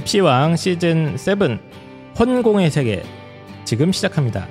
[0.00, 1.58] 입시왕 시즌 7
[2.18, 3.02] 혼공의 세계
[3.64, 4.48] 지금 시작합니다.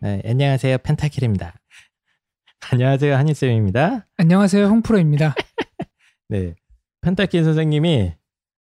[0.00, 1.54] 네, 안녕하세요 펜타킬입니다.
[2.72, 4.08] 안녕하세요 한희쌤입니다.
[4.16, 5.34] 안녕하세요 홍프로입니다.
[6.30, 6.54] 네,
[7.02, 8.14] 펜타킬 선생님이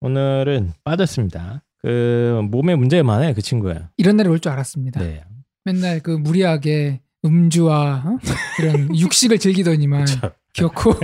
[0.09, 1.63] 오늘은 빠졌습니다.
[1.79, 3.89] 그 몸에 문제가 많아요 그 친구가.
[3.97, 5.01] 이런 날이 올 줄 알았습니다.
[5.01, 5.25] 네,
[5.65, 8.19] 맨날 그 무리하게 음주와 어?
[8.59, 10.05] 그런 육식을 즐기더니만.
[10.53, 10.91] 기어코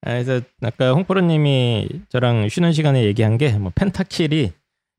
[0.00, 4.52] 아, 그래서 아까 홍프로님이 저랑 쉬는 시간에 얘기한 게 뭐 펜타킬이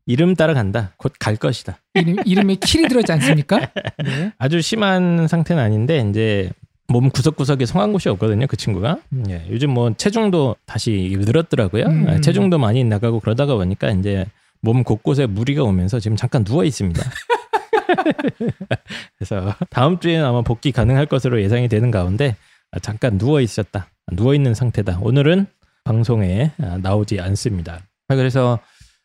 [0.06, 0.94] 이름 따라간다.
[0.98, 1.80] 곧 갈 것이다.
[1.96, 3.72] 이름, 이름에 킬이 들어있지 않습니까?
[4.06, 4.32] 네.
[4.38, 6.52] 아주 심한 상태는 아닌데 이제
[6.90, 8.48] 몸 구석구석에 성한 곳이 없거든요.
[8.48, 9.00] 그 친구가.
[9.30, 11.86] 예, 요즘 뭐 체중도 다시 늘었더라고요.
[11.86, 12.08] 음.
[12.08, 14.26] 아, 체중도 많이 나가고 그러다가 보니까 이제
[14.62, 17.02] 몸 곳곳에 무리가 오면서 지금 잠깐 누워 있습니다.
[19.18, 22.36] 그래서 다음 주에는 아마 복귀 가능할 것으로 예상이 되는 가운데
[22.72, 23.88] 아, 잠깐 누워 있었다.
[24.12, 25.00] 누워 있는 상태다.
[25.02, 25.46] 오늘은
[25.84, 27.82] 방송에 아, 나오지 않습니다.
[28.08, 28.60] 아, 그래서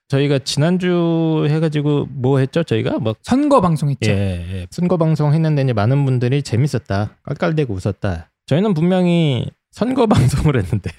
[0.08, 2.62] 저희가 지난주 해가지고 뭐 했죠?
[2.62, 4.10] 저희가 뭐 선거 방송했죠.
[4.10, 4.66] 예, 예.
[4.70, 8.30] 선거 방송 했는데 이제 많은 분들이 재밌었다, 깔깔대고 웃었다.
[8.47, 10.91] 저희는 분명히 선거 방송을 했는데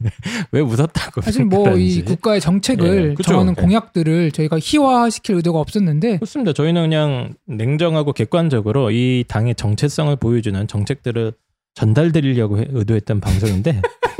[0.52, 1.20] 왜 웃었다고?
[1.22, 2.02] 사실 뭐 이.
[2.02, 3.30] 국가의 정책을 예, 그쵸.
[3.32, 3.62] 정하는 예.
[3.62, 6.52] 공약들을 저희가 희화시킬 의도가 없었는데 그렇습니다.
[6.52, 11.32] 저희는 그냥 냉정하고 객관적으로 이 당의 정체성을 보여주는 정책들을
[11.76, 13.80] 전달드리려고 해- 의도했던 방송인데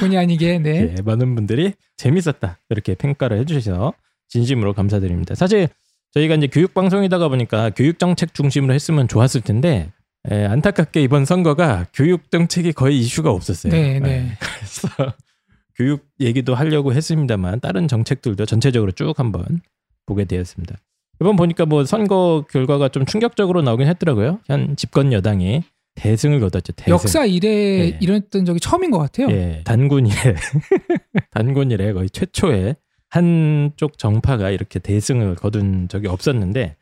[0.00, 0.94] 본의 아니게 네.
[0.96, 3.94] 예, 많은 분들이 재밌었다 이렇게 평가를 해주셔서
[4.28, 5.34] 진심으로 감사드립니다.
[5.34, 5.68] 사실
[6.12, 9.90] 저희가 이제 교육 방송이다가 보니까 교육 정책 중심으로 했으면 좋았을 텐데
[10.30, 13.72] 예, 안타깝게 이번 선거가 교육 정책이 거의 이슈가 없었어요.
[13.72, 14.10] 네, 네.
[14.10, 15.14] 예, 그래서
[15.76, 19.60] 교육 얘기도 하려고 했습니다만 다른 정책들도 전체적으로 쭉 한번
[20.04, 20.76] 보게 되었습니다.
[21.20, 24.40] 이번 보니까 뭐 선거 결과가 좀 충격적으로 나오긴 했더라고요.
[24.46, 25.62] 현 집권 여당이
[25.96, 26.72] 대승을 거뒀죠.
[26.72, 26.92] 대승.
[26.92, 27.98] 역사 이래 네.
[28.00, 29.30] 이랬던 적이 처음인 것 같아요.
[29.30, 30.16] 예, 단군 이래
[31.30, 32.76] 단군 이래 거의 최초의
[33.10, 36.76] 한쪽 정파가 이렇게 대승을 거둔 적이 없었는데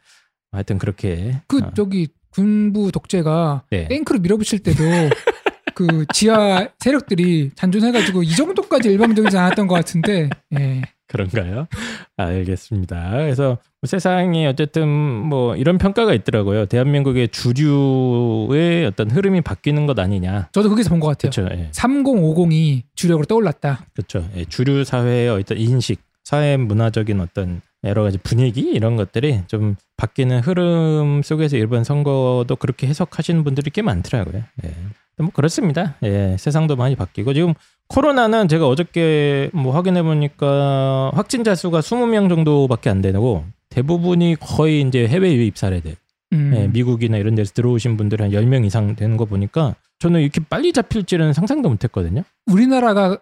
[0.52, 3.88] 하여튼 그렇게 그 어, 저기 군부 독재가 네.
[3.88, 4.82] 탱크로 밀어붙일 때도
[5.74, 10.82] 그 지하 세력들이 잔존해가지고 이 정도까지 일방적이지 않았던 것 같은데 예.
[11.08, 11.66] 그런가요?
[12.16, 13.10] 알겠습니다.
[13.12, 16.66] 그래서 뭐 세상이 어쨌든 뭐 이런 평가가 있더라고요.
[16.66, 20.48] 대한민국의 주류의 어떤 흐름이 바뀌는 것 아니냐.
[20.52, 21.30] 저도 거기서 본 것 같아요.
[21.30, 21.54] 그렇죠.
[21.56, 21.70] 예.
[21.70, 23.86] 3050이 주력으로 떠올랐다.
[23.94, 24.28] 그렇죠.
[24.36, 30.40] 예, 주류 사회의 어떤 인식, 사회 문화적인 어떤 여러 가지 분위기 이런 것들이 좀 바뀌는
[30.40, 34.42] 흐름 속에서 이번 선거도 그렇게 해석하시는 분들이 꽤 많더라고요.
[34.64, 34.74] 예.
[35.18, 35.96] 뭐 그렇습니다.
[36.02, 37.54] 예, 세상도 많이 바뀌고 지금
[37.88, 45.06] 코로나는 제가 어저께 뭐 확인해 보니까 확진자 수가 20명 정도밖에 안 되고 대부분이 거의 이제
[45.08, 45.96] 해외 유입 사례들,
[46.32, 46.52] 음.
[46.54, 50.72] 예, 미국이나 이런 데서 들어오신 분들 한 10명 이상 되는 거 보니까 저는 이렇게 빨리
[50.72, 52.22] 잡힐 줄은 상상도 못 했거든요.
[52.46, 53.18] 우리나라가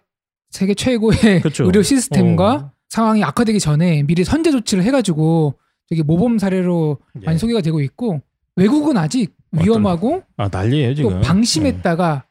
[0.51, 1.65] 세계 최고의 그렇죠.
[1.65, 2.73] 의료 시스템과 어.
[2.89, 5.55] 상황이 악화되기 전에 미리 선제 조치를 해가지고
[5.89, 7.25] 되게 모범 사례로 예.
[7.25, 8.21] 많이 소개가 되고 있고
[8.57, 11.11] 외국은 아직 위험하고 아 난리예요 지금.
[11.11, 12.25] 또 방심했다가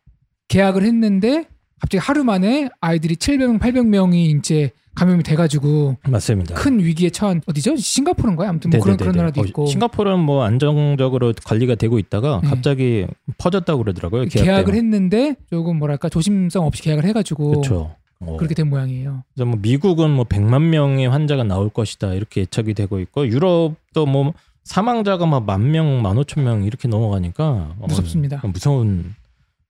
[0.48, 1.46] 계약을 했는데
[1.86, 6.56] 갑자기 하루 만에 아이들이 700명, 800명이 이제 감염이 돼가지고 네, 맞습니다.
[6.56, 7.76] 큰 위기에 처한 어디죠?
[7.76, 8.50] 싱가포르인가요?
[8.50, 9.16] 아무튼 뭐 그런 그런.
[9.16, 12.50] 나라도 어, 있고 싱가포르는 뭐 안정적으로 관리가 되고 있다가 네.
[12.50, 13.06] 갑자기
[13.38, 14.26] 퍼졌다고 그러더라고요.
[14.26, 14.78] 계약 때문에.
[14.78, 17.96] 했는데 조금 뭐랄까 조심성 없이 계약을 해가지고 그렇죠.
[18.22, 18.38] 어.
[18.38, 19.24] 그렇게 된 모양이에요.
[19.36, 24.34] 그래서 뭐 미국은 뭐 100만 명의 환자가 나올 것이다 이렇게 예측이 되고 있고 유럽도 뭐
[24.64, 28.42] 사망자가 막 만 명, 만 오천 명 이렇게 넘어가니까 어, 무섭습니다.
[28.46, 29.14] 무서운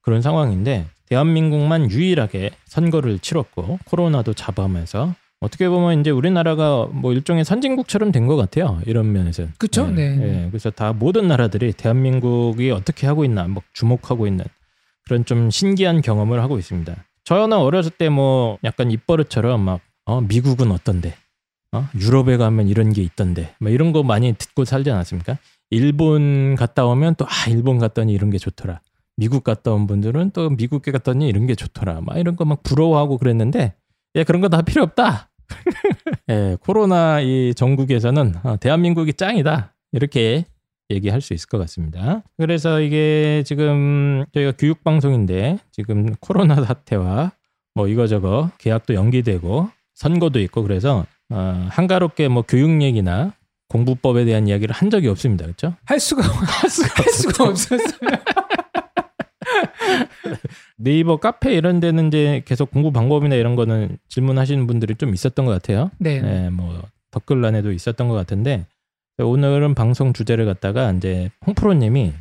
[0.02, 8.12] 그런 상황인데 대한민국만 유일하게 선거를 치렀고 코로나도 잡아면서 어떻게 보면 이제 우리나라가 뭐 일종의 선진국처럼
[8.12, 8.82] 된 것 같아요.
[8.86, 9.46] 이런 면에서.
[9.58, 9.88] 그쵸?
[9.88, 10.18] 네.
[10.22, 14.46] 예, 그래서 다 모든 나라들이 대한민국이 어떻게 하고 있나 뭐 주목하고 있는
[15.06, 16.96] 그런 좀 신기한 경험을 하고 있습니다.
[17.26, 21.14] 저는 어렸을 때 뭐 약간 입버릇처럼 막 어, 미국은 어떤데?
[21.72, 21.88] 어?
[22.00, 23.54] 유럽에 가면 이런 게 있던데.
[23.60, 25.38] 뭐 이런 거 많이 듣고 살지 않았습니까?
[25.70, 28.80] 일본 갔다 오면 또 아, 일본 갔더니 이런 게 좋더라.
[29.18, 32.02] 미국 갔다 온 분들은 또 미국에 갔더니 이런 게 좋더라.
[32.02, 33.74] 막 이런 거 막 부러워하고 그랬는데
[34.16, 35.30] 예, 그런 거 다 필요 없다.
[36.30, 39.74] 예, 코로나 이 전국에서는 어, 대한민국이 짱이다.
[39.92, 40.46] 이렇게
[40.90, 42.24] 얘기할 수 있을 것 같습니다.
[42.38, 47.32] 그래서 이게 지금 저희가 교육 방송인데 지금 코로나 사태와
[47.74, 53.34] 뭐 이거저거 계약도 연기되고 선거도 있고 그래서 어, 한가롭게 뭐 교육 얘기나
[53.70, 55.46] 공부법에 대한 이야기를 한 적이 없습니다.
[55.46, 55.74] 그렇죠?
[55.86, 58.10] 할 수가 할 수가, 할 수가 없었어요.
[60.78, 65.52] 네이버 카페 이런 데는 이제 계속 공부 방법이나 이런 거는 질문하시는 분들이 좀 있었던 것
[65.52, 65.92] 같아요.
[66.00, 66.22] 네.
[66.22, 68.66] 네, 뭐 댓글란에도 있었던 것 같은데
[69.18, 72.14] 오늘은 방송 주제를 갖다가 이제 홍프로님이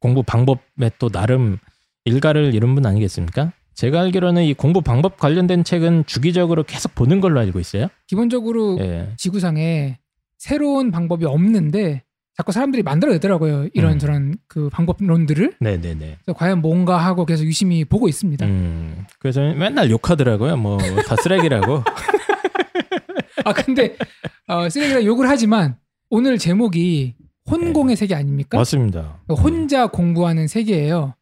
[0.00, 1.58] 공부 방법에 또 나름
[2.04, 3.52] 일가를 이룬 분 아니겠습니까?
[3.74, 7.88] 제가 알기로는 이 공부 방법 관련된 책은 주기적으로 계속 보는 걸로 알고 있어요.
[8.06, 9.12] 기본적으로 예.
[9.16, 9.98] 지구상에
[10.36, 12.02] 새로운 방법이 없는데
[12.38, 13.66] 자꾸 사람들이 만들어내더라고요.
[13.74, 13.98] 이런 음.
[13.98, 15.54] 저런 그 방법론들을.
[15.58, 16.18] 네네네.
[16.24, 18.46] 그래서 과연 뭔가 하고 계속 유심히 보고 있습니다.
[18.46, 20.56] 음, 그래서 맨날 욕하더라고요.
[20.56, 21.82] 뭐 다 쓰레기라고.
[23.44, 23.96] 아 근데
[24.46, 25.76] 어, 쓰레기라 욕을 하지만
[26.10, 27.16] 오늘 제목이
[27.50, 28.56] 혼공의 세계 아닙니까?
[28.56, 29.18] 맞습니다.
[29.26, 31.14] 그러니까 혼자 공부하는 세계예요.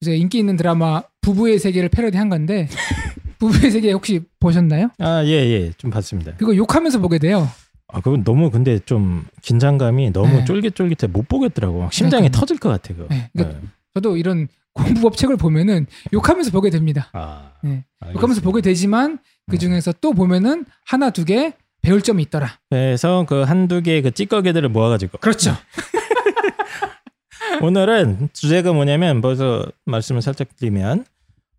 [0.00, 2.68] 그래서 인기 있는 드라마 부부의 세계를 패러디한 건데
[3.38, 4.90] 부부의 세계 혹시 보셨나요?
[4.98, 5.72] 아, 예, 예.
[5.78, 6.34] 좀 봤습니다.
[6.36, 7.48] 그거 욕하면서 보게 돼요.
[7.88, 10.44] 아, 그건 너무 근데 좀 긴장감이 너무 네.
[10.44, 11.80] 쫄깃쫄깃해 못 보겠더라고.
[11.80, 12.40] 막 심장이 그러니까요.
[12.40, 13.06] 터질 것 같아, 그거.
[13.08, 13.66] 네, 그러니까 네.
[13.94, 17.08] 저도 이런 공부법 책을 보면은 욕하면서 보게 됩니다.
[17.14, 17.84] 아, 네.
[18.14, 19.18] 욕하면서 보게 되지만
[19.50, 22.58] 그 중에서 또 보면은 하나 두 개 배울 점이 있더라.
[22.70, 25.54] 그래서 그 한두 개의 그 찌꺼기들을 모아가지고 그렇죠.
[27.62, 31.04] 오늘은 주제가 뭐냐면 벌써 말씀을 살짝 드리면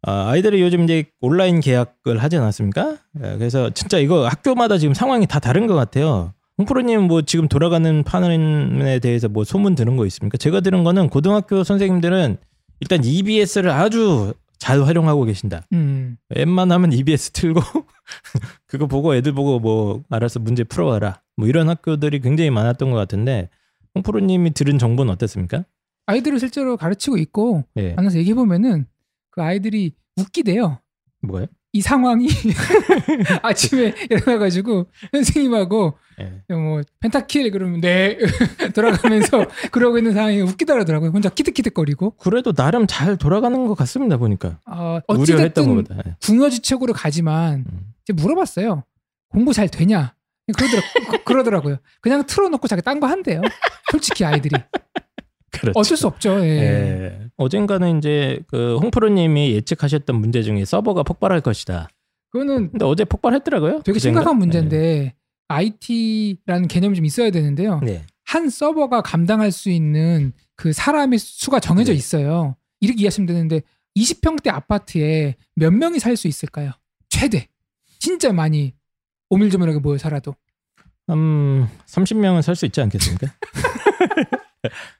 [0.01, 2.97] 아, 아이들이 요즘 이제 온라인 계약을 하지 않았습니까?
[3.23, 6.33] 예, 그래서 진짜 이거 학교마다 지금 상황이 다 다른 것 같아요.
[6.57, 10.37] 홍프로님 뭐 지금 돌아가는 판에 대해서 뭐 소문 들은 거 있습니까?
[10.37, 12.37] 제가 들은 거는 고등학교 선생님들은
[12.81, 15.63] 일단 EBS를 아주 잘 활용하고 계신다.
[15.71, 16.17] 음.
[16.35, 17.61] 웬만하면 EBS 틀고
[18.67, 21.21] 그거 보고 애들 보고 뭐 알아서 문제 풀어와라.
[21.37, 23.49] 뭐 이런 학교들이 굉장히 많았던 것 같은데
[23.95, 25.63] 홍프로님이 들은 정보는 어땠습니까?
[26.07, 28.85] 아이들을 실제로 가르치고 있고 예, 만나서 얘기해 보면은
[29.31, 30.79] 그 아이들이 웃기대요.
[31.21, 31.47] 뭐가요?
[31.71, 32.27] 이 상황이
[33.43, 36.53] 아침에 일어나가지고 선생님하고 예.
[36.55, 38.17] 뭐 펜타킬 그러면 네
[38.73, 41.11] 돌아가면서 그러고 있는 상황이 웃기더라고요.
[41.11, 42.11] 혼자 키득키득거리고.
[42.17, 46.15] 그래도 나름 잘 돌아가는 것 같습니다 보니까 어, 어찌됐든 예.
[46.25, 47.93] 궁여지책으로 가지만 음.
[48.03, 48.83] 이제 물어봤어요.
[49.29, 50.15] 공부 잘 되냐?
[50.57, 50.81] 그러더라,
[51.11, 51.77] 그- 그러더라고요.
[52.01, 53.41] 그냥 틀어놓고 자기 딴 거 한대요.
[53.91, 54.55] 솔직히 아이들이
[55.51, 55.79] 그렇죠.
[55.79, 56.39] 어쩔 수 없죠.
[56.43, 56.49] 예.
[56.49, 57.19] 예.
[57.37, 61.87] 어젠가는 이제 그 홍프로님이 예측하셨던 문제 중에 서버가 폭발할 것이다.
[62.31, 63.81] 그거는 근데 어제 폭발했더라고요.
[63.83, 64.19] 되게 그젠가?
[64.19, 65.15] 심각한 문제인데
[65.47, 67.79] IT라는 개념이 좀 있어야 되는데요.
[67.83, 68.03] 네.
[68.25, 71.97] 한 서버가 감당할 수 있는 그 사람의 수가 정해져 네.
[71.97, 72.55] 있어요.
[72.81, 73.61] 이렇게 이해하시면 되는데
[73.97, 76.71] 20평대 아파트에 몇 명이 살 수 있을까요?
[77.09, 77.47] 최대.
[77.97, 78.73] 진짜 많이
[79.29, 80.35] 오밀조밀하게 모여 살아도.
[81.09, 83.27] 음, 30명은 살 수 있지 않겠습니까?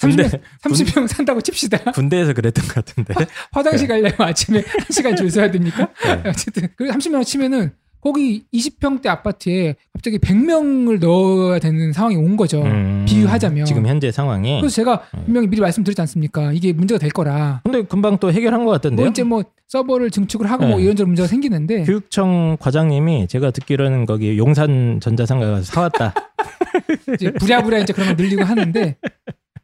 [0.00, 1.92] 군대 30명, 30 명 산다고 칩시다.
[1.92, 3.14] 군대에서 그랬던 것 같은데.
[3.52, 5.88] 화장실 가려면 아침에 1시간 줄 서야 되니까.
[6.04, 6.22] 네.
[6.30, 12.62] 어쨌든 그 30명 치면은 거기 20평대 아파트에 갑자기 100명을 넣어야 되는 상황이 온 거죠.
[12.62, 13.64] 음, 비유하자면.
[13.64, 14.60] 지금 현재 상황이.
[14.60, 15.24] 그래서 제가 네.
[15.24, 16.52] 분명히 미리 말씀드렸지 않습니까?
[16.52, 17.62] 이게 문제가 될 거라.
[17.64, 19.06] 근데 금방 또 해결한 것 같던데요.
[19.06, 20.84] 뭐 이제 뭐 서버를 증축을 하고 뭐 네.
[20.84, 26.14] 이런저런 문제가 생기는데 교육청 과장님이 제가 듣기로는 거기 용산 전자상가 가서 사왔다.
[27.14, 28.96] 이제 부랴부랴 이제 그런 걸 늘리고 하는데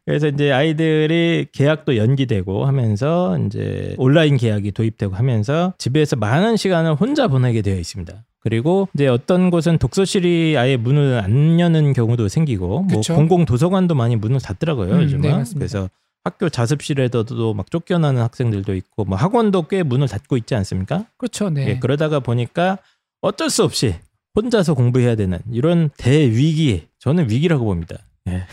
[0.05, 7.27] 그래서 이제 아이들이 계약도 연기되고 하면서 이제 온라인 계약이 도입되고 하면서 집에서 많은 시간을 혼자
[7.27, 8.23] 보내게 되어 있습니다.
[8.41, 13.13] 그리고 이제 어떤 곳은 독서실이 아예 문을 안 여는 경우도 생기고 그쵸.
[13.13, 15.21] 뭐 공공 도서관도 많이 문을 닫더라고요 음, 요즘은.
[15.21, 15.59] 네, 맞습니다.
[15.59, 15.89] 그래서
[16.25, 21.05] 학교 자습실에서도 막 쫓겨나는 학생들도 있고 뭐 학원도 꽤 문을 닫고 있지 않습니까?
[21.17, 21.49] 그렇죠.
[21.49, 21.67] 네.
[21.69, 22.77] 예, 그러다가 보니까
[23.21, 23.95] 어쩔 수 없이
[24.35, 27.95] 혼자서 공부해야 되는 이런 대위기 저는 위기라고 봅니다.
[28.27, 28.43] 예.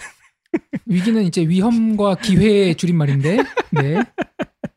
[0.87, 3.37] 위기는 이제 위험과 기회의 줄임말인데
[3.73, 3.97] 네.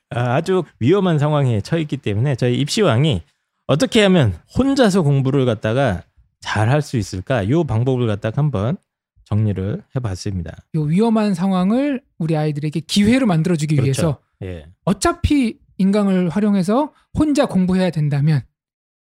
[0.10, 3.24] 아, 아주 위험한 상황에 처했기 때문에 저희 입시왕이
[3.68, 6.04] 어떻게 하면 혼자서 공부를 갖다가
[6.42, 7.50] 잘 할 수 있을까?
[7.50, 8.78] 요 방법을 갖다가 한번
[9.26, 10.52] 정리를 해봤습니다.
[10.76, 13.88] 요 위험한 상황을 우리 아이들에게 기회로 만들어주기 그렇죠.
[13.88, 18.42] 위해서 예, 어차피 인강을 활용해서 혼자 공부해야 된다면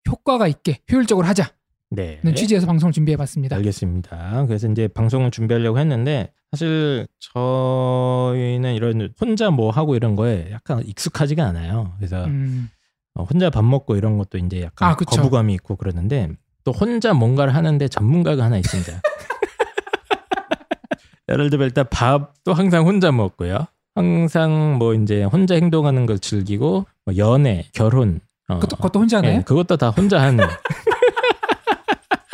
[0.09, 1.51] 효과가 있게 효율적으로 하자는
[1.95, 3.57] 네, 취지에서 방송을 준비해봤습니다.
[3.57, 4.47] 알겠습니다.
[4.47, 11.45] 그래서 이제 방송을 준비하려고 했는데 사실 저희는 이런 혼자 뭐 하고 이런 거에 약간 익숙하지가
[11.45, 11.93] 않아요.
[11.99, 12.71] 그래서 음,
[13.15, 14.97] 어, 혼자 밥 먹고 이런 것도 이제 약간 아.
[14.97, 16.31] 거부감이 있고 그러는데
[16.65, 18.93] 또 혼자 뭔가를 하는데 전문가가 하나 있습니다.
[21.29, 23.67] 예를 들면 일단 밥도 항상 혼자 먹고요.
[23.95, 29.39] 항상 뭐 이제 혼자 행동하는 걸 즐기고 뭐 연애, 결혼, 어, 그것도, 그것도 혼자 하나요?
[29.39, 30.47] 예, 그것도 다 혼자 하는.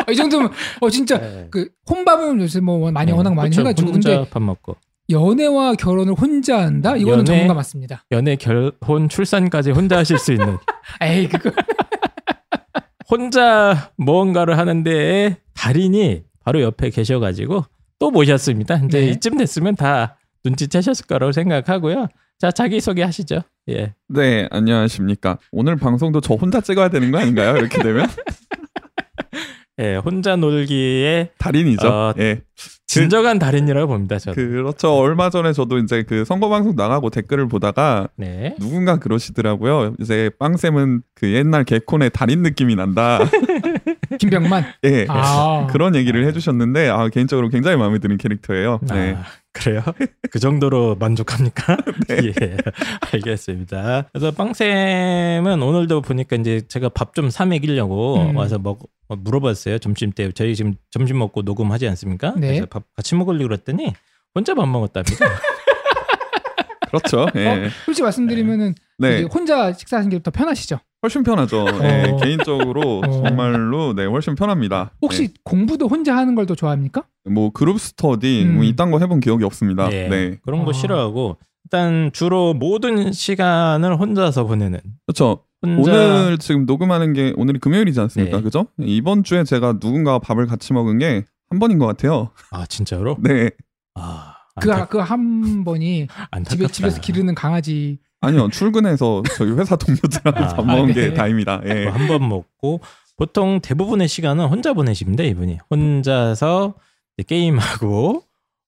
[0.09, 0.51] 아, 이 정도면
[0.81, 3.57] 어 진짜 그 혼밥은 요새 뭐 많이 워낙 많이 네.
[3.57, 4.77] 그쵸, 해가지고 혼자 근데 밥 먹고
[5.11, 6.97] 연애와 결혼을 혼자 한다?
[6.97, 8.05] 이거는 연애- 전문가 맞습니다.
[8.11, 10.57] 연애, 결혼, 출산까지 혼자 하실 수 있는
[11.03, 11.51] 에이 그거
[13.11, 17.65] 혼자 무언가를 하는데 달인이 바로 옆에 계셔가지고
[17.99, 18.77] 또 모셨습니다.
[18.87, 19.07] 이제 네.
[19.09, 22.09] 이쯤 됐으면 다 눈치채셨을 거라고 생각하고요.
[22.39, 23.41] 자 자기 소개 하시죠.
[23.71, 23.95] 예.
[24.09, 25.39] 네, 안녕하십니까.
[25.53, 27.57] 오늘 방송도 저 혼자 찍어야 되는 거 아닌가요?
[27.57, 28.07] 이렇게 되면
[29.81, 31.89] 예, 혼자 놀기에 달인이죠.
[31.89, 32.41] 어, 예,
[32.87, 34.19] 진정한 달인이라고 봅니다.
[34.19, 34.35] 저는.
[34.35, 34.97] 그렇죠.
[34.97, 38.57] 얼마 전에 저도 이제 그 선거 방송 나가고 댓글을 보다가 네.
[38.59, 39.95] 누군가 그러시더라고요.
[40.01, 43.21] 이제 빵쌤은 그 옛날 개콘의 달인 느낌이 난다.
[44.19, 44.65] 김병만.
[44.85, 45.07] 예.
[45.09, 45.67] 아.
[45.71, 48.81] 그런 얘기를 해주셨는데 아 개인적으로 굉장히 마음에 드는 캐릭터예요.
[48.83, 49.17] 네.
[49.59, 49.83] 아, 그래요?
[50.31, 51.77] 그 정도로 만족합니까?
[52.09, 52.17] 네.
[52.41, 52.57] 예,
[53.13, 54.09] 알겠습니다.
[54.13, 58.37] 그래서 빵쌤은 오늘도 보니까 이제 제가 밥 좀 사 먹이려고 음.
[58.37, 59.79] 와서 먹 어, 물어봤어요.
[59.79, 62.35] 점심 때 저희 지금 점심 먹고 녹음하지 않습니까?
[62.37, 62.49] 네.
[62.49, 63.93] 그래서 밥 같이 먹으려고 그랬더니
[64.35, 65.27] 혼자 밥 먹었답니다.
[66.89, 67.27] 그렇죠.
[67.37, 67.47] 예.
[67.47, 69.23] 어, 솔직히 말씀드리면은 네.
[69.23, 70.79] 혼자 식사하는 게 더 편하시죠?
[71.03, 71.65] 훨씬 편하죠.
[71.83, 72.17] 예, 어.
[72.17, 73.23] 개인적으로 어.
[73.23, 74.91] 정말로 네 훨씬 편합니다.
[75.01, 77.05] 혹시 공부도 혼자 하는 걸 더 좋아합니까?
[77.25, 77.33] 네.
[77.33, 78.55] 뭐 그룹 스터디 음.
[78.57, 79.93] 뭐 이딴 거 해본 기억이 없습니다.
[79.93, 80.39] 예, 네.
[80.45, 80.73] 그런 거 아.
[80.73, 84.81] 싫어하고 일단 주로 모든 시간을 혼자서 보내는.
[85.07, 85.45] 그렇죠.
[85.65, 88.39] 혼자 오늘 지금 녹음하는 게 오늘이 금요일이지 않습니까?
[88.39, 88.43] 네.
[88.43, 88.67] 그죠?
[88.79, 92.31] 이번 주에 제가 누군가와 밥을 같이 먹은 게 한 번인 것 같아요.
[92.51, 93.17] 아 진짜로?
[93.21, 93.51] 네.
[93.95, 96.51] 아, 그 안타, 그한 번이 안타깝다.
[96.51, 97.99] 집에 집에서 기르는 강아지.
[98.21, 98.49] 아니요.
[98.49, 101.15] 출근해서 저희 회사 동료들하고 아, 밥 먹은 아, 게 네.
[101.15, 101.61] 다입니다.
[101.67, 101.87] 예.
[101.87, 102.81] 한번 먹고
[103.17, 106.75] 보통 대부분의 시간은 혼자 보내십니다 이분이 혼자서
[107.27, 108.23] 게임하고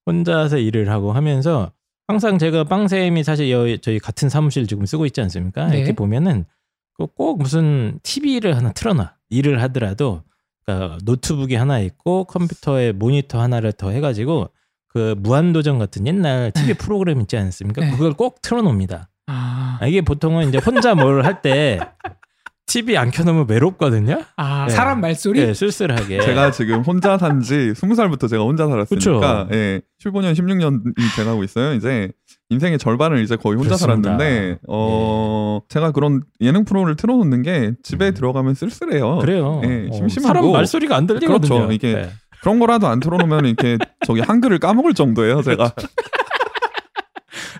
[0.07, 1.73] 혼자서 일을 하고 하면서
[2.07, 5.67] 항상 제가 빵쌤이 사실 여- 저희 같은 사무실 지금 쓰고 있지 않습니까?
[5.69, 5.79] 네.
[5.79, 6.45] 이렇게 보면은
[6.95, 10.23] 그꼭 무슨 TV를 하나 틀어놔 일을 하더라도
[10.67, 14.51] 그러니까 노트북이 하나 있고 컴퓨터에 모니터 하나를 더 해가지고
[14.89, 16.75] 그 무한도전 같은 옛날 TV 네.
[16.75, 17.83] 프로그램 있지 않습니까?
[17.83, 17.91] 네.
[17.93, 19.09] 그걸 꼭 틀어놓습니다.
[19.31, 21.79] 아, 아, 이게 보통은 이제 혼자 뭘 할 때
[22.67, 24.23] TV 안 켜놓으면 외롭거든요.
[24.37, 24.73] 아 네.
[24.73, 25.45] 사람 말소리?
[25.45, 26.21] 네, 쓸쓸하게.
[26.21, 29.49] 제가 지금 혼자 산지 20살부터 제가 혼자 살았으니까 그쵸.
[29.53, 29.81] 예.
[30.05, 31.75] 15년 16년이 돼가고 있어요.
[31.75, 32.13] 이제
[32.51, 34.11] 인생의 절반을 이제 거의 혼자 그렇습니다.
[34.17, 38.15] 살았는데 어 제가 그런 예능 프로를 틀어놓는 게 집에 음.
[38.15, 39.19] 들어가면 쓸쓸해요.
[39.19, 39.61] 그래요.
[39.65, 40.29] 예, 어, 심심하고.
[40.41, 41.49] 사람 말소리가 안 들리거든요.
[41.57, 41.73] 그렇죠.
[41.73, 42.11] 이게 네.
[42.41, 45.43] 그런 거라도 안 틀어놓으면 이렇게 저기 한글을 까먹을 정도예요.
[45.43, 45.73] 제가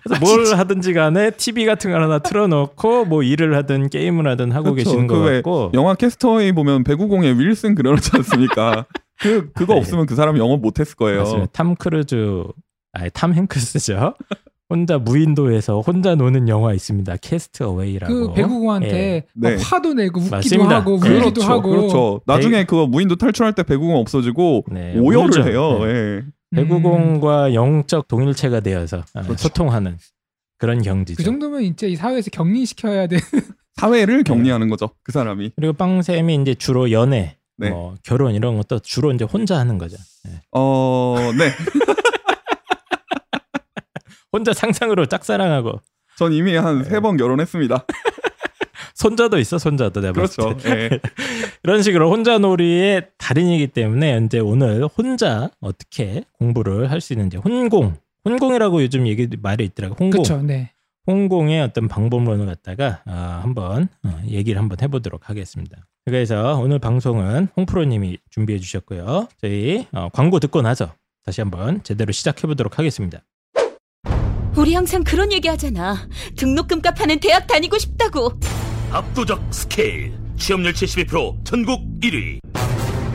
[0.03, 4.73] 그래서 뭘 하든지 간에 TV 같은 걸 하나 틀어놓고 뭐 일을 하든 게임을 하든 하고
[4.73, 4.83] 그렇죠.
[4.89, 5.71] 계시는 것 같고.
[5.73, 8.85] 영화 캐스트 어웨이 보면 배구공에 윌슨 그려놓지 않습니까?
[9.19, 9.79] 그 그거 네.
[9.79, 11.19] 없으면 그 사람 영어 못했을 거예요.
[11.19, 11.47] 맞습니다.
[11.53, 12.43] 탐 크루즈,
[12.93, 14.15] 아니 탐 행크스죠.
[14.69, 17.17] 혼자 무인도에서 혼자 노는 영화 있습니다.
[17.17, 18.13] 캐스트 어웨이라고.
[18.13, 19.57] 그 배구공한테 막 네.
[19.61, 20.75] 화도 내고 웃기도 맞습니다.
[20.77, 21.09] 하고 네.
[21.09, 21.41] 울기도 그렇죠.
[21.43, 22.21] 하고 그렇죠.
[22.25, 25.43] 나중에 그거 무인도 탈출할 때 배구공 없어지고 네, 오열을 울죠.
[25.43, 25.79] 해요.
[26.51, 26.61] 네.
[26.61, 26.65] 예.
[26.65, 29.43] 배구공과 영적 동일체가 되어서 아, 그렇죠.
[29.43, 29.97] 소통하는
[30.57, 31.17] 그런 경지죠.
[31.17, 33.17] 그 정도면 이제 이 사회에서 격리시켜야 돼.
[33.75, 34.89] 사회를 격리하는 거죠.
[35.01, 35.53] 그 사람이.
[35.55, 37.69] 그리고 빵쌤이 이제 주로 연애, 네.
[37.69, 39.97] 뭐 결혼 이런 것도 주로 이제 혼자 하는 거죠.
[40.25, 40.41] 네.
[40.51, 41.51] 어, 네.
[44.33, 45.81] 혼자 상상으로 짝사랑하고
[46.17, 46.89] 전 이미 한 네.
[46.89, 47.85] 세번 결혼했습니다.
[48.95, 50.55] 손자도 있어 손자도 내가 그렇죠.
[50.57, 50.69] 때.
[50.69, 50.89] 예.
[51.63, 57.95] 이런 식으로 혼자 놀이의 달인이기 때문에 이제 오늘 혼자 어떻게 공부를 할 수 있는지 혼공
[58.25, 60.41] 혼공이라고 요즘 얘기 말이 있더라고 혼공 그렇죠.
[60.41, 60.71] 네.
[61.07, 65.77] 홍공의 어떤 방법론을 갖다가 아, 한번 어, 얘기를 한번 해보도록 하겠습니다.
[66.05, 69.27] 그래서 오늘 방송은 홍프로님이 준비해 주셨고요.
[69.41, 70.93] 저희 어, 광고 듣고 나서
[71.25, 73.23] 다시 한번 제대로 시작해 보도록 하겠습니다.
[74.57, 76.07] 우리 항상 그런 얘기 하잖아.
[76.37, 78.33] 등록금 값하는 대학 다니고 싶다고.
[78.91, 82.39] 압도적 스케일 취업률 72% 전국 1위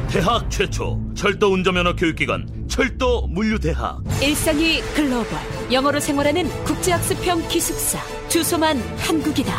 [0.08, 5.38] 대학 최초 철도 운전면허 교육기관 철도 물류대학 일상이 글로벌.
[5.70, 7.98] 영어로 생활하는 국제학습형 기숙사.
[8.28, 9.52] 주소만 한국이다.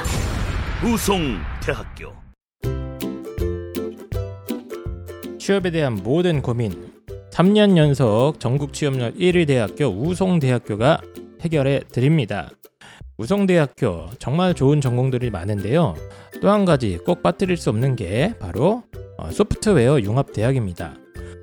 [0.83, 2.13] 우송대학교
[5.37, 6.91] 취업에 대한 모든 고민
[7.31, 10.99] 3년 연속 전국 취업률 1위 대학교 우송대학교가
[11.41, 12.49] 해결해 드립니다.
[13.17, 15.95] 우송대학교 정말 좋은 전공들이 많은데요.
[16.41, 18.83] 또 한 가지 꼭 빠뜨릴 수 없는 게 바로
[19.17, 20.93] 어, 소프트웨어 융합대학입니다.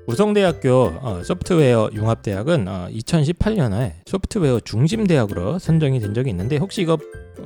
[0.07, 6.97] 우성대학교 어, 소프트웨어 융합대학은 어, 2018년에 소프트웨어 중심대학으로 선정이 된 적이 있는데 혹시 이거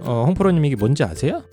[0.03, 1.43] 어, 홍프로님 이게 뭔지 아세요?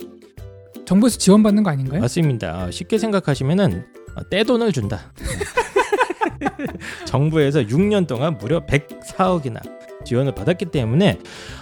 [0.84, 2.00] 정부에서 지원받는 거 아닌가요?
[2.02, 2.64] 맞습니다.
[2.66, 5.12] 어, 쉽게 생각하시면은 어, 떼돈을 준다.
[7.06, 9.60] 정부에서 6년 동안 무려 104억이나
[10.06, 11.18] 지원을 받았기 때문에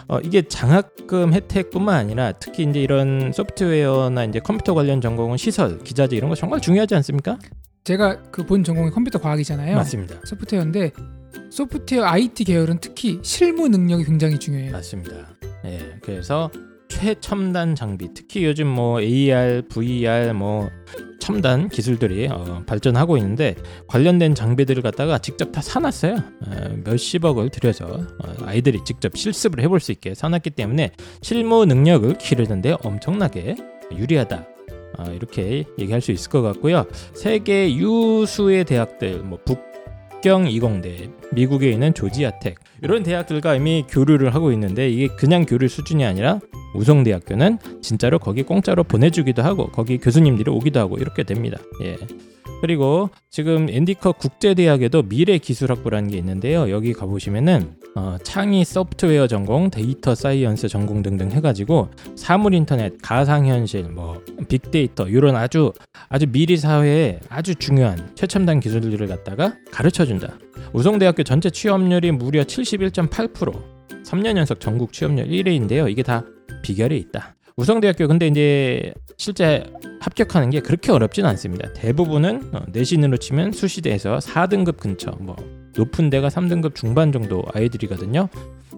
[0.06, 6.14] 어, 이게 장학금 혜택뿐만 아니라 특히 이제 이런 소프트웨어나 이제 컴퓨터 관련 전공은 시설, 기자재
[6.14, 7.36] 이런 거 정말 중요하지 않습니까?
[7.82, 9.74] 제가 그 본 전공이 컴퓨터 과학이잖아요.
[9.74, 10.14] 맞습니다.
[10.24, 10.92] 소프트웨어인데
[11.50, 14.72] 소프트웨어 IT 계열은 특히 실무 능력이 굉장히 중요해요.
[14.72, 15.14] 맞습니다.
[15.64, 16.50] 예, 그래서
[16.88, 20.70] 최첨단 장비, 특히 요즘 뭐 AR, VR, 뭐
[21.24, 23.54] 첨단 기술들이 어, 발전하고 있는데
[23.86, 26.16] 관련된 장비들을 갖다가 직접 다 사놨어요.
[26.16, 30.90] 어, 몇십억을 들여서 어, 아이들이 직접 실습을 해볼 수 있게 사놨기 때문에
[31.22, 33.56] 실무 능력을 기르는데 엄청나게
[33.90, 34.46] 유리하다.
[34.98, 36.84] 어, 이렇게 얘기할 수 있을 것 같고요.
[37.14, 44.88] 세계 유수의 대학들, 뭐 북경 이공대, 미국에 있는 조지아텍 이런 대학들과 이미 교류를 하고 있는데
[44.88, 46.40] 이게 그냥 교류 수준이 아니라
[46.74, 51.58] 우송대학교는 진짜로 거기 공짜로 보내주기도 하고 거기 교수님들이 오기도 하고 이렇게 됩니다.
[51.82, 51.98] 예.
[52.62, 56.70] 그리고 지금 엔디컷 국제대학에도 미래기술학부라는 게 있는데요.
[56.70, 64.20] 여기 가보시면은 어, 창의 소프트웨어 전공, data science 전공 등등 해가지고 사물 인터넷, 가상현실, 뭐
[64.48, 65.72] 빅데이터 이런 아주
[66.08, 70.38] 아주 미래 사회에 아주 중요한 최첨단 기술들을 갖다가 가르쳐 준다.
[70.72, 75.90] 우성대학교 전체 취업률이 무려 71.8%, 3년 연속 전국 취업률 1위인데요.
[75.90, 76.24] 이게 다
[76.62, 77.34] 비결이 있다.
[77.56, 79.64] 우성대학교 근데 이제 실제
[80.00, 81.72] 합격하는 게 그렇게 어렵진 않습니다.
[81.72, 85.36] 대부분은 어, 내신으로 치면 수시대에서 4등급 근처, 뭐
[85.76, 88.28] 높은 데가 3등급 중반 정도 아이들이거든요.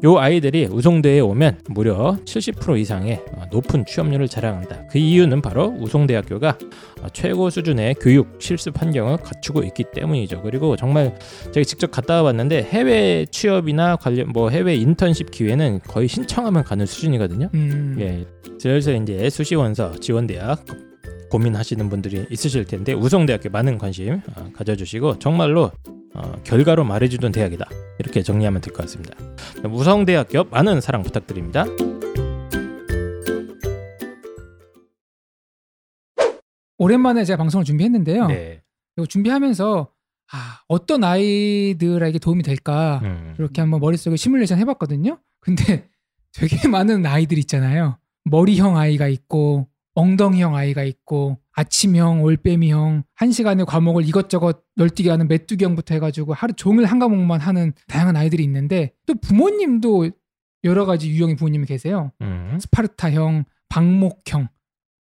[0.05, 4.89] 요 아이들이 우송대에 오면 무려 70% 이상의 어, 높은 취업률을 자랑한다.
[4.91, 6.59] 그 이유는 바로 우송대학교가
[7.03, 10.43] 어, 최고 수준의 교육 실습 환경을 갖추고 있기 때문이죠.
[10.43, 11.19] 그리고 정말
[11.53, 17.49] 제가 직접 갔다 와봤는데 해외 취업이나 관련 뭐 해외 인턴십 기회는 거의 신청하면 가는 수준이거든요.
[17.55, 17.97] 음.
[18.01, 18.27] 예,
[18.61, 20.65] 그래서 이제 수시원서 지원대학
[21.31, 25.71] 고민하시는 분들이 있으실 텐데 우성대학교 많은 관심 어, 가져주시고 정말로
[26.15, 27.69] 어, 결과로 말해주던 대학이다
[27.99, 29.15] 이렇게 정리하면 될 것 같습니다.
[29.65, 31.65] 우성대학교 많은 사랑 부탁드립니다.
[36.79, 38.27] 오랜만에 제가 방송을 준비했는데요.
[38.29, 38.63] 네.
[39.09, 39.89] 준비하면서
[40.33, 43.35] 아, 어떤 아이들에게 도움이 될까 음.
[43.39, 45.19] 이렇게 한번 머릿속에 시뮬레이션 해봤거든요.
[45.41, 45.89] 근데
[46.35, 47.99] 되게 많은 아이들 있잖아요.
[48.25, 55.95] 머리형 아이가 있고 엉덩이형 아이가 있고 아침형, 올빼미형, 한 시간에 과목을 이것저것 널뛰기 하는 메뚜기형부터
[55.95, 60.11] 해가지고 하루 종일 한 과목만 하는 다양한 아이들이 있는데 또 부모님도
[60.65, 62.13] 여러 가지 유형의 부모님이 계세요.
[62.21, 62.59] 음.
[62.61, 64.49] 스파르타형, 방목형,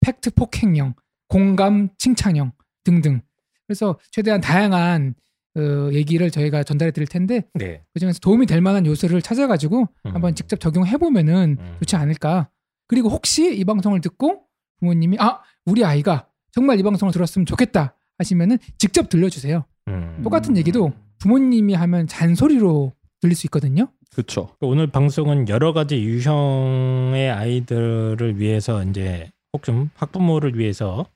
[0.00, 0.94] 팩트 폭행형,
[1.28, 2.52] 공감 칭찬형
[2.84, 3.20] 등등.
[3.66, 5.14] 그래서 최대한 다양한
[5.56, 7.82] 어, 얘기를 저희가 전달해 드릴 텐데 네.
[7.94, 10.14] 그중에서 도움이 될 만한 요소를 찾아가지고 음.
[10.14, 11.76] 한번 직접 적용해 보면은 음.
[11.80, 12.48] 좋지 않을까.
[12.86, 14.43] 그리고 혹시 이 방송을 듣고
[14.80, 19.64] 부모님이 아 우리 아이가 정말 이 방송을 들었으면 좋겠다 하시면은 직접 들려주세요.
[19.88, 20.20] 음.
[20.22, 23.88] 똑같은 얘기도 부모님이 하면 잔소리로 들릴 수 있거든요.
[24.12, 24.50] 그렇죠.
[24.60, 31.06] 오늘 방송은 여러 가지 유형의 아이들을 위해서 이제 혹 좀 학부모를 위해서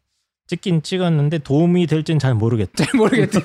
[0.47, 2.85] 찍긴 찍었는데 도움이 될지는 잘 모르겠다.
[2.85, 3.40] 잘 모르겠다.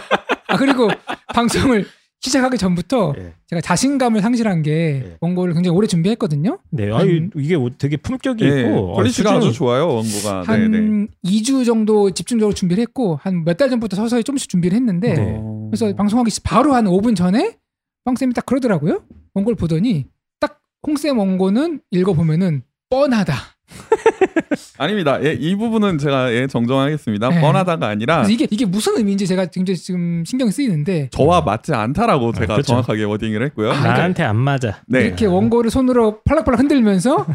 [0.48, 0.88] 아 그리고
[1.34, 1.86] 방송을
[2.24, 3.34] 시작하기 전부터 예.
[3.48, 5.16] 제가 자신감을 상실한 게 예.
[5.20, 6.58] 원고를 굉장히 오래 준비했거든요.
[6.70, 10.42] 네, 아유, 이게 되게 품격이 예, 있고 quality가 어, 아주 수준이- 좋아요 원고가.
[10.46, 11.06] 한 네네.
[11.24, 15.36] 2주 정도 집중적으로 준비를 했고 한 몇 달 전부터 서서히 조금씩 준비를 했는데 네.
[15.38, 15.68] 어.
[15.70, 17.56] 그래서 방송하기 시- 바로 한 5분 전에
[18.04, 19.02] 빵쌤이 딱 그러더라고요.
[19.34, 20.06] 원고를 보더니
[20.40, 23.34] 딱 홍쌤 원고는 읽어보면은 뻔하다.
[24.78, 25.22] 아닙니다.
[25.24, 27.28] 예, 이 부분은 제가 예, 정정하겠습니다.
[27.28, 27.40] 네.
[27.40, 32.54] 뻔하다가 아니라 이게 이게 무슨 의미인지 제가 굉장히 지금 신경이 쓰이는데 저와 맞지 않다라고 제가
[32.54, 32.62] 그렇죠.
[32.68, 33.72] 정확하게 워딩을 했고요.
[33.72, 34.82] 아, 나한테 안 맞아.
[34.86, 35.02] 네.
[35.02, 37.26] 이렇게 원고를 손으로 팔락팔락 흔들면서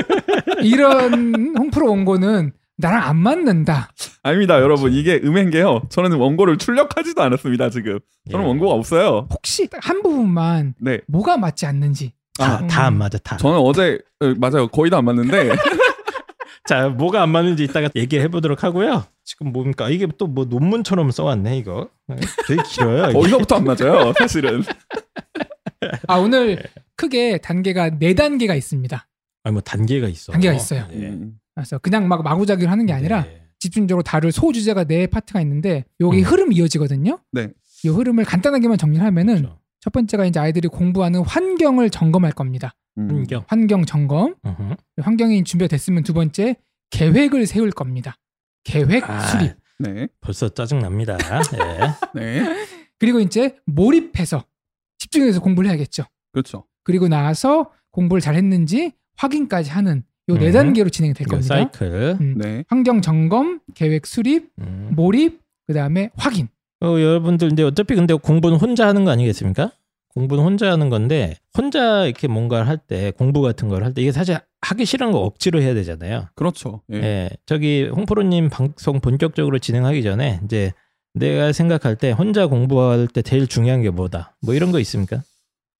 [0.62, 3.90] 이런 홍프로 원고는 나랑 안 맞는다.
[4.22, 4.92] 아닙니다, 여러분.
[4.92, 5.82] 이게 음행 게요.
[5.88, 7.98] 저는 원고를 출력하지도 않았습니다, 지금.
[8.30, 8.48] 저는 예.
[8.48, 9.28] 원고가 없어요.
[9.30, 11.00] 혹시 딱한 부분만 네.
[11.06, 12.66] 뭐가 맞지 않는지 다 음.
[12.66, 13.36] 다안 맞아 다.
[13.36, 14.68] 저는 어제 어, 맞아요.
[14.68, 15.50] 거의 다 안 맞는데
[16.68, 19.04] 자 뭐가 안 맞는지 이따가 얘기해 보도록 하고요.
[19.24, 21.88] 지금 뭡니까 이게 또 뭐 논문처럼 써왔네 이거.
[22.48, 23.10] 되게 길어요.
[23.10, 23.18] 이게.
[23.18, 24.62] 어디서부터 안 맞아요, 사실은.
[26.08, 26.62] 아 오늘
[26.96, 29.06] 크게 단계가 네 단계가 있습니다.
[29.44, 30.32] 아니 뭐 단계가 있어.
[30.32, 30.86] 단계가 있어요.
[30.90, 31.08] 네.
[31.08, 31.38] 음.
[31.54, 33.42] 그래서 그냥 막 마구잡이로 하는 게 아니라 네.
[33.58, 36.24] 집중적으로 다룰 소주제가 네 파트가 있는데 여기 음.
[36.24, 37.18] 흐름이 이어지거든요.
[37.32, 37.48] 네.
[37.84, 39.58] 이 흐름을 간단하게만 정리하면은 그렇죠.
[39.86, 42.74] 첫 번째가 이제 아이들이 공부하는 환경을 점검할 겁니다.
[42.98, 43.08] 음.
[43.08, 43.44] 환경.
[43.46, 44.34] 환경 점검.
[44.42, 44.76] 어허.
[45.00, 46.56] 환경이 준비가 됐으면 두 번째
[46.90, 48.16] 계획을 세울 겁니다.
[48.64, 49.52] 계획 아, 수립.
[49.78, 50.08] 네.
[50.20, 51.16] 벌써 짜증 납니다.
[51.54, 51.92] 예.
[52.20, 52.66] 네.
[52.98, 54.44] 그리고 이제 몰입해서
[54.98, 56.02] 집중해서 공부를 해야겠죠.
[56.32, 56.64] 그렇죠.
[56.82, 60.52] 그리고 나서 공부를 잘 했는지 확인까지 하는 요네 음.
[60.52, 61.54] 단계로 진행이 될그 겁니다.
[61.54, 62.16] 사이클.
[62.20, 62.38] 음.
[62.38, 62.64] 네.
[62.66, 64.94] 환경 점검, 계획 수립, 음.
[64.96, 66.48] 몰입, 그다음에 확인.
[66.82, 69.72] 어, 여러분들 근데 어차피 근데 공부는 혼자 하는 거 아니겠습니까?
[70.14, 74.12] 공부는 혼자 하는 건데 혼자 이렇게 뭔가를 할 때 공부 같은 걸 할 때 이게
[74.12, 76.28] 사실 하기 싫은 거 억지로 해야 되잖아요.
[76.34, 76.82] 그렇죠.
[76.92, 76.96] 예.
[76.96, 77.30] 예.
[77.46, 80.72] 저기 홍프로님 방송 본격적으로 진행하기 전에 이제
[81.14, 84.36] 내가 생각할 때 혼자 공부할 때 제일 중요한 게 뭐다?
[84.42, 85.22] 뭐 이런 거 있습니까?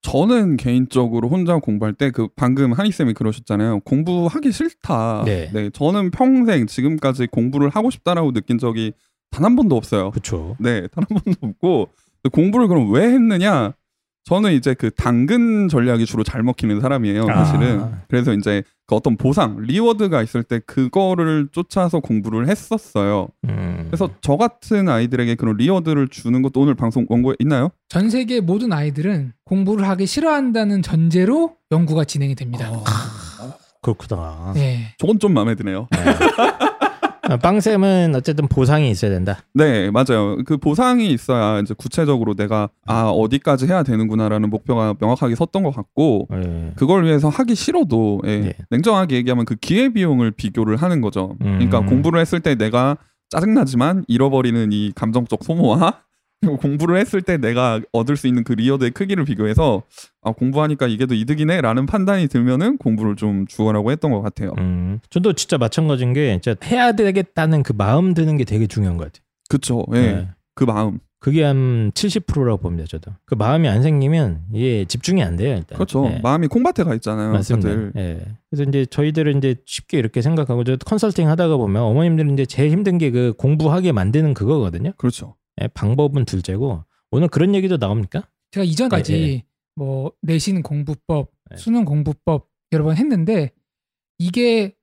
[0.02, 3.80] 저는 개인적으로 혼자 공부할 때 그 방금 한희 쌤이 그러셨잖아요.
[3.80, 5.24] 공부하기 싫다.
[5.26, 5.70] 네.
[5.72, 8.92] 저는 평생 지금까지 공부를 하고 싶다라고 느낀 적이
[9.30, 10.10] 단 한 번도 없어요.
[10.10, 10.56] 그렇죠.
[10.58, 11.88] 네, 단 한 번도 없고
[12.32, 13.72] 공부를 그럼 왜 했느냐?
[14.24, 17.80] 저는 이제 그 당근 전략이 주로 잘 먹히는 사람이에요, 사실은.
[17.80, 18.02] 아.
[18.08, 23.28] 그래서 이제 그 어떤 보상, reward가 있을 때 그거를 쫓아서 공부를 했었어요.
[23.48, 23.84] 음.
[23.86, 27.70] 그래서 저 같은 아이들에게 그런 reward를 주는 것도 오늘 방송 원고에 있나요?
[27.88, 32.68] 전 세계 모든 아이들은 공부를 하기 싫어한다는 전제로 연구가 진행이 됩니다.
[32.72, 32.82] 어,
[33.80, 34.52] 그렇구나.
[34.54, 34.92] 네.
[34.98, 35.86] 저건 좀 마음에 드네요.
[35.92, 36.75] 아,
[37.40, 39.38] 빵쌤은 어쨌든 보상이 있어야 된다.
[39.54, 40.36] 네, 맞아요.
[40.44, 46.28] 그 보상이 있어야 이제 구체적으로 내가 아 어디까지 해야 되는구나라는 목표가 명확하게 섰던 것 같고
[46.32, 46.72] 예.
[46.76, 48.52] 그걸 위해서 하기 싫어도 예, 네.
[48.70, 51.36] 냉정하게 얘기하면 그 기회 비용을 비교를 하는 거죠.
[51.38, 51.86] 그러니까 음.
[51.86, 52.96] 공부를 했을 때 내가
[53.30, 56.02] 짜증나지만 잃어버리는 이 감정적 소모와
[56.60, 59.82] 공부를 했을 때 내가 얻을 수 있는 그 reward의 크기를 비교해서
[60.22, 64.52] 아 공부하니까 이게 더 이득이네라는 판단이 들면은 공부를 좀 주어라고 했던 것 같아요.
[64.58, 65.00] 음.
[65.10, 69.22] 저도 진짜 마찬가지인 게 진짜 해야 되겠다는 그 마음 드는 게 되게 중요한 것 같아요.
[69.48, 69.84] 그쵸.
[69.94, 70.00] 예.
[70.00, 70.28] 네.
[70.54, 70.98] 그 마음.
[71.18, 73.10] 그게 한 70%라고 봅니다, 저도.
[73.24, 75.76] 그 마음이 안 생기면 이게 집중이 안 돼요, 일단.
[75.76, 76.06] 그렇죠.
[76.06, 76.20] 예.
[76.22, 77.32] 마음이 콩밭에 가 있잖아요.
[77.32, 77.68] 맞습니다.
[77.68, 77.92] 다들.
[77.96, 78.20] 예.
[78.50, 82.98] 그래서 이제 저희들은 이제 쉽게 이렇게 생각하고 저 컨설팅 하다가 보면 어머님들은 이제 제일 힘든
[82.98, 84.92] 게 그 공부하게 만드는 그거거든요.
[84.98, 85.34] 그렇죠.
[85.62, 88.28] 예, 방법은 둘째고 오늘 그런 얘기도 나옵니까?
[88.50, 89.44] 제가 이전까지 네, 네.
[89.74, 91.56] 뭐 내신 공부법, 네.
[91.56, 93.52] 수능 공부법 여러 번 했는데
[94.18, 94.74] 이게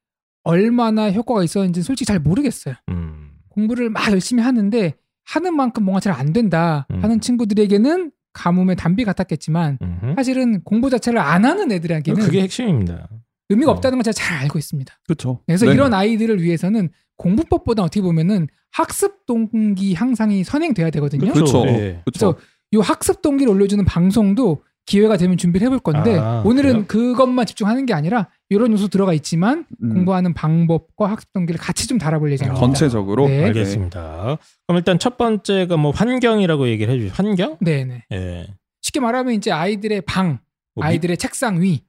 [0.44, 2.76] 얼마나 효과가 있었는지 솔직히 잘 모르겠어요.
[2.90, 3.32] 음.
[3.50, 4.94] 공부를 막 열심히 하는데
[5.26, 7.02] 하는 만큼 뭔가 잘 안 된다 음.
[7.04, 10.16] 하는 친구들에게는 가뭄의 단비 같았겠지만 음흠.
[10.16, 13.08] 사실은 공부 자체를 안 하는 애들에게는 그게 핵심입니다.
[13.50, 13.76] 의미가 어.
[13.76, 14.94] 없다는 걸 제가 잘 알고 있습니다.
[15.06, 15.42] 그렇죠.
[15.46, 15.74] 그래서 네.
[15.74, 21.32] 이런 아이들을 위해서는 공부법보다 어떻게 보면은 학습 동기 향상이 선행돼야 되거든요.
[21.32, 21.66] 그렇죠.
[21.68, 22.02] 예.
[22.06, 22.36] 그렇죠.
[22.72, 27.14] 이 학습 동기를 올려주는 방송도 기회가 되면 준비를 해볼 건데 아, 오늘은 그래요?
[27.14, 31.98] 그것만 집중하는 게 아니라 이런 요소 들어가 있지만 음, 공부하는 방법과 학습 동기를 같이 좀
[31.98, 32.60] 달아볼 예정입니다.
[32.60, 33.46] 전체적으로 네.
[33.46, 34.38] 알겠습니다.
[34.68, 37.14] 그럼 일단 첫 번째가 뭐 환경이라고 얘기를 해주죠.
[37.14, 37.58] 환경?
[37.62, 38.06] 네네.
[38.12, 38.48] 예.
[38.82, 40.40] 쉽게 말하면 이제 아이들의 방,
[40.76, 41.84] 뭐 미- 아이들의 책상 위,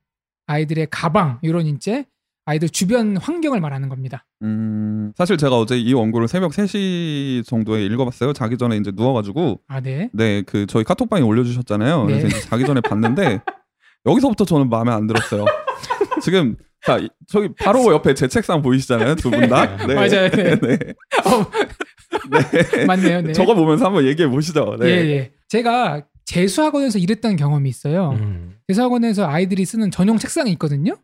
[0.46, 2.04] 아이들의 가방 이런 이제
[2.46, 4.26] 아이들 주변 환경을 말하는 겁니다.
[4.42, 8.33] 음, 사실 제가 어제 이 원고를 새벽 3시 정도에 읽어봤어요.
[8.35, 10.11] 자기 전에 이제 누워가지고 아 네.
[10.12, 12.04] 네, 그 저희 카톡방에 올려주셨잖아요.
[12.07, 12.37] 그래서 네.
[12.37, 13.40] 이제 자기 전에 봤는데
[14.07, 15.46] 여기서부터 저는 마음에 안 들었어요.
[16.22, 19.76] 지금 자 이- 저기 바로 옆에 제 책상 보이시잖아요, 두 분 다.
[19.87, 19.94] 네.
[19.94, 20.59] 맞아요, 네.
[20.61, 20.78] 네.
[21.24, 21.46] 어,
[22.30, 22.85] 네.
[22.85, 23.22] 맞네요.
[23.22, 23.33] 네.
[23.33, 24.76] 저거 보면서 한번 얘기해 보시죠.
[24.78, 24.87] 네.
[24.87, 25.33] 예, 예.
[25.48, 28.11] 제가 재수학원에서 일했던 경험이 있어요.
[28.20, 28.57] 음.
[28.68, 30.96] 재수학원에서 아이들이 쓰는 전용 책상이 있거든요.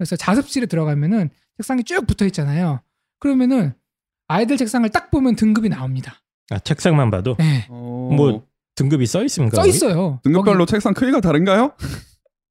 [0.00, 2.80] 그래서 자습실에 들어가면은 책상이 쭉 붙어 있잖아요.
[3.18, 3.74] 그러면은
[4.28, 6.22] 아이들 책상을 딱 보면 등급이 나옵니다.
[6.48, 7.66] 아, 책상만 봐도 네.
[7.68, 9.60] 어, 뭐 등급이 써 있습니까?
[9.60, 9.68] 써?
[9.68, 10.18] 있어요.
[10.22, 11.72] 등급별로 거기 책상 크기가 다른가요?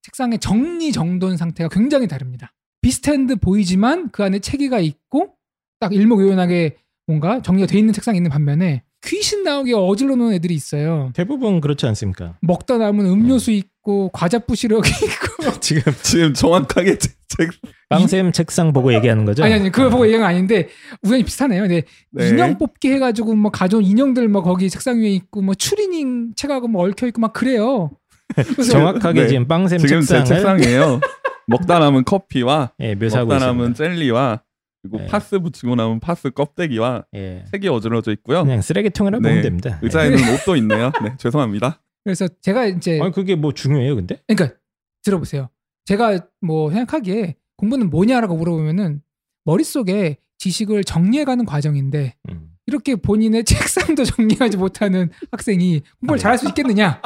[0.03, 2.53] 책상의 정리 정돈 상태가 굉장히 다릅니다.
[2.83, 5.33] 비슷한 듯 보이지만 그 안에 체계가 있고
[5.79, 11.09] 딱 일목요연하게 뭔가 정리가 돼 있는 책상이 있는 반면에 귀신 나오게 어질러 놓은 애들이 있어요.
[11.15, 12.37] 대부분 그렇지 않습니까?
[12.41, 13.51] 먹다 남은 음료수
[13.89, 17.49] 있고 과자 부시러기 있고 지금 지금 정확하게 제 책.
[17.89, 19.43] 빵쌤 책상 보고 얘기하는 거죠?
[19.43, 20.69] 아니 아니 그걸 보고 얘기한 건 아닌데
[21.01, 21.65] 우연히 비슷하네요.
[21.65, 21.81] 네.
[22.11, 22.29] 네.
[22.29, 26.87] 인형 뽑기 해가지고 뭐 가져온 인형들 뭐 거기 책상 위에 있고 뭐 추리닝 책하고 뭐
[26.87, 27.89] 얽혀 있고 막 그래요.
[28.71, 29.27] 정확하게 네.
[29.27, 30.99] 지금 빵쌤 지금 제 책상을 책상이에요.
[31.47, 33.95] 먹다 남은 커피와 예, 묘사하고 먹다 남은 있습니다.
[33.95, 34.41] 젤리와
[34.83, 35.07] 그리고 네.
[35.07, 37.43] 파스 붙이고 남은 파스 껍데기와 예.
[37.51, 38.43] 색이 어지러져 있고요.
[38.43, 39.29] 그냥 쓰레기통이라고 네.
[39.29, 39.79] 보면 됩니다.
[39.81, 40.91] 의자에는 옷도 있네요.
[41.03, 41.81] 네, 죄송합니다.
[42.09, 43.01] 그래서 제가 이제 예.
[43.01, 44.19] 아니 그게 뭐 중요해요, 근데?
[44.25, 44.57] 그러니까
[45.03, 45.49] 들어보세요.
[45.85, 49.03] 제가 뭐 생각하기에 공부는 뭐냐라고 물어보면은
[49.45, 52.49] 머릿속에 지식을 정리해가는 과정인데 음.
[52.65, 56.21] 이렇게 본인의 책상도 정리하지 못하는 학생이 공부를 아, 네.
[56.21, 56.99] 잘할 수 있겠느냐?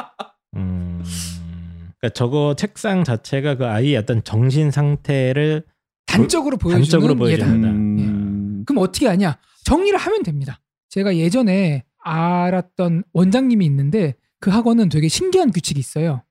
[0.56, 1.02] 음.
[1.98, 5.64] 그러니까 저거 책상 자체가 그 아이의 어떤 정신 상태를
[6.06, 7.46] 단적으로 보여주는 단적으로 예다.
[7.46, 9.36] 음, 그럼 어떻게 하냐?
[9.64, 10.62] 정리를 하면 됩니다.
[10.88, 16.22] 제가 예전에 알았던 원장님이 있는데 그 학원은 되게 신기한 규칙이 있어요.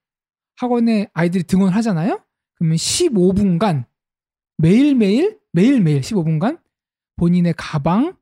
[0.58, 2.22] 학원에 아이들이 등원을 하잖아요.
[2.54, 3.86] 그러면 15분간
[4.60, 6.60] 매일매일 매일매일 15분간
[7.16, 8.16] 본인의 가방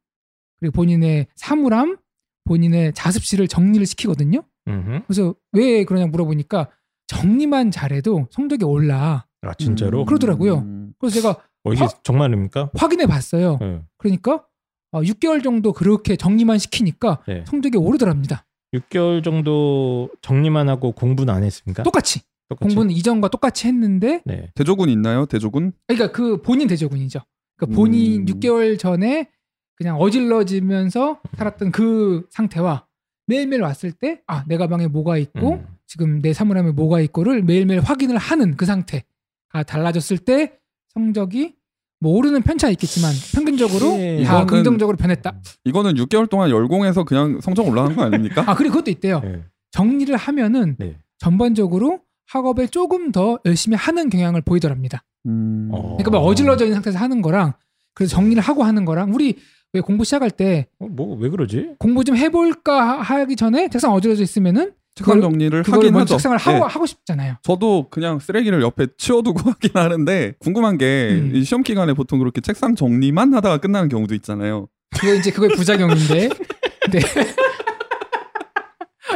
[0.62, 1.98] 그리고 본인의 사물함
[2.46, 4.44] 본인의 자습실을 정리를 시키거든요.
[4.70, 5.02] 음흠.
[5.08, 6.70] 그래서 왜 그러냐 물어보니까
[7.08, 9.28] 정리만 잘해도 성적이 올라.
[9.42, 10.04] 아 진짜로?
[10.04, 10.60] 음, 그러더라고요.
[10.60, 11.32] 음, 그래서 제가
[11.66, 12.72] 어, 이게 화- 정말입니까?
[12.76, 13.60] 확인해 봤어요.
[13.62, 13.82] 예.
[13.98, 14.46] 그러니까
[14.94, 17.44] 어, 6개월 정도 그렇게 정리만 시키니까 네.
[17.46, 18.46] 성적이 오르더랍니다.
[18.74, 21.84] 6개월 정도 정리만 하고 공부는 안 했습니까?
[21.84, 22.74] 똑같이 똑같이?
[22.76, 24.50] 공부는 이전과 똑같이 했는데 네.
[24.56, 25.26] 대조군 있나요?
[25.26, 25.74] 대조군?
[25.88, 27.20] 그러니까 그 본인 대조군이죠.
[27.58, 28.26] 그러니까 본인 음.
[28.26, 29.30] 6개월 전에
[29.76, 32.86] 그냥 어질러지면서 살았던 그 상태와
[33.28, 35.68] 매일매일 왔을 때 아 내 가방에 뭐가 있고 음.
[35.88, 40.60] 지금 내 사물함에 뭐가 있고를 매일매일 확인을 하는 그 상태가 달라졌을 때
[40.94, 41.56] 성적이
[42.00, 45.34] 뭐 오르는 편차가 있겠지만 평균 적으로 예, 다 이거는- 긍정적으로 변했다.
[45.66, 48.44] 이거는 6개월 동안 열공해서 그냥 성적 올라가는 거 아닙니까?
[48.48, 49.20] 아 그리고 그것도 있대요.
[49.22, 49.44] 네.
[49.72, 50.98] 정리를 하면은 네.
[51.20, 55.04] 전반적으로 학업에 조금 더 열심히 하는 경향을 보이더랍니다.
[55.28, 55.70] 음.
[55.72, 55.98] 어.
[55.98, 57.54] 그러니까 막 어질러져 있는 상태에서 하는 거랑
[57.94, 59.36] 그래서 정리를 하고 하는 거랑 우리
[59.74, 61.76] 왜 공부 시작할 때 어, 뭐왜 그러지?
[61.80, 66.06] 공부 좀 해볼까 하- 하기 전에 책상 어지러져 있으면은 책상 정리를 하긴 하죠.
[66.16, 66.74] 책상을 하고 네.
[66.74, 67.36] 하고 싶잖아요.
[67.44, 71.32] 저도 그냥 쓰레기를 옆에 치워두고 하긴 하는데 궁금한 게 음.
[71.36, 74.68] 이 시험 기간에 보통 그렇게 책상 정리만 하다가 끝나는 경우도 있잖아요.
[74.98, 76.30] 그게 이제 그거의 부작용인데.
[76.92, 77.00] 네.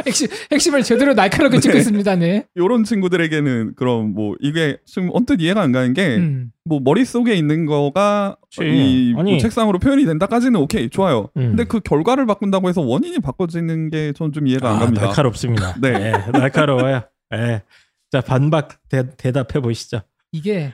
[0.06, 1.78] 핵심 핵심을 제대로 날카롭게 찍고 네.
[1.80, 2.16] 있습니다.
[2.16, 2.46] 네.
[2.54, 6.50] 이런 친구들에게는 그럼 뭐 이게 지금 언뜻 이해가 안 가는 게뭐 음.
[6.84, 8.62] 머릿속에 있는 거가 그치.
[8.64, 9.32] 이 아니.
[9.32, 11.28] 뭐 책상으로 표현이 된다까지는 오케이 좋아요.
[11.36, 11.48] 음.
[11.50, 15.06] 근데 그 결과를 바꾼다고 해서 원인이 바꿔지는 게 전 좀 이해가 안 아, 갑니다.
[15.06, 15.76] 날카롭습니다.
[15.80, 15.90] 네.
[15.92, 17.02] 네, 날카로워요.
[17.30, 17.62] 네.
[18.12, 20.00] 자 반박 대, 답해 보시죠.
[20.32, 20.72] 이게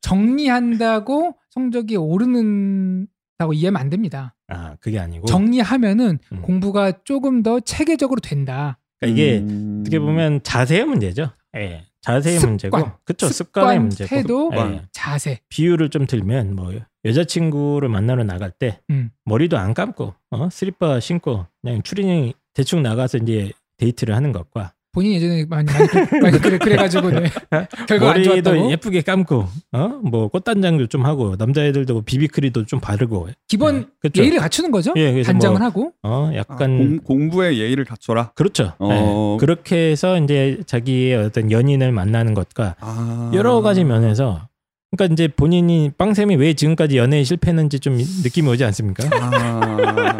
[0.00, 3.06] 정리한다고 성적이 오르는
[3.38, 4.34] 다고 이해하면 안 됩니다.
[4.48, 6.42] 아 그게 아니고 정리하면은 음.
[6.42, 8.78] 공부가 조금 더 체계적으로 된다.
[9.00, 9.78] 그러니까 이게 음.
[9.80, 11.30] 어떻게 보면 자세의 문제죠.
[11.56, 11.84] 예.
[12.02, 12.50] 자세의 습관.
[12.50, 14.08] 문제고, 그쵸 습관, 습관의 문제고.
[14.08, 14.82] 태도, 예.
[14.92, 15.40] 자세.
[15.48, 16.72] 비유를 좀 들면 뭐
[17.06, 19.10] 여자친구를 만나러 나갈 때 음.
[19.24, 20.48] 머리도 안 감고 어?
[20.50, 26.14] 슬리퍼 신고 그냥 추리닝 대충 나가서 이제 데이트를 하는 것과 본인이 예전에 많이 많이, 그-
[26.16, 27.24] 많이 그래 그래가지고 네.
[27.88, 28.70] 결과 안 머리도 좋았다고.
[28.70, 29.88] 예쁘게 감고 어?
[30.04, 34.22] 뭐 꽃단장도 좀 하고 남자애들도 뭐 비비크림도 좀 바르고 기본 예, 그쵸?
[34.22, 34.92] 예의를 갖추는 거죠.
[34.96, 35.92] 예, 단장을 뭐, 하고.
[36.04, 38.30] 어 아, 약간 공, 공부에 예의를 갖춰라.
[38.36, 38.72] 그렇죠.
[38.78, 39.34] 어.
[39.34, 39.40] 예.
[39.40, 43.30] 그렇게 해서 이제 자기의 어떤 연인을 만나는 것과 아.
[43.34, 44.48] 여러 가지 면에서
[44.96, 49.08] 그러니까 이제 본인이 빵쌤이 왜 지금까지 연애에 실패했는지 좀 느낌이 오지 않습니까?
[49.12, 50.16] 아.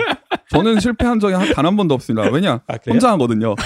[0.51, 2.29] 저는 실패한 적이 단 한 번도 없습니다.
[2.31, 2.61] 왜냐?
[2.67, 2.75] 아?
[2.91, 3.55] 혼자 하거든요.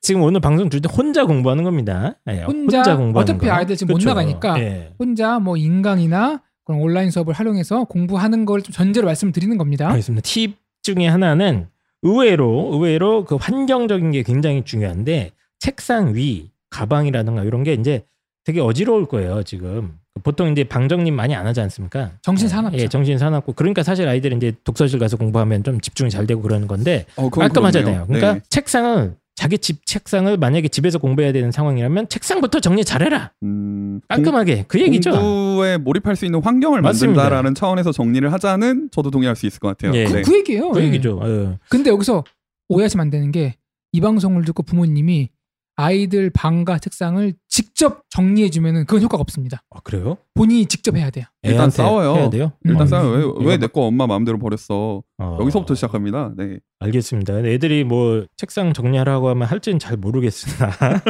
[0.00, 2.14] 지금 오늘 방송 줄 때 혼자 공부하는 겁니다.
[2.30, 3.52] 예, 혼자 공부하는 어차피 거.
[3.52, 4.10] 아이들 지금 못 그쵸.
[4.10, 4.58] 나가니까.
[4.60, 4.92] 예.
[4.98, 9.88] 혼자 뭐 인강이나 그런 온라인 수업을 활용해서 공부하는 걸 좀 전제로 말씀을 드리는 겁니다.
[9.90, 10.22] 알겠습니다.
[10.24, 11.66] 팁 중에 하나는
[12.02, 18.04] 의외로 의외로 그 환경적인 게 굉장히 중요한데 책상 위 가방이라든가 이런 게 이제
[18.44, 22.12] 되게 어지러울 거예요 지금 보통 이제 방정림 많이 안 하지 않습니까?
[22.20, 22.78] 정신 사납죠.
[22.78, 26.68] 예, 정신 사납고 그러니까 사실 아이들은 이제 독서실 가서 공부하면 좀 집중이 잘 되고 그러는
[26.68, 28.06] 건데 어, 깔끔하잖아요.
[28.06, 28.40] 그러니까 네.
[28.50, 33.32] 책상을 자기 집 책상을 만약에 집에서 공부해야 되는 상황이라면 책상부터 정리 잘해라.
[33.42, 35.10] 음, 깔끔하게 그 얘기죠.
[35.10, 37.20] 공부에 몰입할 수 있는 환경을 맞습니다.
[37.22, 39.92] 만든다라는 차원에서 정리를 하자는 저도 동의할 수 있을 것 같아요.
[39.98, 40.04] 예.
[40.04, 40.22] 그, 네.
[40.22, 40.70] 그 얘기예요.
[40.70, 40.86] 그 예.
[40.86, 41.18] 얘기죠.
[41.20, 41.58] 어.
[41.68, 42.22] 근데 여기서
[42.68, 43.54] 오해하시면 안 되는 게
[43.94, 45.28] 이 방송을 듣고 부모님이
[45.76, 49.62] 아이들 방과 책상을 직접 정리해 주면은 그건 효과가 없습니다.
[49.70, 50.18] 아, 그래요?
[50.34, 51.24] 본인이 직접 해야 돼요.
[51.42, 52.14] 일단 싸워요.
[52.14, 52.52] 해야 돼요?
[52.64, 52.86] 일단 음.
[52.86, 53.20] 싸워요.
[53.20, 55.02] 이거 왜내 거 엄마 마음대로 버렸어?
[55.18, 55.38] 어.
[55.40, 56.32] 여기서부터 시작합니다.
[56.36, 56.58] 네.
[56.78, 57.40] 알겠습니다.
[57.40, 60.70] 애들이 뭐 책상 정리하라고 하면 할지는 잘 모르겠으나.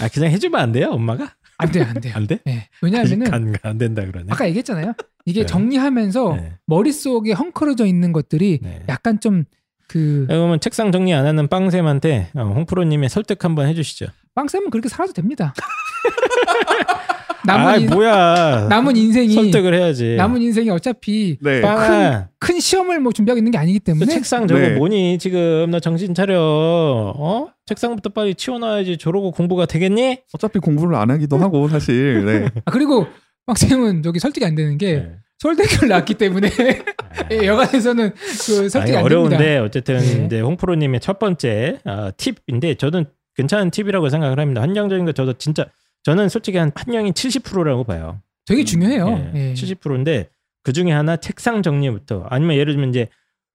[0.00, 1.34] 아 그냥 해주면 안 돼요, 엄마가?
[1.58, 2.12] 안 돼요, 안 돼요.
[2.16, 2.40] 안 돼?
[2.48, 2.68] 예.
[2.82, 4.26] 왜냐하면은 안, 안 된다 그러네.
[4.30, 4.94] 아까 얘기했잖아요.
[5.26, 5.46] 이게 네.
[5.46, 6.54] 정리하면서 네.
[6.66, 8.82] 머릿속에 헝클어져 있는 것들이 네.
[8.88, 9.44] 약간 좀
[9.90, 14.06] 그 그러면 책상 정리 안 하는 빵쌤한테 어, 홍프로님의 설득 한번 해주시죠.
[14.36, 15.52] 빵쌤은 그렇게 살아도 됩니다.
[17.44, 18.66] 남은 아 인, 뭐야?
[18.68, 20.14] 남은 인생이 설득을 해야지.
[20.14, 21.60] 남은 인생이 어차피 네.
[21.60, 24.76] 빵아, 큰 시험을 뭐 준비하고 있는 게 아니기 너 때문에 책상 저거 네.
[24.76, 26.38] 뭐니 지금 너 정신 차려.
[26.38, 27.48] 어?
[27.66, 28.98] 책상부터 빨리 치워놔야지.
[28.98, 30.20] 저러고 공부가 되겠니?
[30.32, 32.24] 어차피 공부를 안 하기도 하고 사실.
[32.24, 32.48] 네.
[32.64, 33.06] 아, 그리고
[33.46, 35.16] 빵쌤은 저기 설득이 안 되는 게 네.
[35.40, 36.50] 서울대교를 나왔기 때문에
[37.32, 39.62] 예, 여간에서는 그 설득이 아니, 안 어려운데 됩니다.
[39.64, 40.26] 어쨌든 네.
[40.26, 44.60] 이제 홍프로님의 첫 번째 어, 팁인데 저는 괜찮은 팁이라고 생각을 합니다.
[44.60, 45.64] 환경적인 거 저도 진짜
[46.02, 48.20] 저는 솔직히 한 환경이 70%라고 봐요.
[48.46, 49.30] 되게 중요해요.
[49.34, 49.54] 예, 예.
[49.54, 50.28] 70%인데
[50.62, 53.08] 그 중에 하나 책상 정리부터 아니면 예를 들면 이제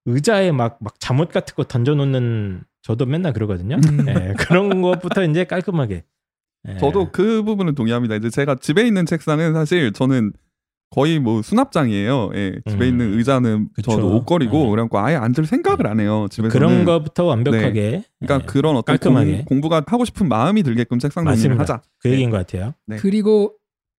[0.06, 3.78] 의자에 막 막 잠옷 같은 거 던져놓는 저도 맨날 그러거든요.
[3.88, 4.06] 음.
[4.08, 6.04] 예, 그런 것부터 이제 깔끔하게.
[6.68, 6.78] 예.
[6.80, 8.16] 저도 그 부분은 동의합니다.
[8.16, 10.34] 이제 제가 집에 있는 책상은 사실 저는
[10.96, 12.32] 거의 뭐 수납장이에요.
[12.36, 12.90] 예, 집에 음.
[12.90, 13.92] 있는 의자는 그쵸.
[13.92, 14.70] 저도 옷걸이고 네.
[14.70, 16.28] 그래갖고 아예 앉을 생각을 안 해요.
[16.32, 16.50] 집에서는.
[16.50, 18.04] 그런 거부터 완벽하게.
[18.22, 19.44] 그러니까 예, 그런 어떤 깔끔하게.
[19.46, 21.60] 공, 부가 하고 싶은 마음이 들게끔 책상 정리를.
[21.60, 21.82] 하자.
[22.00, 22.74] 그 얘기인 것 같아요.
[22.88, 22.96] 네.
[22.96, 23.54] 그리고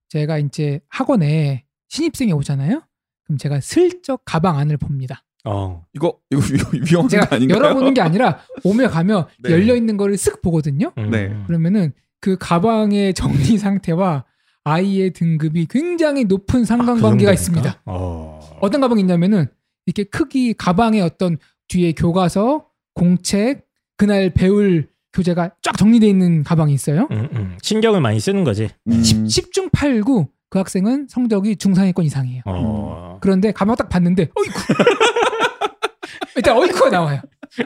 [0.09, 2.83] 제가 이제 학원에 신입생이 오잖아요.
[3.25, 5.23] 그럼 제가 슬쩍 가방 안을 봅니다.
[5.45, 6.41] 어, 이거 이거
[6.73, 7.59] 위- 위험한 제가 거 아닌가요?
[7.59, 9.51] 열어보는 게 아니라 오며 가며 네.
[9.53, 10.93] 열려 있는 거를 쓱 보거든요.
[10.99, 11.11] 음.
[11.11, 11.33] 네.
[11.47, 14.25] 그러면은 그 가방의 정리 상태와
[14.67, 17.83] 아이의 등급이 굉장히 높은 상관관계가 그 있습니다.
[17.85, 18.41] 어.
[18.61, 19.47] 어떤 가방이 있냐면은
[19.87, 23.65] 이렇게 크기 가방의 어떤 뒤에 교과서, 공책,
[23.97, 27.07] 그날 배울 교재가 쫙 정리되어 있는 가방이 있어요.
[27.13, 27.57] 음, 음.
[27.63, 28.69] 신경을 많이 쓰는 거지.
[28.89, 32.43] 음, 10, 중 8구 그 학생은 성적이 중상위권 이상이에요.
[32.47, 33.19] 어.
[33.21, 34.61] 그런데 가방 딱 봤는데 어이쿠
[36.37, 37.21] 일단 어이쿠가 나와요.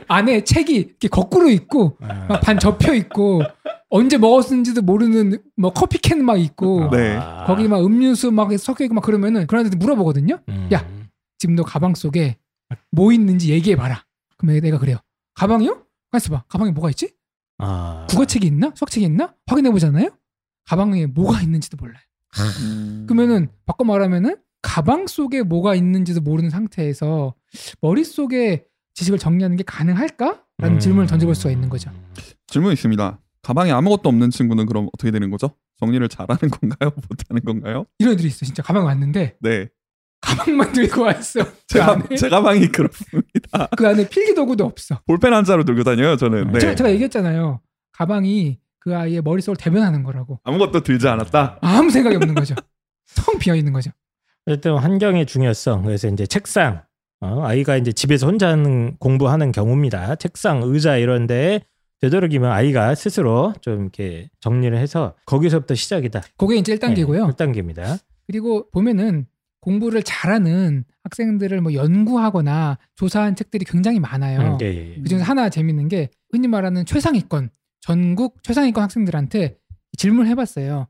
[0.08, 2.26] 안에 책이 이렇게 거꾸로 있고 아.
[2.28, 3.42] 막반 접혀 있고
[3.88, 7.16] 언제 먹었는지도 모르는 뭐 커피캔 막 있고 네.
[7.16, 7.44] 아.
[7.46, 10.38] 거기 막 음료수 막 섞여 있고 막 그러면은 그런 애들 물어보거든요.
[10.48, 10.68] 음.
[10.72, 10.86] 야.
[11.38, 12.36] 지금 너 가방 속에
[12.90, 14.04] 뭐 있는지 얘기해 봐라.
[14.36, 14.98] 그럼 내가 그래요.
[15.34, 15.84] 가방이요?
[16.10, 16.44] 가만있어 봐.
[16.48, 17.14] 가방에 뭐가 있지?
[17.58, 18.06] 아.
[18.08, 18.72] 국어책이 있나?
[18.74, 19.34] 수학책이 있나?
[19.46, 20.10] 확인해 보잖아요.
[20.64, 22.02] 가방에 뭐가 있는지도 몰라요.
[22.62, 23.06] 음.
[23.08, 27.34] 그러면은 바꿔 말하면은 가방 속에 뭐가 있는지도 모르는 상태에서
[27.80, 28.64] 머릿속에
[28.94, 30.42] 지식을 정리하는 게 가능할까?
[30.58, 30.80] 라는 음.
[30.80, 31.90] 질문을 던져볼 수가 있는 거죠.
[32.46, 33.18] 질문 있습니다.
[33.42, 35.54] 가방에 아무것도 없는 친구는 그럼 어떻게 되는 거죠?
[35.78, 36.92] 정리를 잘하는 건가요?
[37.08, 37.86] 못하는 건가요?
[37.98, 38.44] 이런 애들이 있어.
[38.44, 39.68] 진짜 가방 왔는데 네.
[40.20, 41.42] 가방만 들고 왔어.
[41.44, 43.66] 그 제, 가, 안에, 제 가방이 그렇습니다.
[43.76, 45.00] 그 안에 필기 도구도 없어.
[45.06, 46.52] 볼펜 한 자루 들고 다녀요, 저는.
[46.52, 46.58] 네.
[46.58, 47.60] 제가, 제가 얘기했잖아요.
[47.92, 50.38] 가방이 그 아이의 머릿속을 대변하는 거라고.
[50.44, 51.58] 아무것도 들지 않았다.
[51.62, 52.54] 아무 생각이 없는 거죠.
[53.16, 53.90] 텅 비어 있는 거죠.
[54.46, 55.82] 어쨌든 환경의 중요성.
[55.84, 56.82] 그래서 이제 책상.
[57.20, 60.14] 어, 아이가 이제 집에서 혼자 하는 공부하는 경우입니다.
[60.16, 61.60] 책상, 의자 이런 데에
[62.00, 66.22] 되도록이면 아이가 스스로 좀 이렇게 정리를 해서 거기서부터 시작이다.
[66.38, 67.34] 그게 이제 1단계고요.
[67.36, 67.98] 1단계입니다.
[68.26, 69.26] 그리고 보면은
[69.60, 74.40] 공부를 잘하는 학생들을 뭐 연구하거나 조사한 책들이 굉장히 많아요.
[74.54, 75.02] 음, 예, 예, 예.
[75.02, 77.50] 그중에서 하나 재밌는 게 흔히 말하는 최상위권
[77.82, 79.58] 전국 최상위권 학생들한테
[79.98, 80.86] 질문을 해봤어요.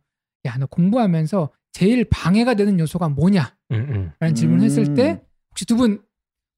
[0.46, 3.52] 야, 너 공부하면서 제일 방해가 되는 요소가 뭐냐?
[3.72, 4.12] 음, 음.
[4.20, 4.94] 라는 질문을 했을 음.
[4.94, 6.00] 때 혹시 두 분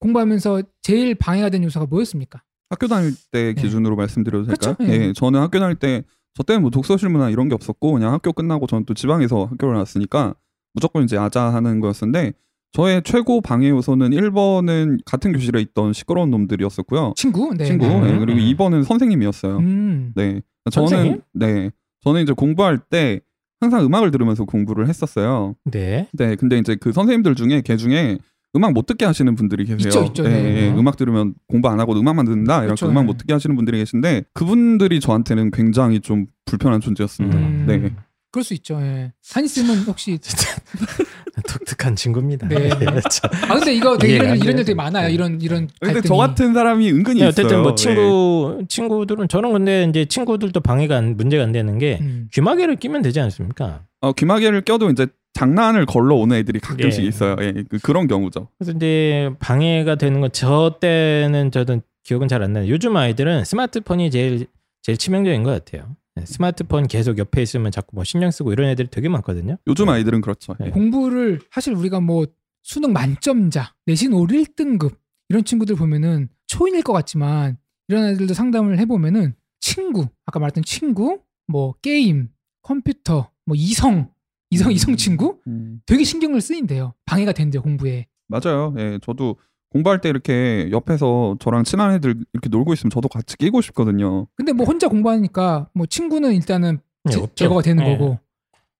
[0.03, 2.43] 공부하면서 제일 방해가 되는 요소가 뭐였습니까?
[2.71, 4.75] 학교 다닐 때 기준으로 말씀드려도 될까요?
[4.79, 4.87] 네.
[4.87, 4.93] 그렇죠.
[5.03, 5.07] 예.
[5.09, 6.03] 예, 저는 학교 다닐 때
[6.35, 9.75] 저 때는 뭐 독서실 문화 이런 게 없었고 그냥 학교 끝나고 저는 또 지방에서 학교를
[9.75, 10.35] 나왔으니까
[10.73, 12.33] 무조건 이제 아자하는 거였는데
[12.73, 17.13] 저의 최고 방해 요소는 1번은 같은 교실에 있던 시끄러운 놈들이었었고요.
[17.17, 17.53] 친구?
[17.55, 17.67] 네.
[17.67, 17.87] 친구.
[17.87, 18.15] 네.
[18.15, 18.47] 예, 그리고 음.
[18.47, 19.59] 2번은 선생님이었어요.
[19.59, 20.13] 음.
[20.17, 20.41] 네.
[20.71, 21.21] 저는 선생님?
[21.35, 21.71] 네.
[22.03, 23.21] 저는 이제 공부할 때
[23.61, 25.55] 항상 음악을 들으면서 공부를 했었어요.
[25.71, 26.09] 네.
[26.15, 28.19] 네, 근데 이제 그 선생님들 중에 걔 중에
[28.55, 29.89] 음악 못 듣게 하시는 분들이 계세요.
[29.89, 30.63] 있죠, 있죠, 예, 네.
[30.63, 32.59] 예, 음악 들으면 공부 안 하고 음악만 듣는다.
[32.59, 33.07] 이렇게 그렇죠, 음악 네.
[33.07, 37.39] 못 듣게 하시는 분들이 계신데 그분들이 저한테는 굉장히 좀 불편한 존재였습니다.
[37.39, 37.65] 음.
[37.67, 37.95] 네.
[38.31, 38.81] 그럴 수 있죠.
[38.81, 39.13] 예.
[39.33, 40.19] 한이쌤은 혹시
[41.47, 42.49] 독특한 친구입니다.
[42.49, 42.69] 네.
[43.11, 44.59] 자, 아 근데 이거 되게 이해가 이런 안 이런.
[44.59, 45.09] 일 되게 많아요.
[45.09, 46.03] 이런 이런 근데 갈등이.
[46.09, 47.47] 저 같은 사람이 은근히 네, 있어요.
[47.47, 47.75] 어쨌든 뭐 예.
[47.77, 52.29] 친구 친구들은 저는 근데 이제 친구들도 방해가 안, 문제가 안 되는 게 음.
[52.33, 53.83] 귀마개를 끼면 되지 않습니까?
[54.01, 57.09] 어, 귀마개를 껴도 이제 장난을 걸러 오는 애들이 가끔씩 예.
[57.09, 57.37] 있어요.
[57.41, 58.49] 예, 그, 그런 경우죠.
[58.59, 62.69] 그래서 이제 방해가 되는 건 저 때는 저도 기억은 잘 안 나요.
[62.69, 64.47] 요즘 아이들은 스마트폰이 제일
[64.83, 65.95] 제일 치명적인 것 같아요.
[66.15, 69.57] 네, 스마트폰 계속 옆에 있으면 자꾸 뭐 신경 쓰고 이런 애들이 되게 많거든요.
[69.67, 70.55] 요즘 아이들은 그렇죠.
[70.61, 70.65] 예.
[70.65, 70.71] 네.
[70.71, 72.27] 공부를 사실 우리가 뭐
[72.63, 74.97] 수능 만점자 내신 올 1등급
[75.29, 77.57] 이런 친구들 보면은 초인일 것 같지만
[77.89, 82.29] 이런 애들도 상담을 해보면은 친구 아까 말했던 친구 뭐 게임
[82.63, 84.11] 컴퓨터 뭐 이성
[84.51, 85.81] 이성 이성 친구 음.
[85.87, 88.75] 되게 신경을 쓰인대요 방해가 된대요 공부에 맞아요.
[88.79, 89.37] 예, 저도
[89.73, 94.27] 공부할 때 이렇게 옆에서 저랑 친한 애들 이렇게 놀고 있으면 저도 같이 끼고 싶거든요.
[94.37, 97.27] 근데 뭐 혼자 공부하니까 뭐 친구는 일단은 네, 제.
[97.35, 97.97] 제거가 되는 네.
[97.97, 98.19] 거고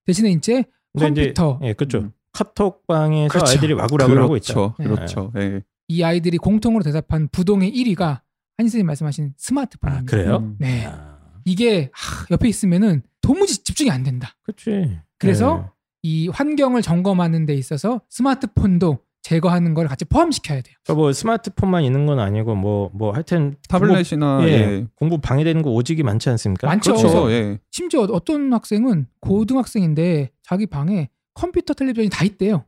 [0.05, 0.63] 대신에 이제
[0.97, 1.99] 컴퓨터 예, 그렇죠.
[1.99, 2.11] 음.
[2.33, 3.51] 카톡방에서 그렇죠.
[3.51, 4.73] 아이들이 와구락을 하고 있죠.
[4.77, 4.95] 그렇죠.
[4.95, 5.31] 그렇죠.
[5.37, 5.61] 예.
[5.87, 8.21] 이 아이들이 공통으로 대답한 부동의 1위가 한
[8.59, 10.09] 선생님 말씀하신 아, 스마트폰입니다.
[10.09, 10.37] 그래요?
[10.37, 10.55] 음.
[10.59, 10.85] 네.
[10.85, 14.35] 아, 이게 하, 옆에 있으면은 도무지 집중이 안 된다.
[14.43, 14.99] 그렇지.
[15.17, 15.71] 그래서
[16.03, 20.75] 이 환경을 점검하는 데 있어서 스마트폰도 제거하는 걸 같이 포함시켜야 돼요.
[20.83, 24.87] 그러니까 뭐 스마트폰만 있는 건 아니고 뭐 뭐 하여튼 타블렛이나 공부, 예, 예.
[24.95, 26.67] 공부 방해되는 거 오직이 많지 않습니까?
[26.67, 26.93] 많죠.
[26.95, 27.31] 그렇죠.
[27.31, 27.57] 예.
[27.71, 32.65] 심지어 어떤 학생은 고등학생인데 자기 방에 컴퓨터 텔레비전이 다 있대요.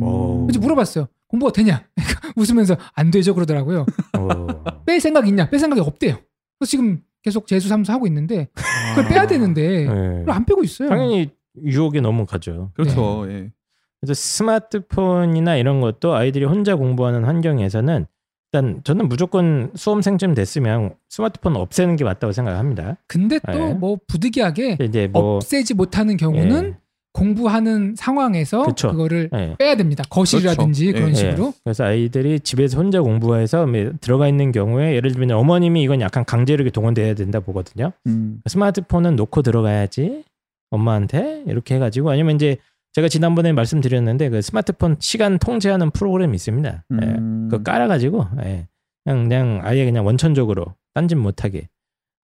[0.00, 0.46] 오.
[0.46, 1.06] 그래서 물어봤어요.
[1.28, 1.84] 공부가 되냐?
[2.36, 3.86] 웃으면서 안 되죠 그러더라고요.
[4.18, 4.46] 어.
[4.86, 5.48] 뺄 생각 있냐?
[5.50, 6.16] 뺄 생각이 없대요.
[6.58, 8.48] 그래서 지금 계속 재수 삼수 하고 있는데
[8.94, 9.86] 그걸 빼야 되는데 예.
[9.86, 10.88] 그걸 안 빼고 있어요.
[10.88, 11.30] 당연히
[11.62, 12.70] 유혹에 너무 가죠.
[12.74, 13.26] 그렇죠.
[13.26, 13.34] 네.
[13.34, 13.52] 예.
[14.00, 18.06] 그래서 스마트폰이나 이런 것도 아이들이 혼자 공부하는 환경에서는
[18.52, 22.96] 일단 저는 무조건 수험생쯤 됐으면 스마트폰 없애는 게 맞다고 생각합니다.
[23.06, 23.52] 근데 네.
[23.52, 26.76] 또뭐 부득이하게 이제 뭐 없애지 못하는 경우는 예.
[27.12, 28.90] 공부하는 상황에서 그쵸.
[28.90, 29.56] 그거를 예.
[29.58, 30.04] 빼야 됩니다.
[30.08, 30.98] 거실이라든지 그렇죠.
[30.98, 31.54] 그런 예, 식으로.
[31.64, 36.62] 그래서 아이들이 집에서 혼자 공부해서 뭐 들어가 있는 경우에 예를 들면 어머님이 이건 약간 강제로
[36.62, 37.92] 이렇게 동원돼야 된다 보거든요.
[38.06, 38.40] 음.
[38.46, 40.24] 스마트폰은 놓고 들어가야지
[40.70, 42.56] 엄마한테 이렇게 해가지고 아니면 이제
[42.92, 46.84] 제가 지난번에 말씀드렸는데 그 스마트폰 시간 통제하는 프로그램이 있습니다.
[47.02, 47.06] 예.
[47.06, 47.48] 음.
[47.50, 48.68] 그거 깔아가지고 예.
[49.04, 51.68] 그냥 그냥 아예 그냥 원천적으로 딴짓 못하게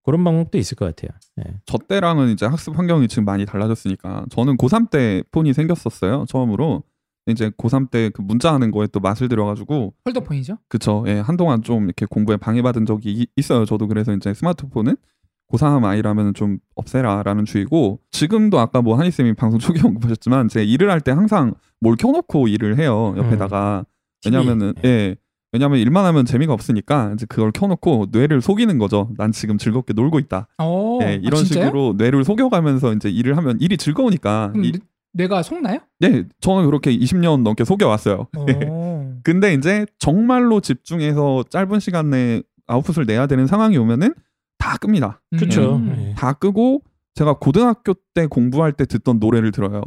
[0.05, 1.17] 그런 방법도 있을 것 같아요.
[1.41, 1.55] 예.
[1.67, 6.25] 저 때랑은 이제 학습 환경이 지금 많이 달라졌으니까 저는 고3 때 폰이 생겼었어요.
[6.29, 6.83] 처음으로.
[7.29, 10.59] 이제 고3 때 그 문자 하는 거에 또 맛을 들여가지고 폴더폰이죠.
[10.69, 11.03] 그쵸.
[11.09, 13.65] 예, 한동안 좀 이렇게 공부에 방해받은 적이 이- 있어요.
[13.65, 14.97] 저도 그래서 이제 스마트폰은
[15.53, 21.01] 고3 아이라면 좀 없애라라는 주의고 지금도 아까 뭐 한이쌤이 방송 초기 언급하셨지만 제 일을 할
[21.01, 23.15] 때 항상 뭘 켜놓고 일을 해요.
[23.17, 23.85] 옆에다가
[24.23, 24.37] TV.
[24.37, 24.89] 왜냐면은 네.
[24.89, 25.17] 예
[25.53, 29.11] 왜냐하면 일만 하면 재미가 없으니까 이제 그걸 켜놓고 뇌를 속이는 거죠.
[29.17, 30.49] 난 지금 즐겁게 놀고 있다.
[30.59, 31.67] 어, 예, 아, 이런 진짜요?
[31.67, 34.53] 식으로 뇌를 속여가면서 이제 일을 하면 일이 즐거우니까.
[34.57, 34.81] 이- 뇌-
[35.13, 35.79] 뇌가 속나요?
[36.01, 38.27] 네, 저는 그렇게 20년 넘게 속여왔어요.
[38.37, 39.15] 어.
[39.23, 44.13] 근데 이제 정말로 집중해서 짧은 시간에 아웃풋을 내야 되는 상황이 오면은
[44.67, 45.21] 다 끕니다.
[45.39, 45.77] 그렇죠.
[45.77, 46.15] 음.
[46.17, 46.83] 다 끄고
[47.15, 49.81] 제가 고등학교 때 공부할 때 듣던 노래를 들어요.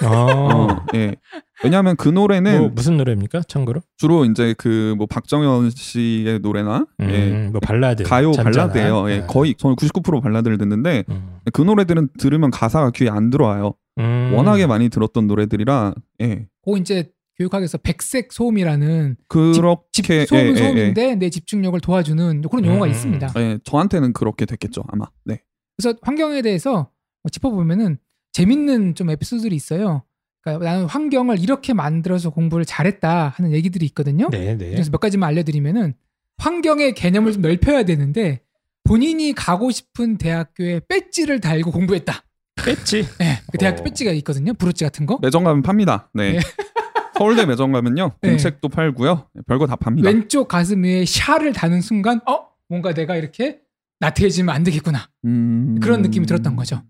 [0.00, 1.14] 아, 어, 예.
[1.62, 3.42] 왜냐하면 그 노래는 뭐 무슨 노래입니까?
[3.46, 3.80] 참고로?
[3.96, 8.32] 주로 이제 그 뭐 박정현 씨의 노래나 음, 예, 뭐 발라드, 가요.
[8.32, 9.10] 발라드예요.
[9.10, 9.26] 예, 네.
[9.26, 11.36] 거의 저는 99% 발라드를 듣는데 음.
[11.52, 13.74] 그 노래들은 들으면 가사가 귀에 안 들어와요.
[13.98, 14.32] 음.
[14.34, 16.46] 워낙에 많이 들었던 노래들이라 예.
[16.64, 20.56] 그 이제 교육학에서 백색 소음이라는 그렇게 집 예, 소음은 예, 예.
[20.56, 23.32] 소음인데 내 집중력을 도와주는 그런 용어가 음, 있습니다.
[23.38, 25.06] 예, 저한테는 그렇게 됐겠죠 아마.
[25.24, 25.42] 네.
[25.76, 26.90] 그래서 환경에 대해서
[27.22, 27.98] 뭐 짚어보면은
[28.32, 30.04] 재밌는 좀 에피소드들이 있어요.
[30.42, 34.28] 그러니까 나는 환경을 이렇게 만들어서 공부를 잘했다 하는 얘기들이 있거든요.
[34.30, 34.70] 네, 네.
[34.70, 35.94] 그래서 몇 가지만 알려드리면은
[36.38, 38.40] 환경의 개념을 좀 넓혀야 되는데
[38.84, 42.22] 본인이 가고 싶은 대학교에 배지를 달고 공부했다.
[42.64, 43.08] 뺐지.
[43.18, 43.84] 네, 그 대학교 어.
[43.84, 44.52] 배지가 있거든요.
[44.54, 45.18] 브로치 같은 거.
[45.22, 46.10] 매점 가면 팝니다.
[46.12, 46.32] 네.
[46.32, 46.38] 네.
[47.16, 48.30] 서울대 매점 가면요 네.
[48.30, 50.08] 공책도 팔고요 별거 다 팝니다.
[50.08, 53.60] 왼쪽 가슴 위에 샤를 다는 순간 어 뭔가 내가 이렇게
[54.00, 55.78] 나태해지면 안 되겠구나 음...
[55.80, 56.82] 그런 느낌이 들었던 거죠.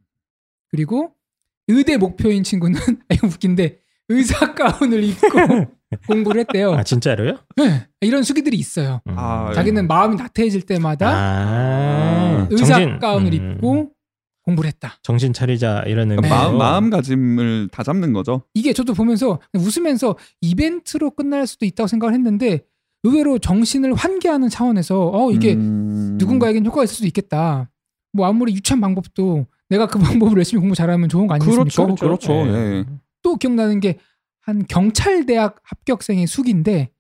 [0.69, 1.13] 그리고
[1.69, 2.81] 의대 목표인 친구는
[3.13, 5.29] 이거 웃긴데 의사 가운을 입고
[6.09, 6.73] 공부를 했대요.
[6.75, 7.39] 아 진짜로요?
[7.57, 9.01] 네, 이런 수기들이 있어요.
[9.07, 9.15] 음.
[9.17, 13.94] 아, 자기는 마음이 나태해질 때마다 아, 의사 정신, 가운을 음, 입고
[14.45, 14.99] 공부를 했다.
[15.03, 18.43] 정신 차리자 이런 의미로 마음 마음가짐을 다 잡는 거죠.
[18.55, 22.65] 이게 저도 보면서 웃으면서 이벤트로 끝날 수도 있다고 생각을 했는데
[23.03, 26.17] 의외로 정신을 환기하는 차원에서 어 이게 음...
[26.19, 27.71] 누군가에겐 효과가 있을 수도 있겠다.
[28.13, 31.85] 뭐 아무리 유치한 방법도 내가 그 방법을 열심히 공부 잘하면 좋은 거 아니겠습니까?
[31.85, 32.33] 그렇죠, 그렇죠.
[32.33, 32.79] 예.
[32.79, 32.85] 예.
[33.23, 33.99] 또 기억나는 게
[34.45, 36.91] 한 경찰 대학 합격생의 숙인데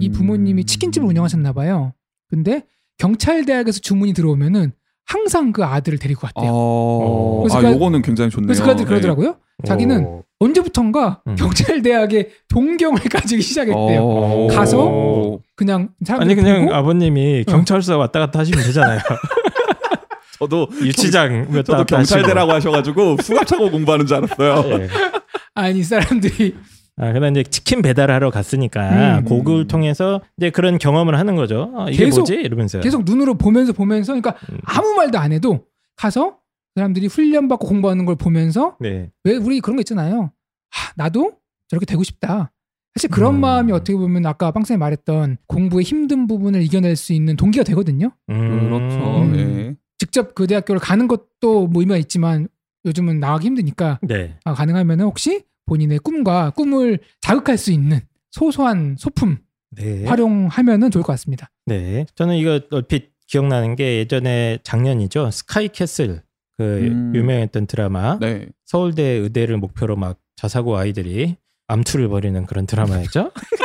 [0.00, 0.12] 이 음.
[0.12, 1.92] 부모님이 치킨집을 운영하셨나 봐요.
[2.28, 4.72] 근데 경찰 대학에서 주문이 들어오면은
[5.06, 6.50] 항상 그 아들을 데리고 갔대요.
[6.52, 7.42] 어...
[7.42, 8.46] 그래서 아, 그- 요거는 굉장히 좋네요.
[8.46, 8.88] 그래서 그 아들이 네.
[8.88, 9.36] 그러더라고요.
[9.66, 10.24] 자기는 오.
[10.40, 11.36] 언제부턴가 음.
[11.36, 14.00] 경찰대학에 동경을 가지기 시작했대요.
[14.02, 14.48] 어...
[14.50, 17.50] 가서 그냥 사람들 아니 그냥 보고 아버님이 어.
[17.50, 18.98] 경찰서 왔다 갔다 하시면 되잖아요.
[20.38, 24.80] 저도 유치장 몇 저도 경찰대라고 하셔가지고 수갑차고 공부하는 줄 알았어요.
[24.80, 24.88] 예.
[25.54, 26.56] 아니 이 사람들이
[26.96, 29.24] 아, 그다 이제 치킨 배달하러 갔으니까 음.
[29.24, 31.72] 고글 통해서 이제 그런 경험을 하는 거죠.
[31.76, 32.34] 아, 이게 계속- 뭐지?
[32.34, 32.80] 이러면서.
[32.80, 34.58] 계속 눈으로 보면서 보면서 그러니까 음.
[34.64, 35.66] 아무 말도 안 해도
[35.96, 36.38] 가서
[36.76, 39.10] 사람들이 훈련 받고 공부하는 걸 보면서 네.
[39.24, 40.30] 왜 우리 그런 거 있잖아요.
[40.70, 41.32] 하, 나도
[41.68, 42.52] 저렇게 되고 싶다.
[42.94, 43.40] 사실 그런 음.
[43.40, 48.12] 마음이 어떻게 보면 아까 빵쌤이 말했던 공부의 힘든 부분을 이겨낼 수 있는 동기가 되거든요.
[48.30, 48.68] 음.
[48.68, 49.22] 그렇죠.
[49.22, 49.34] 음.
[49.36, 49.74] 예.
[49.98, 52.46] 직접 그 대학교를 가는 것도 뭐 의미가 있지만
[52.84, 54.36] 요즘은 나가기 힘드니까 네.
[54.44, 58.00] 아, 가능하면 혹시 본인의 꿈과 꿈을 자극할 수 있는
[58.30, 59.38] 소소한 소품
[59.70, 60.04] 네.
[60.04, 61.50] 활용하면은 좋을 것 같습니다.
[61.66, 62.06] 네.
[62.14, 65.30] 저는 이거 얼핏 기억나는 게 예전에 작년이죠.
[65.30, 66.22] 스카이 캐슬
[66.56, 67.12] 그 음.
[67.14, 68.46] 유명했던 드라마 네.
[68.64, 71.36] 서울대 의대를 목표로 막 자사고 아이들이
[71.66, 73.32] 암투를 벌이는 그런 드라마였죠.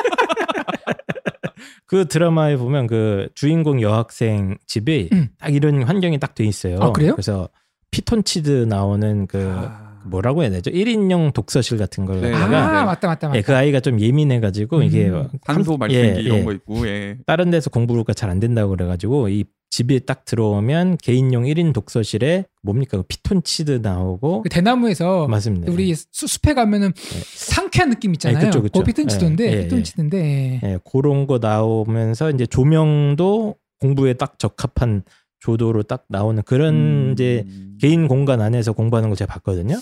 [1.86, 5.30] 그 드라마에 보면 그 주인공 여학생 집이 음.
[5.39, 6.78] 딱 이런 환경이 딱 돼 있어요.
[6.80, 7.14] 아, 그래요?
[7.14, 7.50] 그래서
[7.91, 9.89] 피톤치드 나오는 그 아...
[10.10, 10.72] 뭐라고 해야 되죠?
[10.72, 12.34] 1인용 독서실 같은 걸 네.
[12.34, 12.86] 아 갖다가 네.
[12.86, 13.38] 맞다 맞다 맞다.
[13.38, 14.84] 예, 그 아이가 좀 예민해 가지고 음.
[14.84, 15.12] 이게
[15.45, 16.43] 산소 한- 발생기 예, 이런 예.
[16.43, 17.18] 거 있고 예.
[17.26, 22.45] 다른 데서 공부가 잘 안 된다고 그래 가지고 이 집에 딱 들어오면 개인용 1인 독서실에
[22.64, 25.72] 뭡니까 그 피톤치드 나오고 그 대나무에서 맞습니다.
[25.72, 28.39] 우리 수, 숲에 가면은 상쾌한 느낌 있잖아요.
[28.39, 28.80] 네, 그쵸, 그쵸.
[28.80, 35.03] 그 피톤치드인데 예, 예, 피톤치드인데 예, 그런 거 나오면서 이제 조명도 공부에 딱 적합한
[35.39, 37.10] 조도로 딱 나오는 그런 음.
[37.14, 37.45] 이제
[37.80, 39.78] 개인 공간 안에서 공부하는 걸 제가 봤거든요.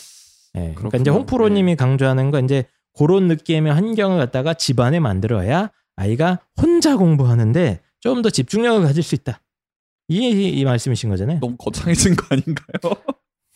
[0.58, 0.97] 예, 그러니까.
[0.97, 2.66] 이제 홍프로님이 강조하는 건 이제
[2.97, 9.41] 그런 느낌의 환경을 갖다가 집안에 만들어야 아이가 혼자 공부하는데 좀 더 집중력을 가질 수 있다.
[10.08, 11.39] 이, 이, 이 말씀이신 거잖아요.
[11.39, 12.95] 너무 거창해진 거 아닌가요?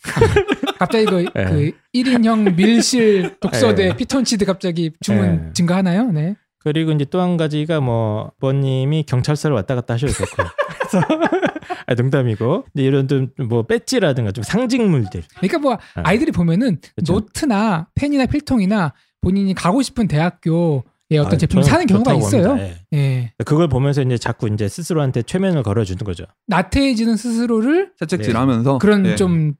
[0.78, 1.44] 갑자기 그, 예.
[1.44, 3.96] 그 1인형 밀실 독서대 예.
[3.96, 5.52] 피톤치드 갑자기 주문 예.
[5.52, 6.10] 증가하나요?
[6.10, 6.34] 네.
[6.64, 10.42] 그리고 이제 또 한 가지가 뭐 아버님이 경찰서를 왔다 갔다 하셔도 좋고.
[10.78, 11.06] 그래서
[11.86, 15.22] 아, 농담이고 이제 이런 좀 뭐 배지라든가 좀 상징물들.
[15.36, 15.78] 그러니까 뭐 아.
[16.04, 17.12] 아이들이 보면은 그쵸.
[17.14, 22.56] 노트나 펜이나 필통이나 본인이 가고 싶은 대학교의 어떤 아, 제품을 저는 사는 경우가 있어요.
[22.58, 22.76] 예.
[22.94, 23.32] 예.
[23.44, 26.24] 그걸 보면서 이제 자꾸 이제 스스로한테 최면을 걸어주는 거죠.
[26.46, 29.16] 나태해지는 스스로를 채찍질하면서 그런 예.
[29.16, 29.54] 좀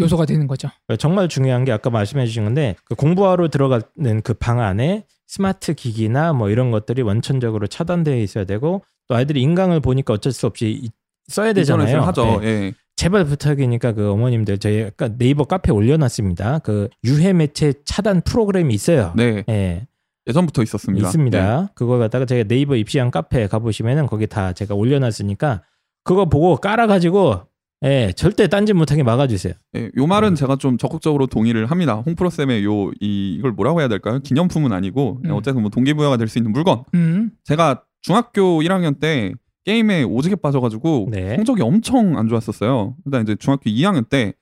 [0.00, 0.68] 요소가 되는 거죠.
[0.98, 6.32] 정말 중요한 게 아까 말씀해 주신 건데 그 공부하러 들어가는 그 방 안에 스마트 기기나
[6.32, 10.90] 뭐 이런 것들이 원천적으로 차단되어 있어야 되고 또 아이들이 인강을 보니까 어쩔 수 없이 이-
[11.28, 12.00] 써야 되잖아요.
[12.00, 12.40] 하죠.
[12.42, 12.46] 예.
[12.48, 12.72] 예.
[12.96, 16.60] 제발 부탁이니까 그 어머님들 저희 네이버 카페 올려놨습니다.
[16.60, 19.12] 그 유해 매체 차단 프로그램이 있어요.
[19.14, 19.44] 네.
[19.48, 19.86] 예.
[20.26, 21.06] 예전부터 있었습니다.
[21.06, 21.60] 있습니다.
[21.62, 21.68] 네.
[21.74, 25.62] 그거 갖다가 제가 네이버 입시한 카페 가보시면은 거기 다 제가 올려놨으니까
[26.04, 27.42] 그거 보고 깔아가지고
[27.84, 29.54] 예 절대 딴짓 못하게 막아주세요.
[29.76, 31.94] 예, 요 말은 제가 좀 적극적으로 동의를 합니다.
[31.94, 34.18] 홍프로 쌤의 요 이, 이걸 뭐라고 해야 될까요?
[34.18, 35.30] 기념품은 아니고 음.
[35.30, 36.82] 어쨌든 뭐 동기부여가 될 수 있는 물건.
[36.94, 37.30] 음.
[37.44, 39.32] 제가 중학교 1학년 때
[39.64, 41.36] 게임에 오지게 빠져가지고 네.
[41.36, 42.96] 성적이 엄청 안 좋았었어요.
[43.06, 44.32] 일단 이제 중학교 2학년 때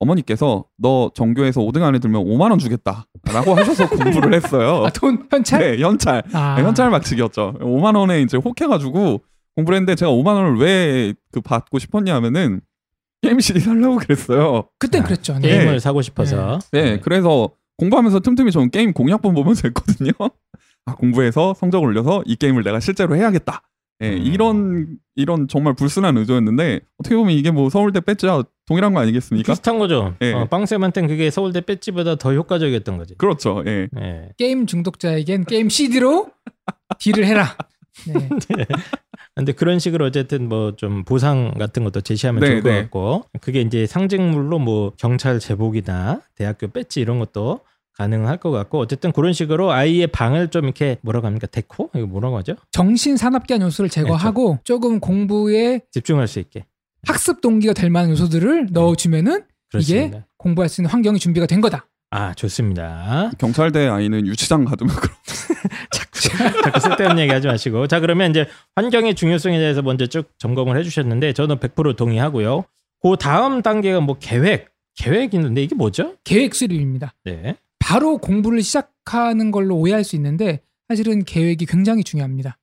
[0.00, 4.84] 어머니께서 너 전교에서 5등 안에 들면 5만 원 주겠다라고 하셔서 공부를 했어요.
[4.86, 5.60] 아, 돈 현찰?
[5.76, 6.22] 네, 현찰.
[6.32, 6.54] 아.
[6.56, 7.54] 네, 현찰 막치기였죠.
[7.60, 9.20] 5만 원에 이제 혹해가지고
[9.56, 12.60] 공부를 했는데 제가 5만 원을 왜 그 받고 싶었냐 하면은
[13.22, 14.68] 게임 CD 살라고 그랬어요.
[14.78, 15.38] 그땐 아, 그랬죠.
[15.38, 15.48] 네.
[15.48, 16.58] 게임을 사고 싶어서.
[16.72, 20.12] 네, 그래서 공부하면서 틈틈이 저는 게임 공략본 보면서 했거든요.
[20.86, 23.62] 아, 공부해서 성적 을 올려서 이 게임을 내가 실제로 해야겠다.
[24.02, 24.22] 예, 음.
[24.22, 29.52] 이런 이런 정말 불순한 의도였는데 어떻게 보면 이게 뭐 서울대 배지와 동일한 거 아니겠습니까?
[29.52, 30.14] 비슷한 거죠.
[30.22, 30.32] 예.
[30.32, 33.14] 어, 빵쌤한테는 그게 서울대 배지보다 더 효과적이었던 거지.
[33.16, 33.62] 그렇죠.
[33.66, 33.88] 예.
[34.00, 34.28] 예.
[34.38, 36.30] 게임 중독자에겐 게임 CD로
[36.98, 37.56] 딜을 해라.
[38.06, 38.28] 네.
[39.40, 42.82] 근데 그런 식으로 어쨌든 뭐 좀 보상 같은 것도 제시하면 네, 좋을 것 네.
[42.82, 47.60] 같고 그게 이제 상징물로 뭐 경찰 제복이나 대학교 배지 이런 것도
[47.94, 52.38] 가능할 것 같고 어쨌든 그런 식으로 아이의 방을 좀 이렇게 뭐라고 합니까 데코 이거 뭐라고
[52.38, 56.64] 하죠 정신 산업계한 요소를 제거하고 조금 공부에 집중할 수 있게
[57.06, 60.26] 학습 동기가 될 만한 요소들을 넣어주면은 그렇습니다.
[60.36, 61.86] 공부할 수 있는 환경이 준비가 된 거다.
[62.10, 63.30] 아 좋습니다.
[63.38, 65.14] 경찰대 아이는 유치장 가두면 그럼
[66.64, 71.58] 자꾸 쓸데없는 얘기하지 마시고 자 그러면 이제 환경의 중요성에 대해서 먼저 쭉 점검을 해주셨는데 저는
[71.58, 72.64] 100% 동의하고요.
[73.02, 76.16] 그 다음 단계가 뭐 계획 계획이 있는데 이게 뭐죠?
[76.24, 77.14] 계획 수립입니다.
[77.24, 77.56] 네.
[77.78, 82.58] 바로 공부를 시작하는 걸로 오해할 수 있는데 사실은 계획이 굉장히 중요합니다.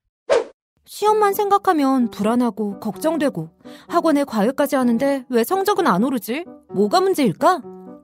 [0.85, 3.49] 시험만 생각하면 불안하고 걱정되고
[3.87, 6.45] 학원에 과외까지 하는데 왜 성적은 안 오르지?
[6.73, 7.61] 뭐가 문제일까?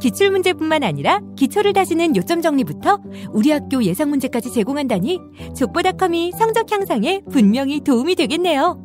[0.00, 5.20] 기출 문제뿐만 아니라 기초를 다지는 요점 정리부터 우리 학교 예상 문제까지 제공한다니
[5.56, 8.78] 족보닷컴이 성적 향상에 분명히 도움이 되겠네요.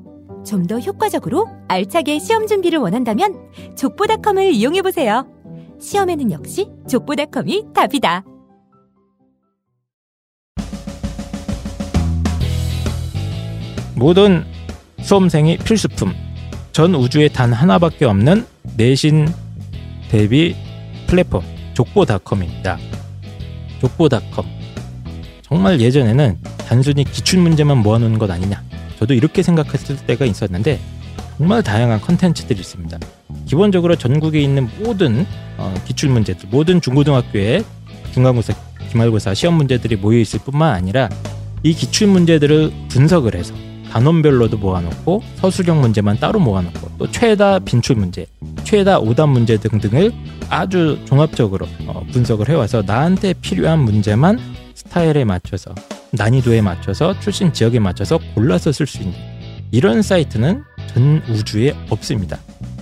[0.45, 3.35] 좀 더 효과적으로 알차게 시험 준비를 원한다면
[3.75, 5.27] 족보닷컴을 이용해 보세요.
[5.79, 8.23] 시험에는 역시 족보닷컴이 답이다.
[13.95, 14.45] 모든
[15.01, 16.13] 수험생이 필수품.
[16.71, 18.45] 전 우주에 단 하나밖에 없는
[18.77, 19.27] 내신
[20.09, 20.55] 대비
[21.09, 21.41] 플랫폼
[21.73, 22.77] 족보닷컴입니다.
[23.81, 24.45] 족보닷컴.
[25.41, 26.37] 정말 예전에는
[26.67, 28.61] 단순히 기출 문제만 모아놓은 것 아니냐.
[28.99, 30.79] 저도 이렇게 생각했을 때가 있었는데
[31.35, 32.99] 정말 다양한 컨텐츠들이 있습니다.
[33.47, 35.25] 기본적으로 전국에 있는 모든
[35.57, 37.63] 어, 기출 문제들, 모든 중고등학교에
[38.13, 38.53] 중간고사,
[38.91, 41.09] 기말고사 시험 문제들이 모여 있을 뿐만 아니라
[41.63, 43.55] 이 기출 문제들을 분석을 해서
[43.91, 48.27] 단원별로도 모아놓고 서술형 문제만 따로 모아놓고 또 최다 빈출 문제,
[48.63, 50.13] 최다 오답 문제 등등을
[50.49, 54.39] 아주 종합적으로 어, 분석을 해와서 나한테 필요한 문제만
[54.73, 55.73] 스타일에 맞춰서
[56.11, 59.13] 난이도에 맞춰서 출신 지역에 맞춰서 골라서 쓸 수 있는
[59.71, 62.39] 이런 사이트는 전 우주에 없습니다.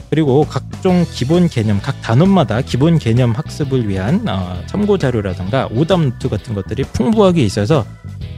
[0.10, 6.30] 그리고 각종 기본 개념, 각 단원마다 기본 개념 학습을 위한 어, 참고 자료라든가 오답 노트
[6.30, 7.86] 같은 것들이 풍부하게 있어서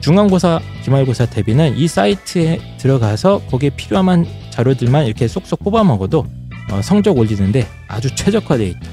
[0.02, 6.26] 중간고사, 기말고사 대비는 이 사이트에 들어가서 거기에 필요한 자료들만 이렇게 쏙쏙 뽑아 먹어도
[6.72, 8.90] 어, 성적 올리는데 아주 최적화되어 있다.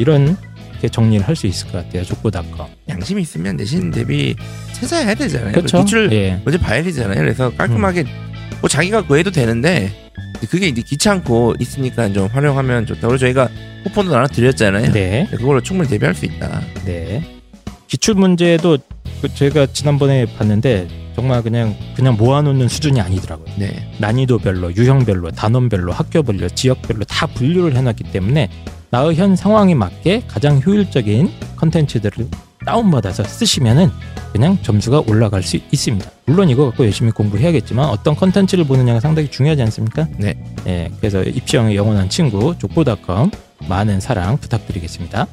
[0.00, 0.36] 네, 이런
[0.80, 2.04] 게 정리를 할 수 있을 것 같아요.
[2.04, 2.68] 족보닷컴.
[2.88, 4.34] 양심이 있으면 내신 대비
[4.72, 5.52] 찾아야 되잖아요.
[5.52, 5.84] 그렇죠.
[5.84, 6.40] 기출 예.
[6.44, 7.16] 먼저 봐야 되잖아요.
[7.18, 8.04] 그래서 깔끔하게
[8.60, 9.90] 뭐 자기가 그 해도 되는데
[10.50, 13.08] 그게 이제 귀찮고 있으니까 좀 활용하면 좋다.
[13.08, 13.48] 그리고 저희가
[13.84, 14.92] 쿠폰도 나눠 드렸잖아요.
[14.92, 15.26] 네.
[15.30, 16.62] 그걸로 충분히 대비할 수 있다.
[16.86, 17.22] 네.
[17.86, 18.78] 기출 문제도
[19.20, 23.54] 그 제가 지난번에 봤는데 정말 그냥 그냥 모아놓는 수준이 아니더라고요.
[23.58, 23.92] 네.
[23.98, 28.48] 난이도별로, 유형별로, 단원별로, 학교별로, 지역별로 다 분류를 해놨기 때문에
[28.90, 32.26] 나의 현 상황에 맞게 가장 효율적인 컨텐츠들을
[32.66, 33.88] 다운받아서 쓰시면은
[34.32, 36.10] 그냥 점수가 올라갈 수 있습니다.
[36.26, 40.08] 물론 이거 갖고 열심히 공부해야겠지만 어떤 컨텐츠를 보느냐가 상당히 중요하지 않습니까?
[40.18, 40.34] 네.
[40.66, 43.30] 예, 그래서 입시형의 영원한 친구 족보닷컴
[43.68, 45.26] 많은 사랑 부탁드리겠습니다.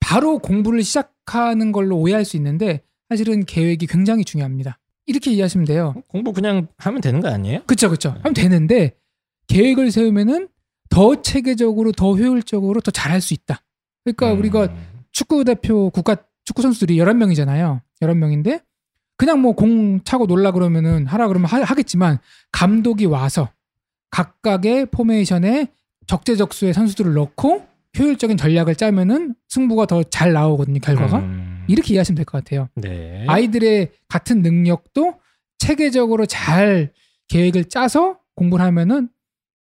[0.00, 4.78] 바로 공부를 시작하는 걸로 오해할 수 있는데 사실은 계획이 굉장히 중요합니다.
[5.06, 5.94] 이렇게 이해하시면 돼요.
[6.08, 7.60] 공부 그냥 하면 되는 거 아니에요?
[7.66, 8.16] 그쵸, 그쵸.
[8.22, 8.94] 하면 되는데
[9.48, 10.48] 계획을 세우면은
[10.88, 13.60] 더 체계적으로, 더 효율적으로 더 잘할 수 있다.
[14.04, 14.38] 그러니까 음.
[14.38, 14.68] 우리가
[15.12, 17.80] 축구 대표 국가 축구 선수들이 11명이잖아요.
[18.02, 18.62] 11명인데
[19.16, 22.18] 그냥 뭐 공 차고 놀라 그러면은 하라 그러면 하, 하겠지만
[22.52, 23.50] 감독이 와서
[24.10, 25.68] 각각의 포메이션에
[26.06, 27.66] 적재적소의 선수들을 넣고
[27.98, 31.18] 효율적인 전략을 짜면은 승부가 더 잘 나오거든요, 결과가.
[31.18, 31.64] 음.
[31.66, 32.68] 이렇게 이해하시면 될 것 같아요.
[32.76, 33.24] 네.
[33.26, 35.14] 아이들의 같은 능력도
[35.58, 36.92] 체계적으로 잘
[37.28, 39.08] 계획을 짜서 공부를 하면은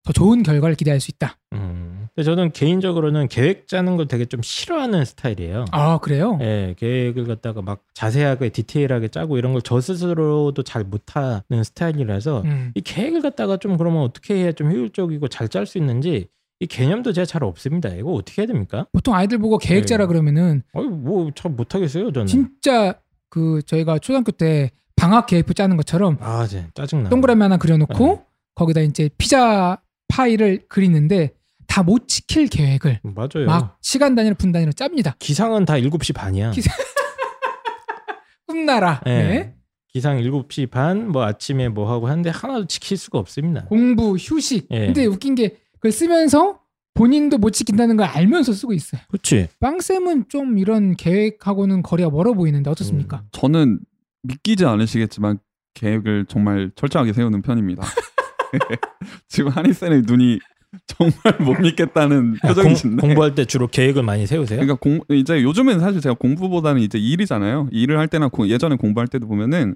[0.04, 1.38] 더 좋은 결과를 기대할 수 있다.
[1.54, 2.08] 음.
[2.16, 5.66] 근데 저는 개인적으로는 계획 짜는 걸 되게 좀 싫어하는 스타일이에요.
[5.72, 6.38] 아 그래요?
[6.42, 12.72] 예, 계획을 갖다가 막 자세하게 디테일하게 짜고 이런 걸 저 스스로도 잘 못하는 스타일이라서 음.
[12.76, 16.28] 이 계획을 갖다가 좀 그러면 어떻게 해야 좀 효율적이고 잘 짤 수 있는지
[16.60, 17.90] 이 개념도 제가 잘 없습니다.
[17.90, 18.88] 이거 어떻게 해야 됩니까?
[18.92, 20.08] 보통 아이들 보고 계획 짜라 네.
[20.08, 22.28] 그러면은 어이 뭐잘 못하겠어요 저는.
[22.28, 22.96] 진짜
[23.30, 27.10] 그 저희가 초등학교 때 방학 계획표 짜는 것처럼 아, 제 짜증나.
[27.10, 28.22] 동그라미 하나 그려놓고 네.
[28.56, 29.80] 거기다 이제 피자
[30.12, 31.34] 파이를 그리는데
[31.68, 33.46] 다 못 지킬 계획을 맞아요.
[33.48, 35.16] 막 시간 단위로 분 단위로 짭니다.
[35.20, 36.52] 기상은 다 7시 반이야.
[36.52, 36.74] 기상-
[38.48, 39.02] 꿈나라.
[39.06, 39.10] 예.
[39.10, 39.56] 네.
[39.88, 43.66] 기상 7시 반, 뭐 아침에 뭐 하고 하는데 하나도 지킬 수가 없습니다.
[43.66, 44.68] 공부, 휴식.
[44.72, 44.86] 예.
[44.88, 46.60] 근데 웃긴 게 그걸 쓰면서
[46.94, 49.02] 본인도 못 지킨다는 걸 알면서 쓰고 있어요.
[49.10, 49.48] 그렇지.
[49.60, 53.18] 빵쌤은 좀 이런 계획하고는 거리가 멀어 보이는데 어떻습니까?
[53.24, 53.28] 음.
[53.32, 53.80] 저는
[54.24, 55.40] 믿기지 않으시겠지만
[55.74, 57.84] 계획을 정말 철저하게 세우는 편입니다.
[59.28, 60.40] 지금 한이쌤의 눈이
[60.88, 61.14] 정말
[61.46, 63.02] 못 믿겠다는 아, 공, 표정이신데.
[63.02, 64.60] 공 부할 때 주로 계획을 많이 세우세요?
[64.60, 67.68] 그러니까 공, 이제 요즘엔 사실 제가 공부보다는 이제 일이잖아요.
[67.72, 69.76] 일을 할 때나 고- 예전에 공부할 때도 보면은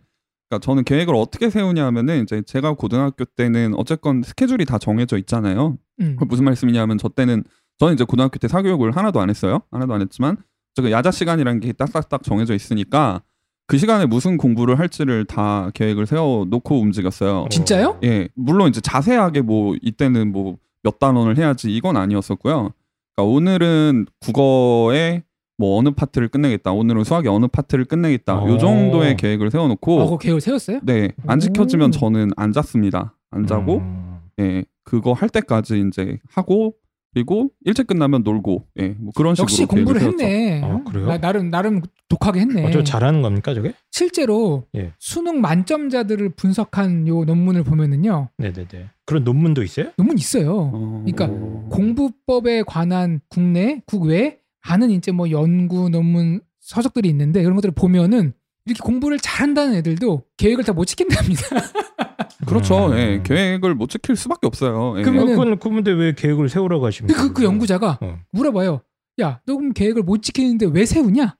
[0.49, 5.77] 그러니까 저는 계획을 어떻게 세우냐 하면은 이제 제가 고등학교 때는 어쨌건 스케줄이 다 정해져 있잖아요.
[6.01, 6.15] 음.
[6.17, 7.43] 그 무슨 말씀이냐면 저 때는
[7.79, 9.61] 저는 이제 고등학교 때 사교육을 하나도 안 했어요.
[9.71, 10.37] 하나도 안 했지만
[10.75, 13.21] 저그 야자 시간이라는 게 딱딱딱 정해져 있으니까
[13.67, 17.47] 그 시간에 무슨 공부를 할지를 다 계획을 세워 놓고 움직였어요.
[17.49, 17.99] 진짜요?
[18.03, 22.71] 예, 물론 이제 자세하게 뭐 이때는 뭐 몇 단원을 해야지 이건 아니었었고요.
[23.15, 25.23] 그러니까 오늘은 국어에
[25.57, 26.73] 뭐 어느 파트를 끝내겠다.
[26.73, 28.37] 오늘은 수학의 어느 파트를 끝내겠다.
[28.37, 28.47] 어.
[28.47, 30.81] 요 정도의 계획을 세워놓고 어, 그 계획을 세웠어요?
[30.83, 31.41] 네, 안 오.
[31.41, 33.15] 지켜지면 저는 안 잤습니다.
[33.31, 34.19] 안 자고 음.
[34.39, 36.75] 예, 그거 할 때까지 이제 하고
[37.15, 40.01] 그리고 일찍 끝나면 놀고 예, 뭐 그런 식으로 역시 공부를.
[40.01, 40.61] 했네.
[40.61, 41.07] 아, 그래요?
[41.07, 42.65] 나, 나름 나름 독하게 했네.
[42.65, 43.71] 어, 저 잘하는 겁니까 저게?
[43.89, 44.91] 실제로 예.
[44.99, 48.31] 수능 만점자들을 분석한 요 논문을 보면은요.
[48.37, 48.89] 네네네.
[49.05, 49.91] 그런 논문도 있어요?
[49.95, 50.71] 논문 있어요.
[50.73, 51.27] 어, 그러니까
[51.69, 58.33] 공부법에 관한 국내 국외 많은 이제 뭐 연구 논문 서적들이 있는데 그런 것들을 보면은
[58.65, 61.43] 이렇게 공부를 잘한다는 애들도 계획을 다 못 지킨답니다.
[62.47, 62.87] 그렇죠.
[62.91, 62.97] 음.
[62.97, 64.95] 예, 계획을 못 지킬 수밖에 없어요.
[64.99, 65.03] 예.
[65.03, 67.21] 그러면은- 어, 그건 그런데 왜 계획을 세우라고 하십니까?
[67.21, 68.19] 그, 그 연구자가 어.
[68.31, 68.81] 물어봐요.
[69.21, 71.37] 야, 너 그럼 계획을 못 지키는데 왜 세우냐?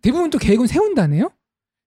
[0.00, 1.30] 대부분 또 계획은 세운다네요.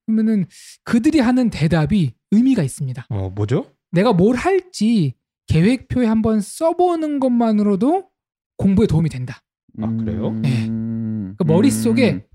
[0.05, 0.45] 그러면은
[0.84, 3.07] 그들이 하는 대답이 의미가 있습니다.
[3.09, 3.71] 어 뭐죠?
[3.91, 5.15] 내가 뭘 할지
[5.47, 8.09] 계획표에 한번 써보는 것만으로도
[8.57, 9.41] 공부에 도움이 된다.
[9.82, 10.32] 아, 그래요?
[10.41, 10.67] 네.
[10.67, 12.26] 음, 그 머릿속에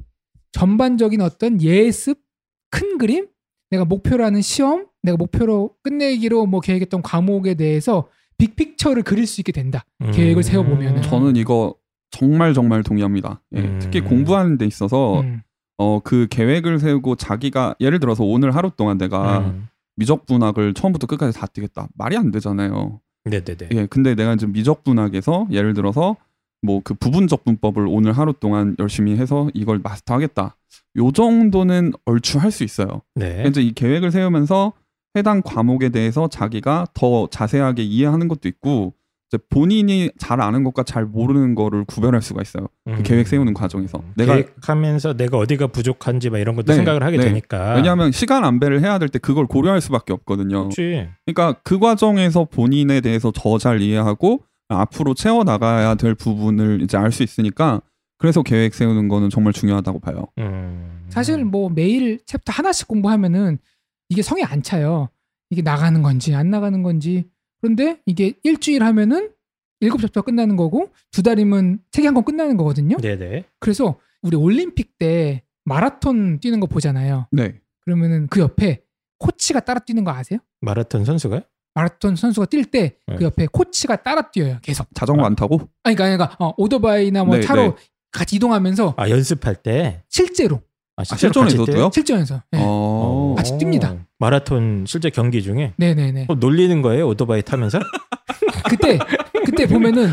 [0.52, 2.18] 전반적인 어떤 예습,
[2.70, 3.26] 큰 그림,
[3.70, 8.08] 내가 목표로 하는 시험, 내가 목표로 끝내기로 뭐 계획했던 과목에 대해서
[8.38, 9.84] 빅픽처를 그릴 수 있게 된다.
[10.12, 11.02] 계획을 세워보면은.
[11.02, 11.74] 저는 이거
[12.10, 13.42] 정말 정말 동의합니다.
[13.56, 13.78] 예, 음.
[13.80, 15.42] 특히 공부하는 데 있어서 음.
[15.78, 19.68] 어, 그 계획을 세우고 자기가 예를 들어서 오늘 하루 동안 내가 음.
[19.96, 21.88] 미적분학을 처음부터 끝까지 다 뛰겠다.
[21.94, 23.00] 말이 안 되잖아요.
[23.24, 23.68] 네네네.
[23.72, 26.16] 예, 근데 내가 지금 미적분학에서 예를 들어서
[26.62, 30.56] 뭐 그 부분적 분법을 오늘 하루 동안 열심히 해서 이걸 마스터하겠다.
[30.96, 33.02] 요 정도는 얼추 할 수 있어요.
[33.14, 33.44] 네.
[33.46, 34.72] 이제 이 계획을 세우면서
[35.16, 38.94] 해당 과목에 대해서 자기가 더 자세하게 이해하는 것도 있고
[39.48, 42.66] 본인이 잘 아는 것과 잘 모르는 거를 구별할 수가 있어요.
[42.84, 43.02] 그 음.
[43.04, 47.26] 계획 세우는 과정에서 내가 계획하면서 내가 어디가 부족한지 막 이런 것도 네, 생각을 하게 네.
[47.26, 47.74] 되니까.
[47.76, 50.62] 왜냐하면 시간 안배를 해야 될 때 그걸 고려할 수밖에 없거든요.
[50.68, 51.08] 그렇지.
[51.26, 54.42] 그러니까 그 과정에서 본인에 대해서 더 잘 이해하고
[54.76, 57.82] 앞으로 채워 나가야 될 부분을 이제 알 수 있으니까
[58.18, 60.26] 그래서 계획 세우는 거는 정말 중요하다고 봐요.
[60.38, 61.06] 음.
[61.08, 63.58] 사실 뭐 매일 챕터 하나씩 공부하면은
[64.08, 65.08] 이게 성에 안 차요.
[65.50, 67.24] 이게 나가는 건지 안 나가는 건지.
[67.60, 69.30] 그런데 이게 일주일 하면은
[69.80, 72.96] 일곱 챕터 끝나는 거고 두 달이면 책이 한 권 끝나는 거거든요.
[72.98, 73.44] 네네.
[73.58, 77.26] 그래서 우리 올림픽 때 마라톤 뛰는 거 보잖아요.
[77.32, 77.58] 네.
[77.84, 78.82] 그러면은 그 옆에
[79.18, 80.38] 코치가 따라 뛰는 거 아세요?
[80.60, 81.40] 마라톤 선수가요?
[81.74, 83.16] 마라톤 선수가 뛸 때그 네.
[83.20, 84.58] 옆에 코치가 따라 뛰어요.
[84.62, 84.86] 계속.
[84.94, 85.26] 자전거 아.
[85.26, 85.68] 안 타고?
[85.84, 87.72] 아니 그러니까, 그러니까 어, 오토바이나 뭐 네, 차로 네.
[88.12, 90.02] 같이 이동하면서 아 연습할 때.
[90.08, 90.62] 실제로
[90.96, 91.90] 아, 아, 실전에서도요?
[91.94, 92.42] 실전에서.
[92.50, 92.58] 네.
[92.62, 93.34] 어.
[93.36, 93.98] 같이 뜁니다.
[94.18, 96.26] 마라톤 실제 경기 중에 네네네.
[96.28, 97.78] 어, 놀리는 거예요 오토바이 타면서?
[98.68, 98.98] 그때
[99.46, 100.10] 그때 보면은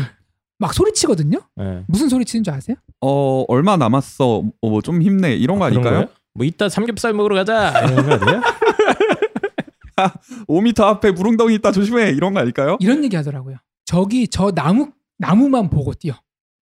[0.58, 1.40] 막 소리치거든요.
[1.56, 1.82] 네.
[1.86, 2.76] 무슨 소리치는 줄 아세요?
[3.00, 4.42] 어, 얼마 남았어.
[4.60, 5.34] 어, 뭐좀 힘내.
[5.34, 5.92] 이런 거 그런 아닐까요?
[5.94, 6.08] 거예요?
[6.34, 8.42] 뭐 이따 삼겹살 먹으러 가자 이런 거 아니에요?
[10.48, 12.10] 5m 앞에 무릉덩이 있다 조심해.
[12.10, 12.76] 이런 거 아닐까요?
[12.80, 13.56] 이런 얘기 하더라고요.
[13.84, 16.14] 저기 저 나무 나무만 보고 뛰어.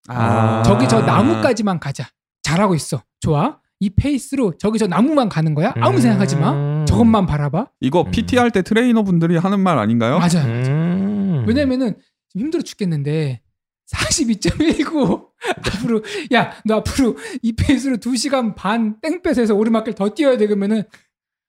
[0.07, 0.63] 아.
[0.63, 2.07] 저기 저 나무까지만 가자.
[2.43, 3.03] 잘하고 있어.
[3.19, 3.59] 좋아.
[3.79, 5.73] 이 페이스로 저기 저 나무만 가는 거야?
[5.77, 6.51] 아무 생각하지 마.
[6.53, 6.85] 음.
[6.87, 7.67] 저것만 바라봐.
[7.81, 8.11] 이거 음.
[8.11, 10.17] PT 할 때 트레이너 분들이 하는 말 아닌가요?
[10.17, 10.45] 맞아요.
[10.47, 11.45] 음.
[11.47, 11.95] 왜냐면은
[12.35, 13.41] 힘들어 죽겠는데
[13.91, 15.27] 42.19
[15.75, 16.01] 앞으로
[16.33, 20.83] 야 너 앞으로 이 페이스로 2시간 반 땡볕에서 오르막길 더 뛰어야 돼 그러면은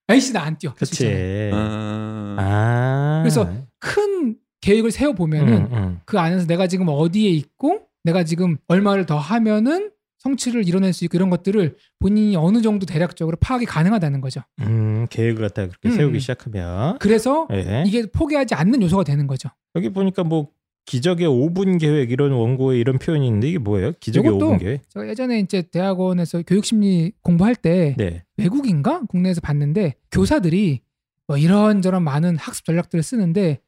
[0.09, 0.71] 아이씨 나 안 뛰어.
[0.71, 0.79] 있잖아요.
[0.79, 1.51] 그치.
[1.53, 3.21] 아, 아.
[3.23, 3.49] 그래서
[3.79, 6.01] 큰 계획을 세워 보면은 음, 음.
[6.05, 11.17] 그 안에서 내가 지금 어디에 있고 내가 지금 얼마를 더 하면은 성취를 이뤄낼 수 있고
[11.17, 14.41] 이런 것들을 본인이 어느 정도 대략적으로 파악이 가능하다는 거죠.
[14.61, 16.19] 음, 계획을 갖다 그렇게 음, 세우기 음.
[16.19, 17.85] 시작하면 그래서 예.
[17.87, 19.49] 이게 포기하지 않는 요소가 되는 거죠.
[19.77, 20.49] 여기 보니까 뭐
[20.89, 23.93] 기적의 5분 계획 이런 원고에 이런 표현이 있는데 이게 뭐예요?
[24.01, 24.89] 기적의 요것도 5분 계획?
[24.89, 28.25] 제가 예전에 이제 대학원에서 교육심리 공부할 때 네.
[28.39, 30.81] 외국인가 국내에서 봤는데 교사들이
[31.27, 33.61] 뭐 이런저런 많은 학습 전략들을 쓰는데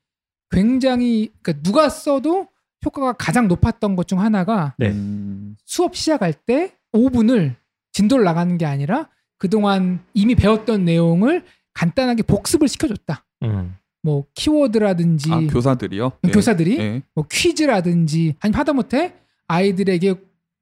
[0.50, 2.48] 굉장히 그러니까 누가 써도
[2.84, 4.88] 효과가 가장 높았던 것 중 하나가 네.
[4.88, 7.54] 음, 수업 시작할 때 5분을
[7.92, 11.44] 진도를 나가는 게 아니라 그동안 이미 배웠던 내용을
[11.74, 13.26] 간단하게 복습을 시켜줬다.
[13.42, 13.74] 음.
[14.02, 16.12] 뭐 키워드라든지 아 교사들이요?
[16.24, 16.30] 예.
[16.30, 17.02] 교사들이 예.
[17.14, 19.14] 뭐 퀴즈라든지 아니면 하다못해
[19.48, 20.14] 아이들에게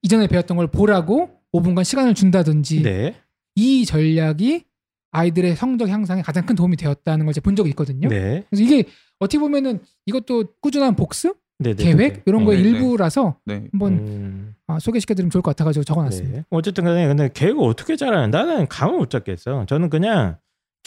[0.02, 3.14] 이전에 배웠던 걸 보라고 5분간 시간을 준다든지 네.
[3.54, 4.64] 이 전략이
[5.10, 8.08] 아이들의 성적 향상에 가장 큰 도움이 되었다는 걸 제가 본 적이 있거든요.
[8.08, 8.44] 네.
[8.50, 8.84] 그래서 이게
[9.18, 11.84] 어떻게 보면은 이것도 꾸준한 복습, 네, 네.
[11.84, 12.22] 계획 네.
[12.26, 12.78] 이런 거의 네, 네.
[12.78, 13.64] 일부라서 네.
[13.72, 14.54] 한번 음.
[14.66, 16.38] 아, 소개시켜드리면 좋을 것 같아가지고 적어놨습니다.
[16.38, 16.44] 네.
[16.50, 19.64] 어쨌든 간에 근데 계획을 어떻게 짜라는 나는 감을 못 잡겠어.
[19.66, 20.36] 저는 그냥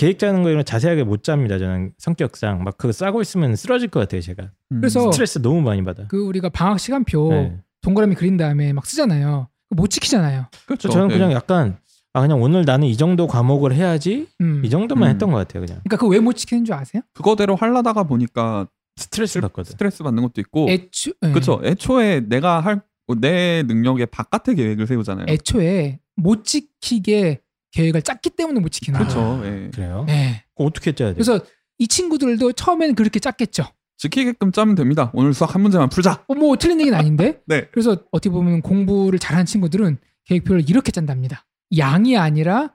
[0.02, 1.60] 계획 짜는 거 이런 거 자세하게 못 짭니다.
[1.60, 4.20] 저는 성격상 막 그거 싸고 있으면 쓰러질 것 같아요.
[4.22, 4.82] 제가 음.
[4.82, 6.08] 그래서 스트레스 너무 많이 받아.
[6.08, 7.60] 그 우리가 방학 시간표 네.
[7.82, 9.48] 동그라미 그린 다음에 막 쓰잖아요.
[9.70, 10.48] 못 지키잖아요.
[10.66, 10.90] 그렇죠.
[10.90, 11.14] 저는 예.
[11.14, 11.78] 그냥 약간
[12.14, 14.66] 아 그냥 오늘 나는 이 정도 과목을 해야지 음.
[14.66, 15.12] 이 정도만 음.
[15.12, 15.64] 했던 것 같아요.
[15.68, 17.04] 그냥 그러니까 그거 왜못 지키는 줄 아세요?
[17.14, 19.70] 그거대로 하려다가 보니까 스트레스 받거든.
[19.70, 21.30] 스트레스 받는 것도 있고 애초, 예.
[21.30, 21.62] 그렇죠.
[21.64, 22.82] 애초에 내가 할
[23.20, 25.26] 내 능력의 바깥의 계획을 세우잖아요.
[25.28, 27.42] 애초에 못 지키게
[27.72, 29.14] 계획을 짰기 때문에 못 지키는 거예요.
[29.14, 29.46] 그렇죠.
[29.46, 29.70] 예.
[29.72, 30.06] 그래요?
[30.10, 30.44] 예.
[30.56, 31.14] 어떻게 짜야 돼?
[31.16, 31.40] 그래서
[31.78, 33.66] 이 친구들도 처음에는 그렇게 짰겠죠.
[33.98, 35.12] 지키게끔 짜면 됩니다.
[35.14, 36.24] 오늘 수학 한 문제만 풀자.
[36.28, 37.42] 어, 뭐 틀린 얘기는 아닌데.
[37.48, 37.68] 네.
[37.72, 41.46] 그래서 어떻게 보면 공부를 잘하는 친구들은 계획표를 이렇게 짠답니다.
[41.78, 42.74] 양이 아니라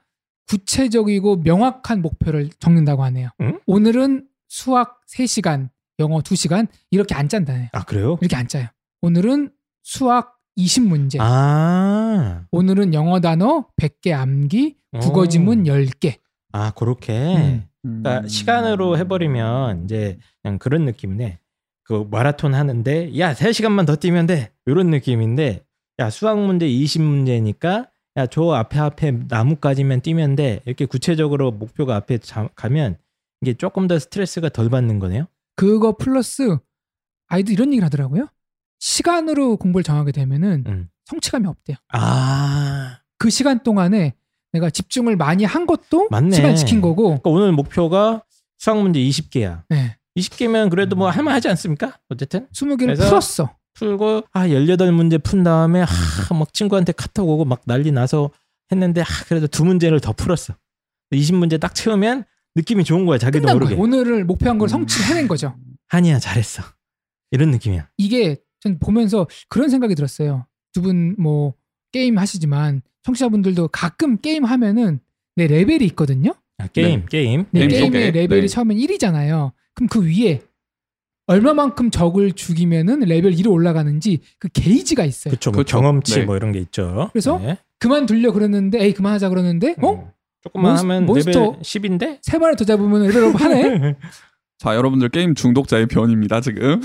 [0.48, 3.30] 구체적이고 명확한 목표를 적는다고 하네요.
[3.40, 3.58] 응?
[3.66, 5.68] 오늘은 수학 3시간,
[5.98, 7.68] 영어 2시간 이렇게 안 짠다네요.
[7.72, 8.18] 아 그래요?
[8.20, 8.68] 이렇게 안 짜요.
[9.02, 9.50] 오늘은
[9.82, 11.18] 수학 20문제.
[11.20, 15.26] 아, 오늘은 영어 단어 100개 암기, 국어 오.
[15.28, 16.18] 지문 10개.
[16.52, 17.12] 아 그렇게.
[17.36, 17.64] 음.
[17.82, 18.28] 그러니까 음.
[18.28, 21.38] 시간으로 해버리면 이제 그냥 그런 느낌이네.
[21.84, 24.52] 그 마라톤 하는데 야 3시간만 더 뛰면 돼.
[24.66, 25.64] 이런 느낌인데
[26.00, 30.62] 야 수학 문제 20문제니까 야 저 앞에 앞에 나무까지만 뛰면 돼.
[30.64, 32.96] 이렇게 구체적으로 목표가 앞에 자- 가면
[33.42, 35.26] 이게 조금 더 스트레스가 덜 받는 거네요.
[35.54, 36.56] 그거 플러스
[37.28, 38.28] 아이들 이런 얘기를 하더라고요.
[38.86, 40.88] 시간으로 공부를 정하게 되면은 음.
[41.06, 41.76] 성취감이 없대요.
[41.92, 43.00] 아.
[43.18, 44.14] 그 시간 동안에
[44.52, 46.36] 내가 집중을 많이 한 것도 맞네.
[46.36, 47.04] 시간 지킨 거고.
[47.06, 48.22] 그러니까 오늘 목표가
[48.58, 49.64] 수학 문제 20개야.
[49.68, 49.96] 네.
[50.16, 51.98] 20개면 그래도 뭐 할만하지 않습니까?
[52.10, 53.56] 어쨌든 20개를 그래서 풀었어.
[53.74, 55.86] 풀고 아 18문제 푼 다음에 아,
[56.34, 58.30] 막 친구한테 카톡 오고 막 난리 나서
[58.70, 60.54] 했는데 아, 그래도 두 문제를 더 풀었어.
[61.12, 62.24] 20문제 딱 채우면
[62.54, 63.18] 느낌이 좋은 거야.
[63.18, 63.74] 자기도 모르게.
[63.74, 63.82] 거예요.
[63.82, 64.70] 오늘을 목표한 걸 음.
[64.70, 65.56] 성취해낸 거죠.
[65.88, 66.62] 한희야 잘했어.
[67.32, 67.88] 이런 느낌이야.
[67.98, 70.46] 이게 전 보면서 그런 생각이 들었어요.
[70.72, 71.54] 두 분 뭐
[71.92, 74.98] 게임 하시지만 청취자분들도 가끔 게임 하면은
[75.36, 76.34] 내 레벨이 있거든요.
[76.58, 77.44] 아, 게임 게임.
[77.52, 78.48] 네, 게임 게임의 속에, 레벨이 네.
[78.48, 79.52] 처음엔 1이잖아요.
[79.74, 80.40] 그럼 그 위에
[81.28, 85.32] 얼마만큼 적을 죽이면은 레벨 2로 올라가는지 그 게이지가 있어요.
[85.32, 85.50] 그쵸.
[85.50, 85.76] 뭐 그쵸.
[85.78, 86.24] 경험치 네.
[86.24, 87.08] 뭐 이런 게 있죠.
[87.12, 87.58] 그래서 네.
[87.80, 89.92] 그만둘려 그러는데 에이 그만하자 그러는데 어?
[89.92, 90.10] 음.
[90.42, 93.96] 조금만 몬스- 하면 몬스터- 레벨 10인데 세 마리 더 잡으면 레벨업 하네.
[94.58, 96.80] 자 여러분들 게임 중독자의 변입니다 지금.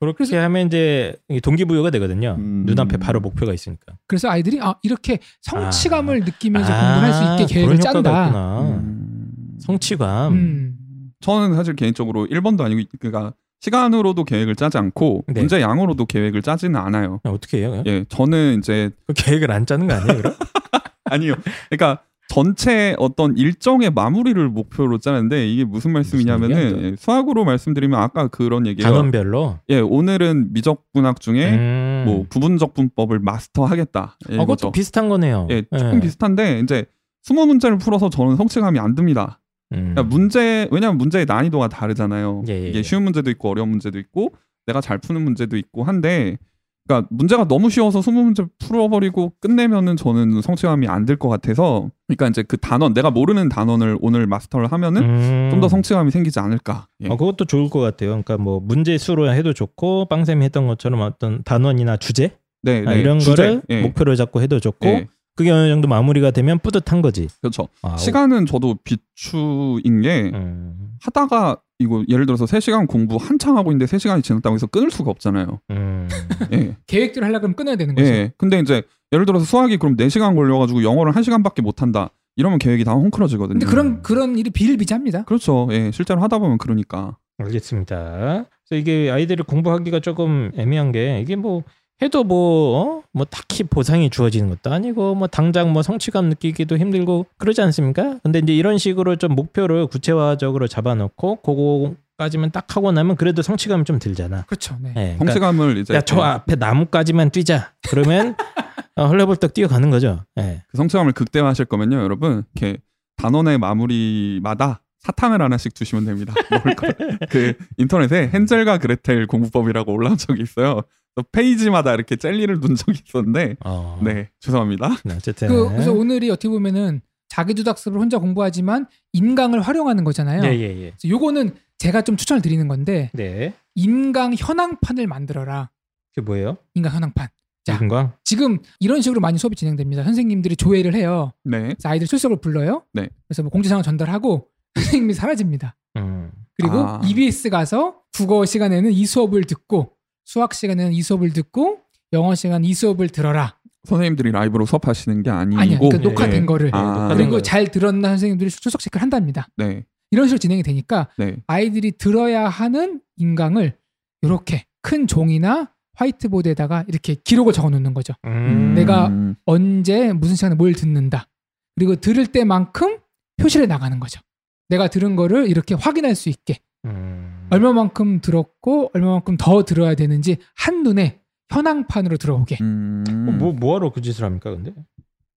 [0.00, 2.36] 그렇게 하면 이제 동기부여가 되거든요.
[2.38, 2.64] 음.
[2.66, 3.94] 눈앞에 바로 목표가 있으니까.
[4.06, 8.26] 그래서 아이들이 아 이렇게 성취감을 느끼면서 아, 공부를 할수 있게 계획을 짠다.
[8.26, 8.60] 있구나.
[8.62, 9.56] 음.
[9.60, 10.32] 성취감.
[10.32, 10.76] 음.
[11.20, 15.40] 저는 사실 개인적으로 1번도 아니고 그러니까 시간으로도 계획을 짜지 않고 네.
[15.40, 17.20] 문제 양으로도 계획을 짜지는 않아요.
[17.26, 17.82] 야, 어떻게 해요?
[17.86, 20.18] 예, 저는 이제 그 계획을 안 짜는 거 아니에요?
[20.18, 20.34] 그럼?
[21.04, 21.34] 아니요.
[21.70, 26.82] 그러니까 전체 어떤 일정의 마무리를 목표로 짜는데 이게 무슨 무슨 말씀이냐면은 또?
[26.82, 28.90] 예, 수학으로 말씀드리면 아까 그런 얘기예요.
[28.90, 29.58] 단원별로.
[29.68, 32.04] 예, 오늘은 미적 분학 중에 음.
[32.06, 34.00] 뭐 부분적 분법을 마스터하겠다.
[34.02, 34.72] 어, 그것도 이거죠.
[34.72, 35.46] 비슷한 거네요.
[35.50, 36.86] 예, 조금 비슷한데 이제
[37.26, 39.40] 20문제를 풀어서 저는 성취감이 안 듭니다.
[39.72, 39.92] 음.
[39.94, 42.44] 그러니까 문제 왜냐면 문제의 난이도가 다르잖아요.
[42.48, 42.82] 예, 예, 이게 예.
[42.82, 44.32] 쉬운 문제도 있고 어려운 문제도 있고
[44.66, 46.38] 내가 잘 푸는 문제도 있고 한데
[46.86, 52.42] 그러니까 문제가 너무 쉬워서 20문제 풀어버리고 끝내면은 저는 성취감이 안 들 것 같아서 그러니까 이제
[52.42, 55.48] 그 단원 내가 모르는 단원을 오늘 마스터를 하면은 음.
[55.50, 56.86] 좀더 성취감이 생기지 않을까.
[57.02, 57.08] 예.
[57.08, 58.10] 어, 그것도 좋을 것 같아요.
[58.10, 63.00] 그러니까 뭐 문제 수로 해도 좋고 빵쌤이 했던 것처럼 어떤 단원이나 주제 네, 아, 네.
[63.00, 63.30] 이런 주제.
[63.46, 63.82] 거를 예.
[63.82, 65.06] 목표로 잡고 해도 좋고 예.
[65.36, 67.28] 그게 어느 정도 마무리가 되면 뿌듯한 거지.
[67.40, 67.68] 그렇죠.
[67.82, 73.86] 아, 시간은 저도 비추인 게 음, 하다가 이거 예를 들어서 3시간 공부 한창 하고 있는데
[73.86, 75.60] 3시간이 지났다고 해서 끊을 수가 없잖아요.
[75.70, 76.08] 음,
[76.52, 76.76] 예.
[76.86, 78.06] 계획대로 하려고 하면 끊어야 되는 거죠.
[78.06, 78.32] 예.
[78.36, 82.10] 근데 이제 예를 들어서 수학이 그럼 4시간 걸려 가지고 영어를 1시간밖에 못 한다.
[82.36, 83.58] 이러면 계획이 다 헝클어지거든요.
[83.60, 85.24] 근데 그런 그런 일이 비일비재합니다.
[85.24, 85.68] 그렇죠.
[85.72, 85.90] 예.
[85.92, 87.16] 실제로 하다 보면 그러니까.
[87.38, 88.46] 알겠습니다.
[88.66, 91.62] 그래서 이게 아이들이 공부하기가 조금 애매한 게 이게 뭐
[92.02, 93.02] 해도 뭐, 어?
[93.12, 98.18] 뭐 딱히 보상이 주어지는 것도 아니고 뭐 당장 뭐 성취감 느끼기도 힘들고 그러지 않습니까?
[98.22, 103.84] 근데 이제 이런 식으로 좀 목표를 구체화적으로 잡아놓고 그거 까지만 딱 하고 나면 그래도 성취감이
[103.84, 104.44] 좀 들잖아.
[104.46, 104.76] 그렇죠.
[104.80, 104.90] 네.
[104.90, 107.72] 예, 그러니까 성취감을 이제 야, 저 앞에 나무까지만 뛰자.
[107.88, 108.36] 그러면
[108.96, 110.24] 어, 헐레벌떡 뛰어가는 거죠.
[110.38, 110.62] 예.
[110.68, 112.44] 그 성취감을 극대화하실 거면요, 여러분.
[112.54, 112.78] 이렇게
[113.16, 116.32] 단원의 마무리마다 사탕을 하나씩 주시면 됩니다.
[116.50, 116.92] 먹을 거.
[117.30, 120.82] 그 인터넷에 헨젤과 그레텔 공부법이라고 올라온 적이 있어요.
[121.14, 124.96] 또 페이지마다 이렇게 젤리를 둔 적이 있었는데, 어, 네 죄송합니다.
[125.04, 125.48] 네, 어쨌든.
[125.48, 130.44] 그, 그래서 오늘이 어떻게 보면은 자기주닥습을 혼자 공부하지만 인강을 활용하는 거잖아요.
[130.44, 130.90] 예, 예, 예.
[130.90, 133.54] 그래서 요거는 제가 좀 추천을 드리는 건데 네.
[133.74, 135.70] 인강 현황판을 만들어라.
[136.14, 136.58] 그게 뭐예요?
[136.74, 137.28] 인강 현황판.
[137.64, 137.78] 자.
[137.80, 138.12] 인광?
[138.24, 140.04] 지금 이런 식으로 많이 수업이 진행됩니다.
[140.04, 141.32] 선생님들이 조회를 해요.
[141.42, 141.60] 네.
[141.60, 142.84] 그래서 아이들 출석을 불러요.
[142.92, 143.08] 네.
[143.26, 145.76] 그래서 뭐 공지사항을 전달하고 선생님이 사라집니다.
[145.96, 146.30] 음.
[146.56, 147.00] 그리고 아.
[147.04, 149.92] EBS 가서 국어 시간에는 이 수업을 듣고
[150.24, 151.80] 수학 시간에는 이 수업을 듣고
[152.12, 153.58] 영어 시간 이 수업을 들어라.
[153.84, 155.78] 선생님들이 라이브로 수업하시는 게 아니고, 아니야.
[155.78, 156.08] 그러니까 네.
[156.08, 156.70] 녹화된 거를.
[156.72, 157.08] 아.
[157.12, 157.42] 그리고 거를.
[157.42, 159.46] 잘 들었나 선생님들이 출석 체크를 한답니다.
[159.56, 163.76] 네, 이런 식으로 진행이 되니까 네, 아이들이 들어야 하는 인강을
[164.22, 168.14] 이렇게 큰 종이나 화이트보드에다가 이렇게 기록을 적어 놓는 거죠.
[168.24, 168.74] 음.
[168.74, 171.28] 내가 음, 언제 무슨 시간에 뭘 듣는다.
[171.76, 172.98] 그리고 들을 때만큼
[173.36, 174.20] 표시를 나가는 거죠.
[174.68, 177.33] 내가 들은 거를 이렇게 확인할 수 있게 음.
[177.50, 181.20] 얼마만큼 들었고 얼마만큼 더 들어야 되는지 한 눈에
[181.50, 182.58] 현황판으로 들어오게.
[182.60, 184.72] 음, 어, 뭐 뭐하러 그 짓을 합니까 근데?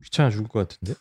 [0.04, 0.98] 귀찮아 죽을 것 같은데.